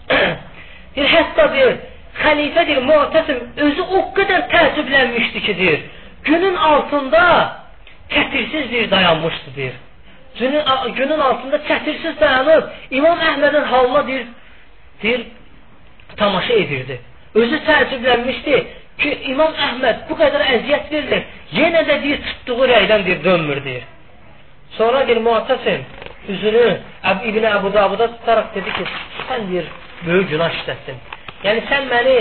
deyir 0.98 1.14
hətta 1.14 1.52
deyir 1.54 1.78
xəlifə 2.24 2.68
deyir 2.68 2.84
Mu'təsim 2.90 3.40
özü 3.68 3.88
o 3.98 4.02
qədər 4.18 4.50
təəccüblənmişdi 4.54 5.46
ki 5.48 5.58
deyir 5.62 5.86
günün 6.28 6.56
altında 6.56 7.24
çətirsiz 8.10 8.72
deyir 8.72 8.92
dayanmışdı 8.92 9.56
deyir. 9.56 9.74
Günün, 10.40 10.64
günün 10.96 11.20
altında 11.20 11.58
çətirsiz 11.58 12.20
dayanıb 12.20 12.64
İmam 12.92 13.20
Əhmədin 13.20 13.64
halına 13.64 14.08
deyir 14.08 14.26
deyir 15.04 15.22
tamaşa 16.18 16.54
edirdi. 16.54 17.00
Özü 17.36 17.56
təəccüblənmişdi 17.56 18.64
ki, 19.02 19.18
İmam 19.32 19.54
Əhməd 19.68 20.06
bu 20.10 20.16
qədər 20.22 20.44
əziyyət 20.54 20.92
verilir, 20.92 21.26
yenə 21.54 21.84
də 21.90 21.98
deyir, 22.04 22.22
tutduğu 22.28 22.68
rəydən 22.72 23.06
deyir, 23.06 23.24
dönmür 23.24 23.64
deyir. 23.66 23.84
Sonra 24.78 25.08
deyir, 25.08 25.22
Muattasim 25.22 25.86
üzünü 26.30 26.80
İbn 27.26 27.44
Əbu 27.52 27.74
Davuda 27.74 28.08
tutaraq 28.16 28.56
dedi 28.56 28.74
ki, 28.74 28.88
sən 29.30 29.52
deyir, 29.52 29.68
böyük 30.06 30.30
günah 30.30 30.52
işlətdin. 30.60 30.98
Yəni, 31.46 31.64
sən 31.70 31.88
məni 31.94 32.18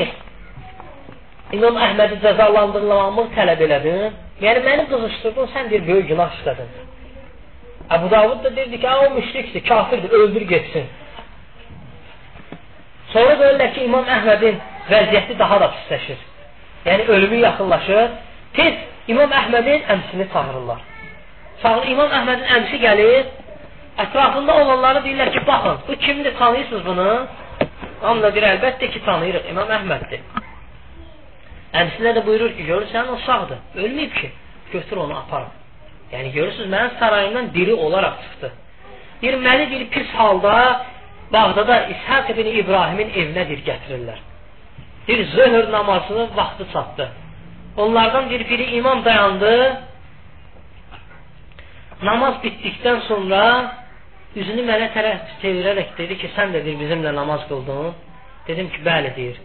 İmam 1.56 1.76
Əhmədi 1.86 2.20
cəzalandırmamı 2.24 3.26
tələb 3.36 3.64
elədin. 3.66 4.14
Yəni, 4.44 4.62
məni 4.68 4.86
qızışdırdın, 4.92 5.50
sən 5.54 5.70
deyir, 5.70 5.86
böyük 5.88 6.08
günah 6.12 6.38
işlədin. 6.38 6.70
Əbu 7.96 8.10
Davud 8.10 8.44
da 8.44 8.56
deyirdi 8.56 8.80
ki, 8.80 8.88
o 9.02 9.10
müşrikdir, 9.18 9.68
kafirdir, 9.68 10.10
öldür 10.10 10.48
getsin. 10.52 10.88
Sonra 13.12 13.34
görürlər 13.42 13.74
ki, 13.74 13.84
İmam 13.90 14.08
Əhmədin 14.16 14.64
vəziyyəti 14.90 15.38
daha 15.38 15.60
da 15.60 15.70
pisləşir 15.76 16.24
yəni 16.86 17.06
ölümü 17.06 17.36
yaxınlaşır, 17.36 18.10
tez 18.56 18.74
İmam 19.08 19.30
Əhmədin 19.40 19.82
əmsini 19.94 20.26
çağırırlar. 20.32 20.80
Çağır, 21.62 21.88
İmam 21.92 22.14
Əhmədin 22.18 22.46
əmsi 22.56 22.80
gəlir, 22.82 23.26
ətrafında 24.04 24.54
olanları 24.62 25.02
deyirlər 25.06 25.32
ki, 25.34 25.42
baxın, 25.46 25.78
bu 25.88 25.96
kimdir, 26.04 26.34
tanıyırsınız 26.38 26.86
bunu? 26.86 27.10
Hamla 28.02 28.32
deyir, 28.34 28.48
əlbəttə 28.54 28.90
ki, 28.92 29.02
tanıyırıq, 29.04 29.48
İmam 29.52 29.72
Əhməddir. 29.78 30.20
Əmsinə 31.82 32.12
də 32.16 32.26
buyurur 32.26 32.52
ki, 32.56 32.66
görürsən, 32.70 33.08
o 33.14 33.16
sağdır, 33.26 33.62
ölməyib 33.76 34.12
ki, 34.20 34.30
götür 34.72 35.02
onu 35.04 35.16
aparın. 35.18 35.52
Yəni, 36.12 36.32
görürsünüz, 36.32 36.70
mənim 36.70 36.98
sarayımdan 36.98 37.54
diri 37.54 37.74
olaraq 37.74 38.22
çıxdı. 38.22 38.52
Deyir, 39.22 39.34
məni 39.46 39.70
bir 39.70 39.88
pis 39.90 40.14
halda 40.14 40.86
Bağdada 41.32 41.86
İshaq 41.86 42.28
ibn 42.30 42.46
İbrahimin 42.60 43.08
evinə 43.10 43.48
dir 43.48 43.62
gətirirlər 43.66 44.20
bir 45.08 45.26
zöhr 45.26 45.72
namazının 45.72 46.36
vaxtı 46.36 46.72
çatdı. 46.72 47.08
Onlardan 47.76 48.30
bir 48.30 48.48
biri 48.48 48.64
imam 48.76 49.04
dayandı. 49.04 49.82
Namaz 52.02 52.34
bitdikdən 52.44 53.00
sonra 53.08 53.42
üzünü 54.40 54.64
mənə 54.68 54.88
tərəf 54.94 55.36
çevirərək 55.42 55.94
dedi 55.98 56.18
ki, 56.20 56.30
sən 56.36 56.54
də 56.54 56.62
deyir, 56.64 56.78
bizimlə 56.82 57.12
namaz 57.16 57.46
qıldın. 57.50 57.94
Dedim 58.48 58.68
ki, 58.74 58.82
bəli 58.86 59.12
deyir. 59.16 59.40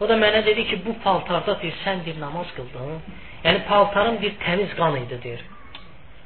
O 0.00 0.08
da 0.10 0.16
mənə 0.18 0.42
dedi 0.46 0.66
ki, 0.70 0.80
bu 0.86 0.96
paltarda 1.04 1.58
deyir, 1.62 1.76
sən 1.84 2.04
deyir, 2.04 2.18
namaz 2.20 2.50
qıldın. 2.56 2.98
Yəni, 3.44 3.62
paltarın 3.68 4.18
bir 4.22 4.34
təmiz 4.44 4.74
qan 4.80 4.98
idi 5.04 5.20
deyir. 5.24 5.44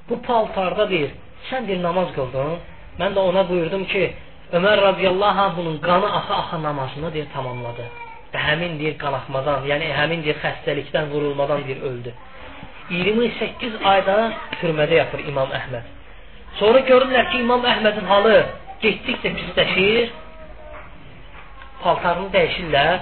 Bu 0.09 0.21
paltarda 0.29 0.89
deyir, 0.91 1.13
sən 1.51 1.69
deyir, 1.69 1.83
namaz 1.83 2.15
qıldın. 2.17 2.57
Mən 3.01 3.17
də 3.17 3.29
ona 3.31 3.49
buyurdum 3.51 3.85
ki, 3.93 4.07
Ömər 4.57 4.79
radiyallahu 4.79 5.41
anhunun 5.49 5.79
qanı 5.83 6.07
axa-axa 6.19 6.63
namazını 6.63 7.09
deyir, 7.15 7.27
tamamladı 7.35 7.87
və 8.37 8.45
həmin 8.45 8.79
deyir 8.81 8.97
qanaxmadan, 9.01 9.67
yəni 9.71 9.91
həmin 9.97 10.23
deyir 10.25 10.39
xəstəlikdən, 10.45 11.11
vurulmadan 11.13 11.65
deyir 11.67 11.83
öldü. 11.91 12.15
28 12.91 13.79
ayda 13.93 14.17
türmədə 14.61 15.01
yatır 15.01 15.25
İmam 15.31 15.55
Əhməd. 15.61 15.96
Sonra 16.61 16.81
görürlər 16.89 17.31
ki, 17.33 17.43
İmam 17.45 17.65
Əhmədin 17.69 18.07
halı 18.09 18.37
getdikcə 18.83 19.33
pisləşir, 19.37 20.13
paltarını 21.83 22.31
dəyişirlər, 22.35 22.95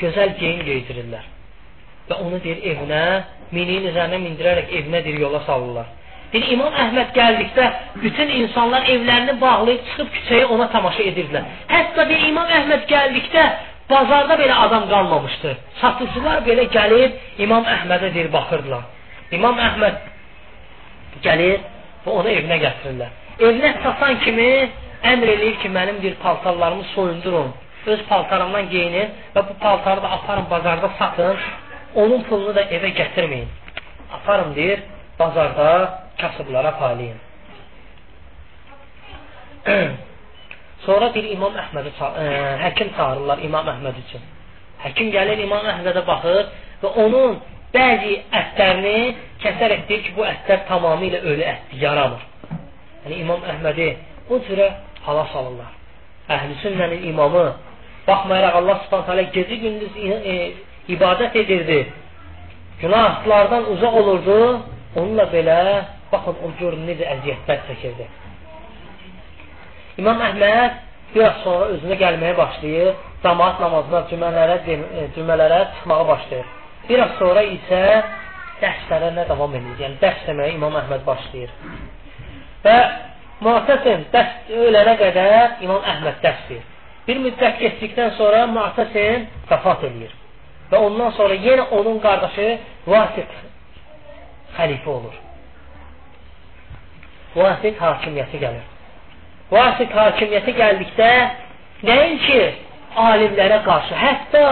gözəl 0.00 0.34
geyim 0.40 0.64
geydirirlər. 0.66 1.28
Və 2.08 2.18
onu 2.22 2.40
deyir 2.42 2.64
evinə, 2.72 3.04
miniyin 3.54 3.86
üzərinə 3.92 4.18
mindirərək 4.24 4.74
evinə 4.80 5.04
deyir 5.04 5.22
yola 5.26 5.42
salırlar. 5.46 5.92
Deyir, 6.32 6.48
İmam 6.56 6.74
Əhməd 6.82 7.14
gəldikdə 7.14 7.68
bütün 8.02 8.32
insanlar 8.40 8.88
evlərini 8.90 9.36
bağlayıb 9.40 9.86
çıxıb 9.90 10.10
küçəyə 10.16 10.50
ona 10.54 10.66
tamaşa 10.74 11.06
edirdilər. 11.12 11.46
Hətta 11.70 12.08
bir 12.10 12.26
İmam 12.32 12.50
Əhməd 12.58 12.86
gəldikdə 12.90 13.46
Bazarda 13.90 14.34
belə 14.34 14.54
adam 14.66 14.88
qalmamışdı. 14.90 15.52
Satıcılar 15.80 16.40
belə 16.48 16.64
gəlib 16.74 17.42
İmam 17.44 17.64
Əhmədə 17.74 18.10
deyir 18.14 18.32
baxırdılar. 18.32 18.82
İmam 19.38 19.60
Əhməd 19.68 20.00
gəlir 21.22 21.60
və 22.06 22.16
onu 22.20 22.28
evinə 22.30 22.58
gətirirlər. 22.62 23.14
Evinə 23.42 23.72
çatan 23.82 24.18
kimi 24.24 24.48
əmr 25.12 25.32
eləyir 25.34 25.60
ki, 25.62 25.68
mənim 25.68 26.00
bir 26.02 26.14
paltarlarımı 26.22 26.84
soyundurun. 26.94 27.52
Öz 27.86 28.02
paltarımdan 28.08 28.70
geyinin 28.70 29.12
və 29.34 29.42
bu 29.48 29.58
paltarı 29.62 30.02
da 30.02 30.10
aparın 30.10 30.50
bazarda 30.50 30.90
satın. 30.98 31.36
Onun 31.94 32.22
pulunu 32.28 32.54
da 32.54 32.62
evə 32.76 32.90
gətirməyin. 33.00 33.48
Aparın 34.12 34.54
deyir, 34.54 34.82
bazarda 35.18 35.68
kasıblara 36.20 36.78
paylayın. 36.78 37.18
Sonra 40.86 41.14
bir 41.14 41.24
İmam 41.24 41.54
Əhmədi 41.58 41.90
e, 42.22 42.26
həkim 42.62 42.92
çağırırlar 42.96 43.38
İmam 43.42 43.66
Əhməd 43.72 43.96
üçün. 44.04 44.22
Həkim 44.84 45.10
gəlir 45.14 45.40
İmam 45.42 45.66
Əhmədə 45.72 46.06
baxır 46.06 46.42
və 46.82 46.92
onun 47.04 47.38
bəzi 47.76 48.14
ətlərini 48.40 48.98
kəsərək 49.42 49.86
deyir 49.88 50.02
ki, 50.06 50.14
bu 50.16 50.24
ətlər 50.26 50.64
tamamilə 50.70 51.20
ölü 51.22 51.44
ətdir, 51.44 51.80
yaramır. 51.84 52.22
Yəni 53.04 53.20
İmam 53.22 53.44
Əhmədi 53.52 53.88
bu 54.28 54.40
cürə 54.48 54.70
hala 55.06 55.26
salırlar. 55.32 55.72
Əhl-i 56.34 56.56
sünnənin 56.64 57.04
imamı 57.12 57.44
baxmayaraq 58.06 58.56
Allah 58.60 58.80
Subhanahu 58.84 59.06
taala 59.06 59.26
gecə 59.36 59.58
gündüz 59.62 59.92
e, 59.96 60.36
ibadət 60.94 61.36
edirdi. 61.42 61.80
Günahlardan 62.80 63.70
uzaq 63.74 63.94
olurdu. 64.02 64.38
Onunla 64.96 65.26
belə 65.32 65.58
baxın 66.12 66.42
o 66.46 66.50
görün 66.60 66.86
necə 66.88 67.06
əziyyətlər 67.14 67.62
çəkirdi. 67.68 68.08
İmam 70.00 70.22
Əhməd 70.30 70.82
biraz 71.14 71.42
sonra 71.44 71.70
özünə 71.76 71.98
gəlməyə 72.02 72.36
başlayır. 72.36 72.94
Cəmaat 73.24 73.60
namazına, 73.62 74.04
cümələrə, 74.10 74.56
cümələrə 75.16 75.60
çıxmağa 75.76 76.08
başlayır. 76.08 76.54
Biraz 76.88 77.16
sonra 77.18 77.42
isə 77.42 77.80
dərslərə 78.60 79.26
davam 79.28 79.54
edir. 79.58 79.74
Yəni 79.80 79.98
dərs 80.02 80.22
deməyə 80.28 80.54
İmam 80.56 80.76
Əhməd 80.82 81.04
başlayır. 81.06 81.52
Və 82.64 82.76
Mu'tasim 83.44 84.06
dərs 84.12 84.52
ölənə 84.62 84.94
qədər 85.00 85.64
İmam 85.66 85.82
Əhməd 85.92 86.22
dərs 86.24 86.46
deyir. 86.48 86.62
Bir 87.06 87.20
müddət 87.22 87.58
keçdikdən 87.60 88.14
sonra 88.20 88.46
Mu'tasim 88.50 89.26
vəfat 89.50 89.84
edir. 89.90 90.14
Və 90.70 90.80
ondan 90.82 91.12
sonra 91.18 91.34
yenə 91.34 91.68
onun 91.78 92.00
qardaşı 92.02 92.48
Vasit 92.86 93.36
xəlifə 94.56 94.90
olur. 94.90 95.18
Vasit 97.36 97.78
hakimiyyəti 97.82 98.40
gəlir. 98.40 98.64
Vasit 99.50 99.92
hakimiyyəti 99.94 100.54
gəldikdə 100.56 101.10
nəinki 101.86 102.40
alimlərə 102.96 103.60
qarşı, 103.66 103.94
hətta 104.00 104.44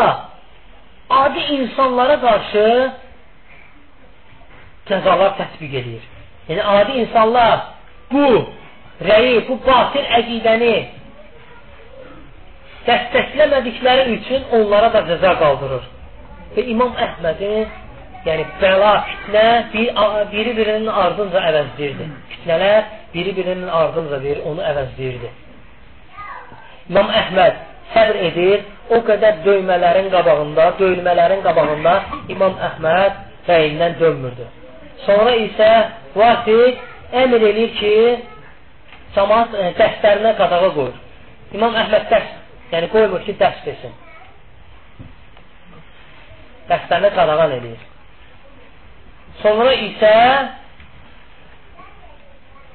adi 1.22 1.42
insanlara 1.58 2.16
qarşı 2.26 2.66
cəzalar 4.88 5.32
tətbiq 5.40 5.78
edir. 5.80 6.02
Yəni 6.48 6.62
adi 6.78 6.92
insanlar 7.04 7.56
bu 8.12 8.26
rəyi, 9.08 9.38
bu 9.48 9.58
batil 9.66 10.06
əqidəni 10.18 10.74
dəstəkləmədikləri 12.88 14.18
üçün 14.18 14.44
onlara 14.58 14.90
da 14.94 15.04
cəza 15.08 15.32
qaldırır. 15.40 15.86
Və 16.54 16.66
İmam 16.74 16.92
Əhmədin 17.06 17.64
yəni 18.24 18.44
bəla, 18.60 18.92
fitnə 19.08 19.46
bir, 19.72 19.88
biri-birinin 20.32 20.90
ardınca 21.04 21.40
əvəzləyirdi. 21.50 22.10
Fitnələr 22.32 22.90
biri-birinin 23.14 23.70
ardınca 23.80 24.20
verir, 24.22 24.44
onu 24.50 24.64
əvəzləyirdi. 24.72 25.32
İmam 26.90 27.10
Əhməd 27.22 27.62
səbr 27.92 28.18
edir, 28.30 28.64
o 28.90 29.00
qədər 29.06 29.40
döymələrin 29.44 30.10
qabağında, 30.12 30.70
döymələrin 30.80 31.42
qabağında 31.44 31.94
İmam 32.32 32.56
Əhməd 32.68 33.20
rəyindən 33.48 33.98
dönmürdü. 34.00 34.46
Sonra 35.04 35.34
isə 35.40 35.70
Vasid 36.16 36.80
əmr 37.22 37.46
edir 37.50 37.74
ki, 37.78 37.94
cəmaat 39.16 39.54
e, 39.58 39.70
dərslərinə 39.78 40.34
qadağa 40.40 40.70
qoyur. 40.76 40.96
İmam 41.54 41.76
Əhməd 41.84 42.08
dərs, 42.12 42.34
yəni 42.72 42.90
qoymur 42.92 43.24
ki, 43.26 43.36
dərs 43.40 43.62
desin. 43.66 43.94
Dərslərinə 46.70 47.12
qadağan 47.14 47.56
edir. 47.58 47.80
Sonra 49.42 49.72
isə 49.86 50.12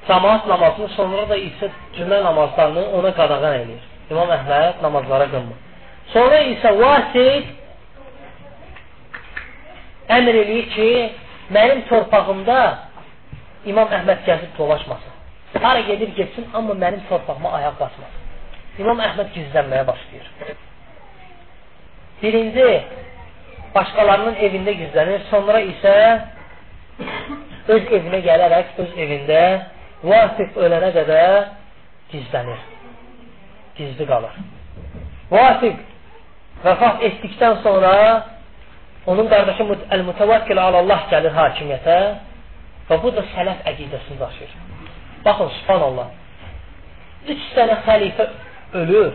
cəmaat 0.09 0.49
namazını, 0.49 0.89
sonra 0.97 1.25
da 1.29 1.37
isə 1.37 1.69
cümlə 1.97 2.21
namazlarını 2.25 2.85
ona 2.99 3.13
qadağan 3.17 3.61
edir. 3.63 3.88
İmam 4.09 4.29
Əhməd 4.33 4.81
namazlara 4.81 5.27
qılmır. 5.29 5.57
Sonra 6.13 6.39
isə 6.53 6.71
Vasid 6.79 7.49
əmr 10.15 10.39
edir 10.43 10.69
ki, 10.75 10.89
mənim 11.53 11.83
torpağımda 11.89 12.61
İmam 13.69 13.91
Əhməd 13.99 14.25
gəzib 14.25 14.55
dolaşmasın. 14.57 15.13
Hara 15.61 15.81
gedir 15.81 16.15
getsin, 16.15 16.47
amma 16.53 16.73
mənim 16.73 17.05
torpağıma 17.09 17.51
ayaq 17.59 17.77
basmasın. 17.79 18.25
İmam 18.79 18.99
Əhməd 19.09 19.31
gizlənməyə 19.35 19.85
başlayır. 19.87 20.31
Birinci, 22.21 22.67
başqalarının 23.75 24.41
evində 24.47 24.73
gizlənir, 24.81 25.21
sonra 25.29 25.61
isə 25.67 25.95
öz 27.75 27.93
evinə 27.99 28.23
gələrək, 28.25 28.73
öz 28.83 28.97
evində 29.05 29.43
Vasif 30.03 30.57
ölənə 30.57 30.93
qədər 30.95 31.39
gizlənir. 32.13 32.78
Gizli 33.79 34.05
qalır. 34.11 34.33
Vasif 35.31 35.75
vəfat 36.65 37.03
etdikdən 37.07 37.61
sonra 37.65 37.93
onun 39.09 39.27
qardaşı 39.31 39.67
Əl-Mütəvəkkil 39.95 40.59
Allah 40.59 41.05
gəlir 41.13 41.33
hakimiyyətə 41.41 41.99
və 42.89 42.97
bu 43.03 43.13
da 43.15 43.23
sələf 43.33 43.63
əqidəsini 43.71 44.19
daşıyır. 44.19 44.55
Baxın, 45.25 45.49
subhanallah. 45.59 46.07
Üç 47.31 47.45
dənə 47.55 47.77
xəlifə 47.87 48.27
ölür. 48.81 49.13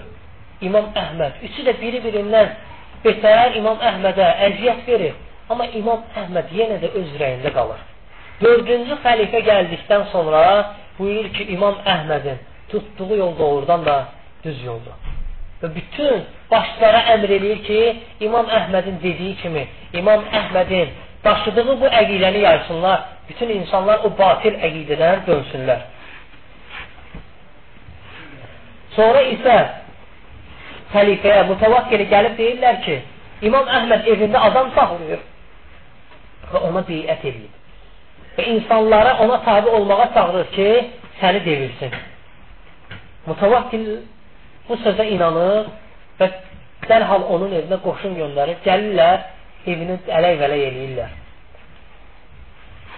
İmam 0.67 0.93
Əhməd. 0.97 1.43
Üçü 1.47 1.65
də 1.67 1.75
biri-birindən 1.81 2.53
betər 3.05 3.59
İmam 3.59 3.83
Əhmədə 3.91 4.29
əziyyət 4.49 4.87
verir. 4.89 5.15
Amma 5.51 5.67
İmam 5.81 6.05
Əhməd 6.23 6.53
yenə 6.59 6.81
də 6.83 6.93
öz 7.01 7.15
rəyində 7.21 7.53
qalır. 7.57 7.81
Dördüncü 8.41 8.97
xəlifə 9.05 9.41
gəldikdən 9.49 10.09
sonra 10.13 10.43
buyurur 10.99 11.33
ki, 11.37 11.49
İmam 11.55 11.77
Əhmədin 11.95 12.39
tutduğu 12.71 13.17
yol 13.17 13.39
doğrudan 13.39 13.85
da 13.87 13.97
düz 14.45 14.63
yoldur. 14.65 14.97
Və 15.63 15.71
bütün 15.75 16.25
başlara 16.51 17.01
əmr 17.15 17.33
eləyir 17.39 17.61
ki, 17.67 17.81
İmam 18.27 18.51
Əhmədin 18.59 19.01
dediyi 19.03 19.37
kimi, 19.41 19.65
İmam 19.97 20.25
Əhmədin 20.41 20.93
daşıdığı 21.25 21.81
bu 21.81 21.89
əqidəni 22.01 22.43
yaysınlar, 22.45 23.05
bütün 23.29 23.49
insanlar 23.59 24.05
o 24.05 24.13
batil 24.19 24.59
əqidədən 24.69 25.25
dönsünlər. 25.29 25.85
Sonra 28.97 29.25
isə 29.33 29.57
xəlifəyə, 30.93 31.45
mütəvakkili 31.51 32.09
gəlib 32.13 32.37
deyirlər 32.39 32.81
ki, 32.85 33.01
İmam 33.49 33.69
Əhməd 33.79 34.07
evində 34.13 34.43
adam 34.49 34.71
saxlayır 34.77 35.23
və 36.53 36.61
ona 36.69 36.85
beyət 36.87 37.25
edib. 37.31 37.51
Və 38.37 38.47
insanlara 38.53 39.17
ona 39.25 39.41
tabi 39.47 39.73
olmağa 39.79 40.07
çağırır 40.15 40.51
ki, 40.55 40.69
səni 41.21 41.41
devirsin. 41.45 41.97
Mütəvakkil 43.27 43.89
bu 44.69 44.79
sözə 44.85 45.07
inanır 45.15 45.69
və 46.21 46.31
dərhal 46.89 47.27
onun 47.35 47.53
evinə 47.59 47.79
qoşun 47.85 48.17
göndərir, 48.19 48.61
gəlirlər, 48.65 49.29
evini 49.67 49.99
ələk-vələk 50.19 50.65
eləyirlər. 50.71 51.15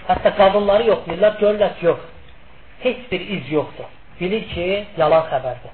Hətta 0.07 0.33
qadınları 0.39 0.87
yoxlayırlar, 0.93 1.39
görürlər 1.43 1.83
yox, 1.83 2.03
heç 2.85 3.05
bir 3.11 3.21
iz 3.37 3.53
yoxdur. 3.53 3.89
Bilir 4.21 4.47
ki, 4.53 4.67
yalan 4.97 5.27
xəbərdir. 5.31 5.73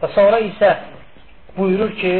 Və 0.00 0.10
sonra 0.14 0.40
isə 0.44 0.74
buyurur 1.56 1.92
ki, 2.00 2.14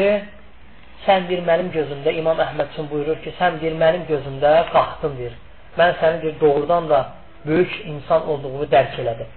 sən 1.07 1.29
bir 1.29 1.45
mənim 1.47 1.71
gözümdə, 1.75 2.13
İmam 2.21 2.41
Əhməd 2.45 2.73
üçün 2.75 2.89
buyurur 2.91 3.21
ki, 3.25 3.35
sən 3.39 3.61
bir 3.63 3.77
mənim 3.83 4.07
gözümdə 4.09 4.55
qalxdın 4.73 5.17
bir. 5.21 5.37
Mən 5.79 5.95
səni 6.01 6.23
bir 6.23 6.41
doğrudan 6.41 6.89
da 6.91 7.01
böyük 7.47 7.77
insan 7.93 8.27
olduğumu 8.29 8.67
dərk 8.73 8.99
elədim. 9.03 9.29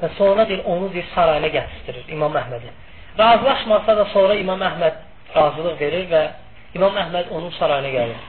Və 0.00 0.08
sonra 0.16 0.48
bir 0.48 0.64
onu 0.64 0.88
bir 0.94 1.04
sarayına 1.14 1.50
gətirtirir 1.58 2.14
İmam 2.16 2.38
Əhmədi. 2.40 2.72
Razılaşmasa 3.18 3.96
da 3.96 4.04
sonra 4.12 4.34
İmam 4.34 4.60
Əhməd 4.62 4.98
razılıq 5.36 5.80
verir 5.80 6.06
və 6.10 6.22
İmam 6.74 6.98
Əhməd 7.04 7.30
onun 7.30 7.50
sarayına 7.58 7.90
gəlir. 7.96 8.20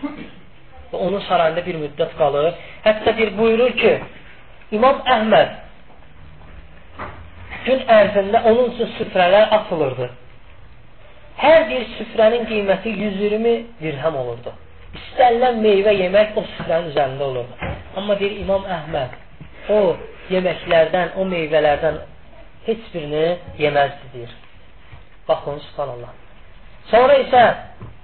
Və 0.92 0.98
onun 0.98 1.22
sarayında 1.28 1.66
bir 1.66 1.78
müddət 1.84 2.16
qalır. 2.18 2.54
Hətta 2.86 3.18
bir 3.18 3.38
buyurur 3.38 3.76
ki, 3.78 3.94
İmam 4.72 5.04
Əhməd 5.16 5.54
gün 7.66 7.86
ərzində 8.00 8.44
onun 8.50 8.74
üçün 8.74 8.92
süfrələr 8.98 9.54
atılırdı. 9.60 10.10
Hər 11.42 11.64
bir 11.70 11.88
süfrənin 11.98 12.48
qiyməti 12.50 12.94
120 12.98 13.56
dirhəm 13.82 14.18
olurdu. 14.18 14.54
İstənilən 14.98 15.62
meyvə 15.64 15.94
yemək 15.96 16.38
o 16.38 16.44
süfrənin 16.56 16.92
üzərində 16.92 17.28
olurdu. 17.30 17.72
Amma 17.98 18.18
deyir 18.20 18.40
İmam 18.44 18.66
Əhməd, 18.78 19.18
o 19.70 19.82
yeməklərdən, 20.34 21.16
o 21.22 21.26
meyvələrdən 21.32 22.02
heç 22.68 22.88
birini 22.94 23.26
yeməzdi 23.62 24.16
deyir. 24.16 24.41
Baxın, 25.28 25.60
subhanallah. 25.70 26.12
Sonra 26.92 27.18
isə 27.24 27.42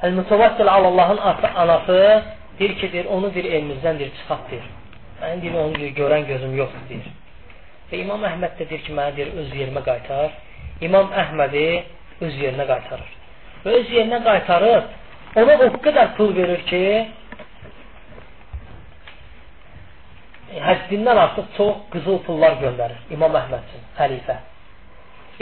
Əl-Mütəvəkkil 0.05 0.69
Allahın 0.69 1.19
anası 1.63 2.23
deyir 2.59 2.75
ki, 2.79 2.91
deyir, 2.93 3.05
onu 3.05 3.33
bir 3.35 3.45
elimizdən 3.45 3.99
deyir, 3.99 4.11
çıxart 4.19 4.51
deyir. 4.51 4.67
Mənim 5.21 5.41
deyir, 5.41 5.55
onu 5.63 5.91
görən 6.01 6.27
gözüm 6.27 6.55
yoxdur, 6.57 6.83
deyir. 6.89 7.11
Və 7.91 8.01
İmam 8.03 8.25
Əhməd 8.29 8.57
də 8.59 8.69
deyir 8.69 8.83
ki, 8.85 8.93
mənə 8.97 9.15
deyir, 9.17 9.33
öz 9.41 9.53
yerimə 9.59 9.83
qaytar. 9.89 10.33
İmam 10.81 11.13
Əhmədi 11.23 11.67
öz 12.21 12.41
yerinə 12.43 12.65
qaytarır. 12.69 13.13
Və 13.65 13.77
öz 13.79 13.93
yerinə 13.97 14.19
qaytarır, 14.25 14.83
ona 15.41 15.55
o 15.65 15.69
qədər 15.85 16.13
pul 16.17 16.35
verir 16.37 16.61
ki, 16.69 16.83
həddindən 20.67 21.19
artıq 21.23 21.49
çox 21.57 21.81
qızıl 21.93 22.21
pullar 22.27 22.59
göndərir 22.61 23.13
İmam 23.13 23.35
Əhməd 23.41 23.65
üçün, 23.69 23.83
xəlifə. 23.97 24.37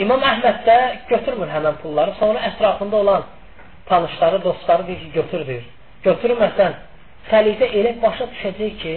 İmam 0.02 0.20
Əhməd 0.20 0.58
də 0.66 0.76
götürmür 1.08 1.48
həmən 1.48 1.78
pulları, 1.80 2.12
sonra 2.18 2.42
ətrafında 2.50 2.96
olan 2.96 3.22
tanışları, 3.86 4.42
dostları 4.44 4.86
deyir 4.86 4.98
ki, 5.00 5.12
götür 5.14 5.46
deyir. 5.46 5.64
Götürməsən, 6.04 6.74
xəlifə 7.30 7.68
elə 7.80 7.94
başa 8.02 8.26
düşəcək 8.34 8.76
ki, 8.82 8.96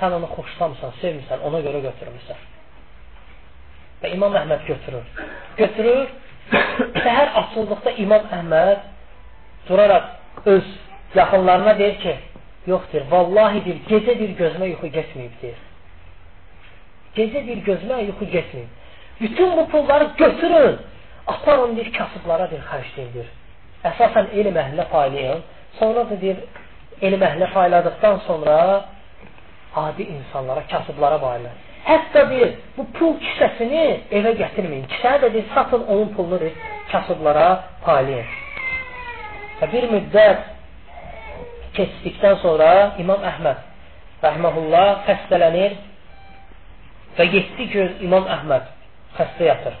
sən 0.00 0.14
onu 0.18 0.28
xoşlamısan, 0.36 0.94
sevmirsən, 1.00 1.42
ona 1.48 1.62
görə 1.66 1.82
götürmürsən. 1.88 2.44
Və 4.04 4.12
İmam 4.14 4.38
Əhməd 4.42 4.62
götürür. 4.68 5.10
Götürür, 5.56 6.14
səhər 7.04 7.34
açıldıqda 7.42 7.96
İmam 8.06 8.30
Əhməd 8.38 8.86
duraraq 9.68 10.46
öz 10.54 10.72
yaxınlarına 11.14 11.78
deyir 11.78 12.00
ki, 12.00 12.16
yoxdur, 12.70 13.10
vallahi 13.10 13.64
deyir, 13.64 13.82
gecə 13.90 14.18
bir 14.20 14.38
gözümə 14.44 14.70
yuxu 14.76 14.94
getməyib 14.94 15.38
deyir. 15.42 15.62
Gecə 17.18 17.46
bir 17.50 17.62
gözümə 17.72 18.02
yuxu 18.06 18.30
getməyib. 18.38 18.75
Bütün 19.20 19.56
bu 19.56 19.68
pulları 19.68 20.08
götürün. 20.16 20.78
Aparın 21.26 21.76
bir 21.76 21.92
kasıblara 21.92 22.50
bir 22.50 22.60
xərcləyin 22.70 23.12
bir. 23.14 23.28
Əsasən 23.90 24.30
elm 24.40 24.58
əhlinə 24.62 24.88
paylayın. 24.90 25.42
Sonra 25.78 26.04
da 26.10 26.20
deyir, 26.20 26.42
elm 27.02 27.22
əhlinə 27.28 27.48
payladıqdan 27.52 28.20
sonra 28.26 28.56
adi 29.76 30.02
insanlara, 30.02 30.62
kasıblara 30.70 31.20
paylayın. 31.20 31.56
Hətta 31.86 32.30
bir 32.30 32.54
bu 32.76 32.86
pul 32.98 33.16
kisəsini 33.22 33.84
evə 34.18 34.34
gətirməyin. 34.42 34.86
Kisəni 34.92 35.22
də 35.24 35.32
deyir, 35.32 35.46
satın 35.54 35.86
onun 35.86 36.08
pulunu 36.14 36.40
deyir, 36.40 36.54
kasıblara 36.92 37.48
paylayın. 37.84 38.30
Və 39.60 39.72
bir 39.72 39.88
müddət 39.94 40.46
keçdikdən 41.76 42.40
sonra 42.42 42.70
İmam 43.02 43.22
Əhməd 43.32 43.64
rəhməhullah 44.24 44.88
xəstələnir 45.08 45.76
və 47.18 47.26
7 47.32 47.68
gün 47.74 47.94
İmam 48.08 48.28
Əhməd 48.38 48.75
xəstə 49.18 49.44
yatır. 49.44 49.74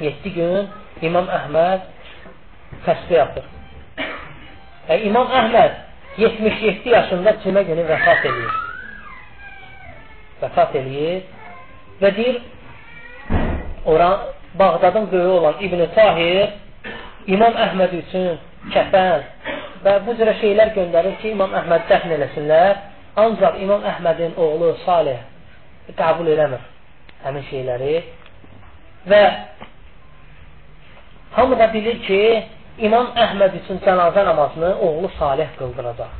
7 0.00 0.34
gün 0.36 0.68
İmam 1.06 1.28
Əhməd 1.38 1.88
xəstə 2.86 3.16
yatır. 3.18 3.48
Və 4.88 4.98
İmam 5.08 5.30
Əhməd 5.40 5.78
77 6.18 6.88
yaşında 6.94 7.34
cümə 7.44 7.64
günü 7.68 7.86
vəfat 7.88 8.26
edir. 8.30 8.56
Vəfat 10.42 10.78
edir 10.82 11.22
və 12.02 12.14
deyir 12.16 12.40
oran 13.86 14.30
Bağdadın 14.58 15.12
böyüyü 15.12 15.28
olan 15.28 15.54
İbn 15.60 15.84
Tahir 15.94 16.48
İmam 17.26 17.54
Əhməd 17.66 17.94
üçün 18.02 18.34
kəfən 18.74 19.22
və 19.84 19.94
bu 20.06 20.14
cürə 20.18 20.34
şeylər 20.42 20.74
göndərir 20.76 21.16
ki, 21.22 21.32
İmam 21.32 21.54
Əhməd 21.62 21.88
dəfn 21.90 22.12
eləsinlər. 22.18 22.74
Ancaq 23.16 23.58
İmam 23.62 23.82
Əhmədin 23.94 24.36
oğlu 24.40 24.74
Salih 24.84 25.18
qəbul 25.98 26.30
eləmir 26.34 26.71
həmin 27.24 27.44
şeyləri 27.50 27.94
və 29.10 29.22
hamı 31.36 31.58
da 31.58 31.68
bilir 31.74 32.02
ki, 32.06 32.20
İmam 32.78 33.12
Əhməd 33.24 33.56
üçün 33.60 33.80
cənazə 33.84 34.24
namazını 34.24 34.74
oğlu 34.86 35.10
Salih 35.18 35.48
qıldıracaq. 35.58 36.12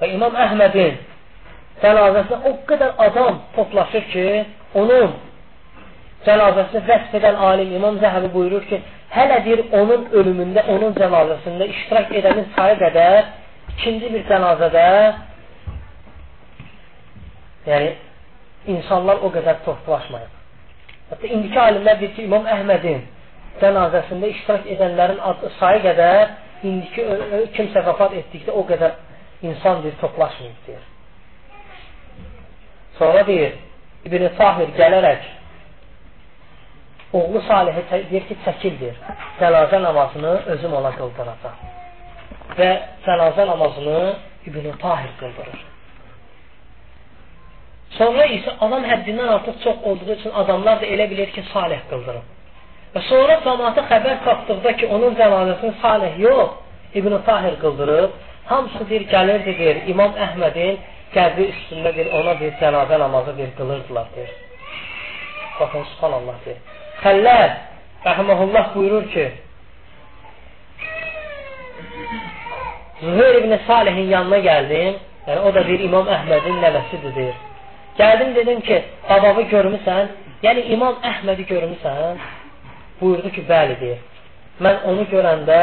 Və 0.00 0.10
İmam 0.14 0.36
Əhmədin 0.46 0.98
cənazəsinə 1.82 2.42
o 2.50 2.52
qədər 2.68 2.92
adam 3.06 3.40
toplaşır 3.56 4.04
ki, 4.12 4.26
onun 4.74 5.14
cənazəsini 6.26 6.84
vəsf 6.90 7.16
edən 7.20 7.40
alim 7.48 7.72
İmam 7.78 8.00
Zəhəbi 8.02 8.32
buyurur 8.34 8.64
ki, 8.70 8.80
hələ 9.16 9.42
deyir 9.44 9.64
onun 9.80 10.08
ölümündə, 10.20 10.66
onun 10.74 10.96
cənazəsində 11.00 11.68
iştirak 11.72 12.12
edənin 12.20 12.48
sayı 12.56 12.80
qədər 12.82 13.22
ikinci 13.76 14.12
bir 14.12 14.26
cənazədə 14.30 14.88
yəni 17.66 17.94
insanlar 18.66 19.22
o 19.22 19.30
qədər 19.34 19.62
toplaşmayıb. 19.64 20.32
Hətta 21.10 21.28
indiki 21.30 21.58
alimlər 21.60 22.00
deyir 22.00 22.14
ki, 22.16 22.24
İmam 22.26 22.48
Əhmədin 22.50 23.04
cənazəsində 23.60 24.30
iştirak 24.32 24.66
edənlərin 24.74 25.20
sayı 25.60 25.82
qədər 25.84 26.34
indiki 26.66 27.04
kimsə 27.56 27.84
vəfat 27.86 28.16
etdikdə 28.20 28.52
o 28.52 28.64
qədər 28.68 28.98
insan 29.46 29.82
deyir, 29.84 29.96
toplaşmayıb 30.00 30.66
deyir. 30.66 30.84
Sonra 32.98 33.26
deyir, 33.26 33.56
İbn-i 34.06 34.30
Tahir 34.38 34.72
gələrək 34.78 35.30
oğlu 37.12 37.42
Salihə 37.48 37.84
deyir 38.10 38.26
ki, 38.28 38.36
çəkildir. 38.44 38.98
Cənazə 39.40 39.80
namazını 39.82 40.34
özüm 40.56 40.74
ona 40.80 40.92
qıldıracaq. 40.98 41.64
Və 42.58 42.70
cənazə 43.06 43.46
namazını 43.52 43.98
İbn-i 44.46 44.74
Tahir 44.82 45.12
qıldırır. 45.20 45.64
Sonra 47.96 48.26
isə 48.36 48.52
adam 48.60 48.84
həddindən 48.84 49.28
artıq 49.36 49.60
çox 49.64 49.76
olduğu 49.88 50.12
üçün 50.18 50.32
adamlar 50.42 50.80
da 50.80 50.86
elə 50.94 51.06
bilir 51.10 51.30
ki, 51.34 51.44
salih 51.52 51.80
qıldırıb. 51.90 52.26
Və 52.94 53.02
sonra 53.10 53.38
cəmaata 53.44 53.84
xəbər 53.90 54.18
tapdıqda 54.26 54.72
ki, 54.80 54.88
onun 54.96 55.16
cənazəsini 55.20 55.72
salih 55.82 56.18
yox, 56.26 56.50
İbn-i 56.98 57.18
Tahir 57.28 57.54
qıldırıb, 57.62 58.10
hamısı 58.50 58.90
bir 58.90 59.06
gəlirdi, 59.14 59.56
deyir, 59.58 59.82
İmam 59.92 60.12
Əhmədin 60.26 60.78
qəbri 61.14 61.48
üstündə 61.54 61.94
bir 61.96 62.12
ona 62.18 62.36
bir 62.40 62.52
cənazə 62.60 63.00
namazı 63.04 63.38
bir 63.38 63.50
qılırdılar, 63.58 64.06
deyir. 64.16 64.36
Baxın, 65.60 65.84
subhanallah, 65.94 66.38
deyir. 66.44 66.62
Xəllər, 67.02 67.50
rəhməhullah 68.06 68.64
buyurur 68.74 69.10
ki, 69.14 69.26
Züheyr 73.00 73.34
ibn 73.42 73.58
Salihin 73.66 74.08
yanına 74.16 74.38
gəldim, 74.48 74.94
yəni 75.26 75.40
o 75.48 75.54
da 75.54 75.68
bir 75.68 75.80
İmam 75.88 76.08
Əhmədin 76.16 76.64
nəvəsidir, 76.64 77.14
deyir. 77.14 77.36
Gəldim 77.98 78.34
dedim 78.34 78.60
ki, 78.60 78.82
babamı 79.08 79.42
görmüsən? 79.52 80.08
Yəni 80.44 80.66
İmam 80.74 80.98
Əhmədi 81.10 81.46
görmüsən? 81.48 82.18
Buyurdu 83.00 83.30
ki, 83.36 83.44
bəli 83.48 83.78
deyir. 83.80 84.02
Mən 84.64 84.82
onu 84.90 85.06
görəndə 85.12 85.60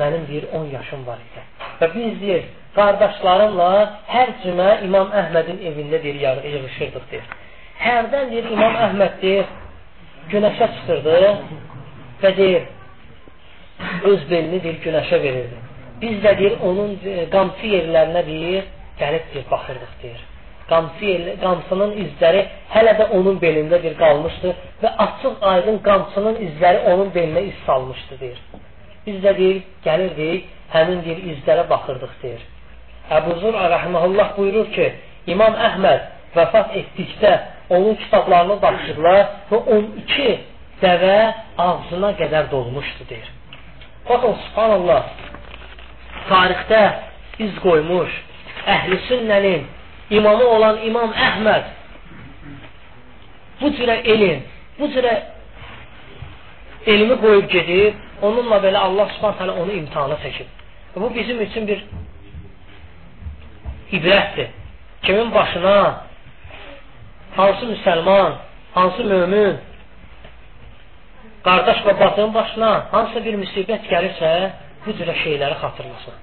mənim 0.00 0.24
deyir 0.30 0.46
10 0.60 0.64
yaşım 0.76 1.04
var 1.06 1.20
idi. 1.26 1.44
Və 1.80 1.90
biz 1.94 2.16
deyir, 2.22 2.48
qardaşlarımla 2.78 3.68
hər 4.14 4.34
cümə 4.44 4.70
İmam 4.88 5.12
Əhmədin 5.20 5.60
evində 5.70 6.02
deyir, 6.06 6.20
yığışırdıq 6.54 7.06
deyir. 7.12 7.30
Hərdən 7.84 8.32
deyir 8.32 8.50
İmam 8.56 8.80
Əhməd 8.88 9.20
deyir, 9.22 9.54
günəşə 10.32 10.72
çıxırdı 10.74 11.18
və 12.24 12.36
deyir, 12.36 12.68
öz 14.10 14.30
belini 14.30 14.62
deyir, 14.64 14.84
günəşə 14.88 15.22
verirdi. 15.22 15.64
Biz 16.00 16.20
də 16.24 16.38
deyir, 16.38 16.60
onun 16.68 17.00
e, 17.04 17.24
qamçı 17.32 17.74
yerlərinə 17.76 18.26
deyir, 18.26 18.70
gəlib 19.00 19.34
deyir, 19.34 19.50
baxırdıq 19.50 19.98
deyir 20.02 20.30
qamçının 20.68 21.92
izləri 22.04 22.42
hələ 22.72 22.94
də 23.00 23.08
onun 23.18 23.36
belində 23.42 23.80
bir 23.82 23.96
qalmışdı 24.00 24.54
və 24.82 24.92
açıq 25.06 25.44
aydın 25.52 25.78
qamçının 25.88 26.40
izləri 26.46 26.80
onun 26.92 27.12
belinə 27.16 27.44
iz 27.50 27.58
salmışdı 27.66 28.20
deyir. 28.20 28.40
Biz 29.06 29.20
də 29.24 29.36
deyir, 29.38 29.62
gəlirdik, 29.84 30.48
həmin 30.72 31.04
deyir, 31.04 31.20
izlərə 31.34 31.68
baxırdıq 31.70 32.14
deyir. 32.22 32.42
Əbu 33.12 33.36
Zur 33.42 33.56
rəhməhullah 33.74 34.32
buyurur 34.38 34.70
ki, 34.72 34.88
İmam 35.34 35.56
Əhməd 35.68 36.08
vəfat 36.36 36.72
etdikdə 36.80 37.32
onun 37.76 37.94
kitablarını 38.00 38.56
baxışırlar 38.62 39.22
və 39.50 39.60
12 39.76 40.28
dəvə 40.82 41.18
ağzına 41.68 42.14
qədər 42.20 42.50
dolmuşdu 42.50 43.08
deyir. 43.08 43.28
Baxın, 44.08 44.34
subhanallah, 44.46 45.04
tarixdə 46.28 46.82
iz 47.44 47.54
qoymuş 47.64 48.16
əhl-i 48.74 48.98
sünnənin 49.08 49.64
imamı 50.10 50.44
olan 50.44 50.78
İmam 50.86 51.12
Əhməd 51.12 51.64
bu 53.60 53.70
cürə 53.78 53.96
elm, 54.14 54.42
bu 54.78 54.88
cürə 54.94 55.14
elmi 56.86 57.16
qoyub 57.22 57.46
gedib, 57.52 58.00
onunla 58.22 58.58
belə 58.64 58.80
Allah 58.86 59.12
subhanət 59.16 59.42
hələ 59.42 59.54
onu 59.62 59.72
imtihana 59.80 60.18
çəkib. 60.24 60.48
Bu 60.96 61.10
bizim 61.14 61.40
üçün 61.40 61.66
bir 61.68 61.84
ibrətdir. 63.92 64.48
Kimin 65.02 65.34
başına 65.34 65.76
hansı 67.36 67.64
müsəlman, 67.72 68.36
hansı 68.74 69.04
mömin 69.04 69.56
qardaş 71.44 71.82
və 71.86 72.00
batının 72.00 72.34
başına 72.34 72.70
hansısa 72.92 73.24
bir 73.24 73.34
müsibət 73.42 73.88
gəlirsə, 73.90 74.30
bu 74.86 74.94
cürə 74.98 75.14
şeyləri 75.24 75.58
xatırlasın. 75.60 76.14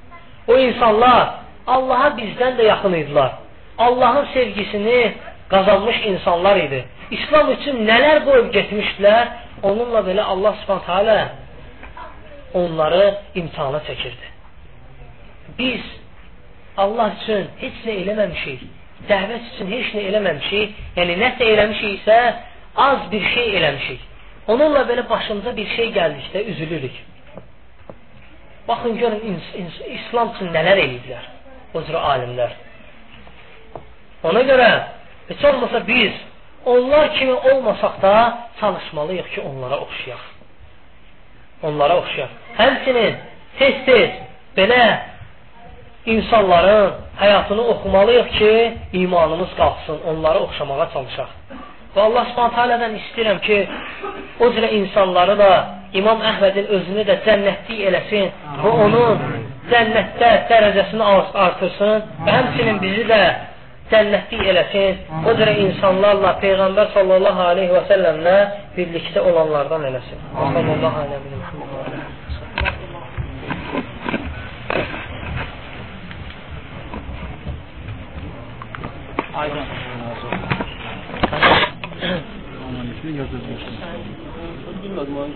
O 0.47 0.57
insanlar 0.57 1.21
Allaha 1.67 2.09
bizdən 2.17 2.57
də 2.57 2.65
yaxın 2.65 2.95
idilər. 2.97 3.31
Allahın 3.77 4.25
sevgisini 4.33 5.13
qazanmış 5.49 5.97
insanlar 6.05 6.55
idi. 6.55 6.85
İslam 7.11 7.51
üçün 7.51 7.83
nələr 7.87 8.23
qoyub 8.27 8.53
getmişdilər, 8.55 9.27
onunla 9.63 9.99
belə 10.07 10.21
Allah 10.21 10.53
Subhanahu 10.61 10.85
taala 10.85 11.29
onları 12.53 13.17
imtahana 13.35 13.77
çəkirdi. 13.77 14.27
Biz 15.59 15.81
Allah 16.77 17.11
üçün 17.21 17.49
heç 17.59 17.83
nə 17.87 17.97
eləməmişik. 18.03 18.63
Dəvət 19.09 19.49
üçün 19.53 19.71
heç 19.75 19.91
nə 19.97 20.07
eləməmişik. 20.09 20.79
Yəni 20.97 21.17
nəsə 21.23 21.51
eləmişiksə, 21.53 22.17
az 22.87 23.11
bir 23.11 23.23
şey 23.35 23.57
eləmişik. 23.59 24.01
Onunla 24.47 24.81
belə 24.89 25.09
başımıza 25.09 25.55
bir 25.57 25.67
şey 25.75 25.91
gəldikdə 25.97 26.43
üzülürük. 26.43 26.95
Baxın 28.67 28.97
görün 28.97 29.39
İslam 29.97 30.35
üçün 30.35 30.53
nələr 30.55 30.79
eləyiblər 30.85 31.25
o 31.73 31.83
cür 31.87 31.97
alimlər. 32.13 32.51
Ona 34.23 34.41
görə 34.45 34.69
heç 35.29 35.45
olmasa 35.45 35.87
biz 35.87 36.11
onlar 36.65 37.13
kimi 37.13 37.33
olmasaq 37.33 38.01
da 38.01 38.37
çalışmalıyıq 38.59 39.27
ki, 39.33 39.41
onlara 39.41 39.77
oxşayaq. 39.79 40.23
Onlara 41.63 41.97
oxşayaq. 41.97 42.31
Həmçinin 42.57 43.15
tez-tez 43.59 44.11
belə 44.57 44.83
insanların 46.05 46.93
həyatını 47.19 47.63
oxumalıyıq 47.73 48.29
ki, 48.37 48.77
imanımız 48.93 49.51
qalxsın, 49.57 49.99
onlara 50.09 50.39
oxşamağa 50.39 50.89
çalışaq. 50.93 51.29
Və 51.95 51.99
Allah 52.07 52.25
Subhanahu 52.29 52.55
taalədən 52.55 52.93
istəyirəm 53.01 53.39
ki, 53.47 53.57
o 54.39 54.45
cürə 54.55 54.69
insanları 54.79 55.37
da 55.39 55.51
İmam 55.99 56.21
Əhmədin 56.29 56.69
özünü 56.77 57.03
də 57.09 57.17
cənnətlik 57.25 57.81
eləsin 57.89 58.29
və 58.63 58.73
onun 58.85 59.25
cənnətdə 59.71 60.29
dərəcəsini 60.51 61.07
artırsın 61.45 62.05
və 62.25 62.35
həmçinin 62.37 62.79
bizi 62.85 63.03
də 63.09 63.21
cənnətlik 63.91 64.43
eləsin. 64.53 65.03
O 65.27 65.35
cürə 65.37 65.53
insanlarla 65.65 66.31
Peyğəmbər 66.43 66.87
sallallahu 66.95 67.41
aleyhi 67.51 67.75
və 67.75 67.83
səlləmlə 67.91 68.35
birlikdə 68.77 69.19
olanlardan 69.31 69.87
eləsin. 69.91 70.19
Sallallahu 70.35 70.97
aleyhi 71.05 71.21
və 71.35 71.39
səlləm. 71.51 72.19
Aydın. 79.41 79.65
Yazılmıştı. 83.17 83.71
Bilmedim 84.83 85.17
abi. 85.17 85.31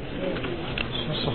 Nasıl 1.09 1.31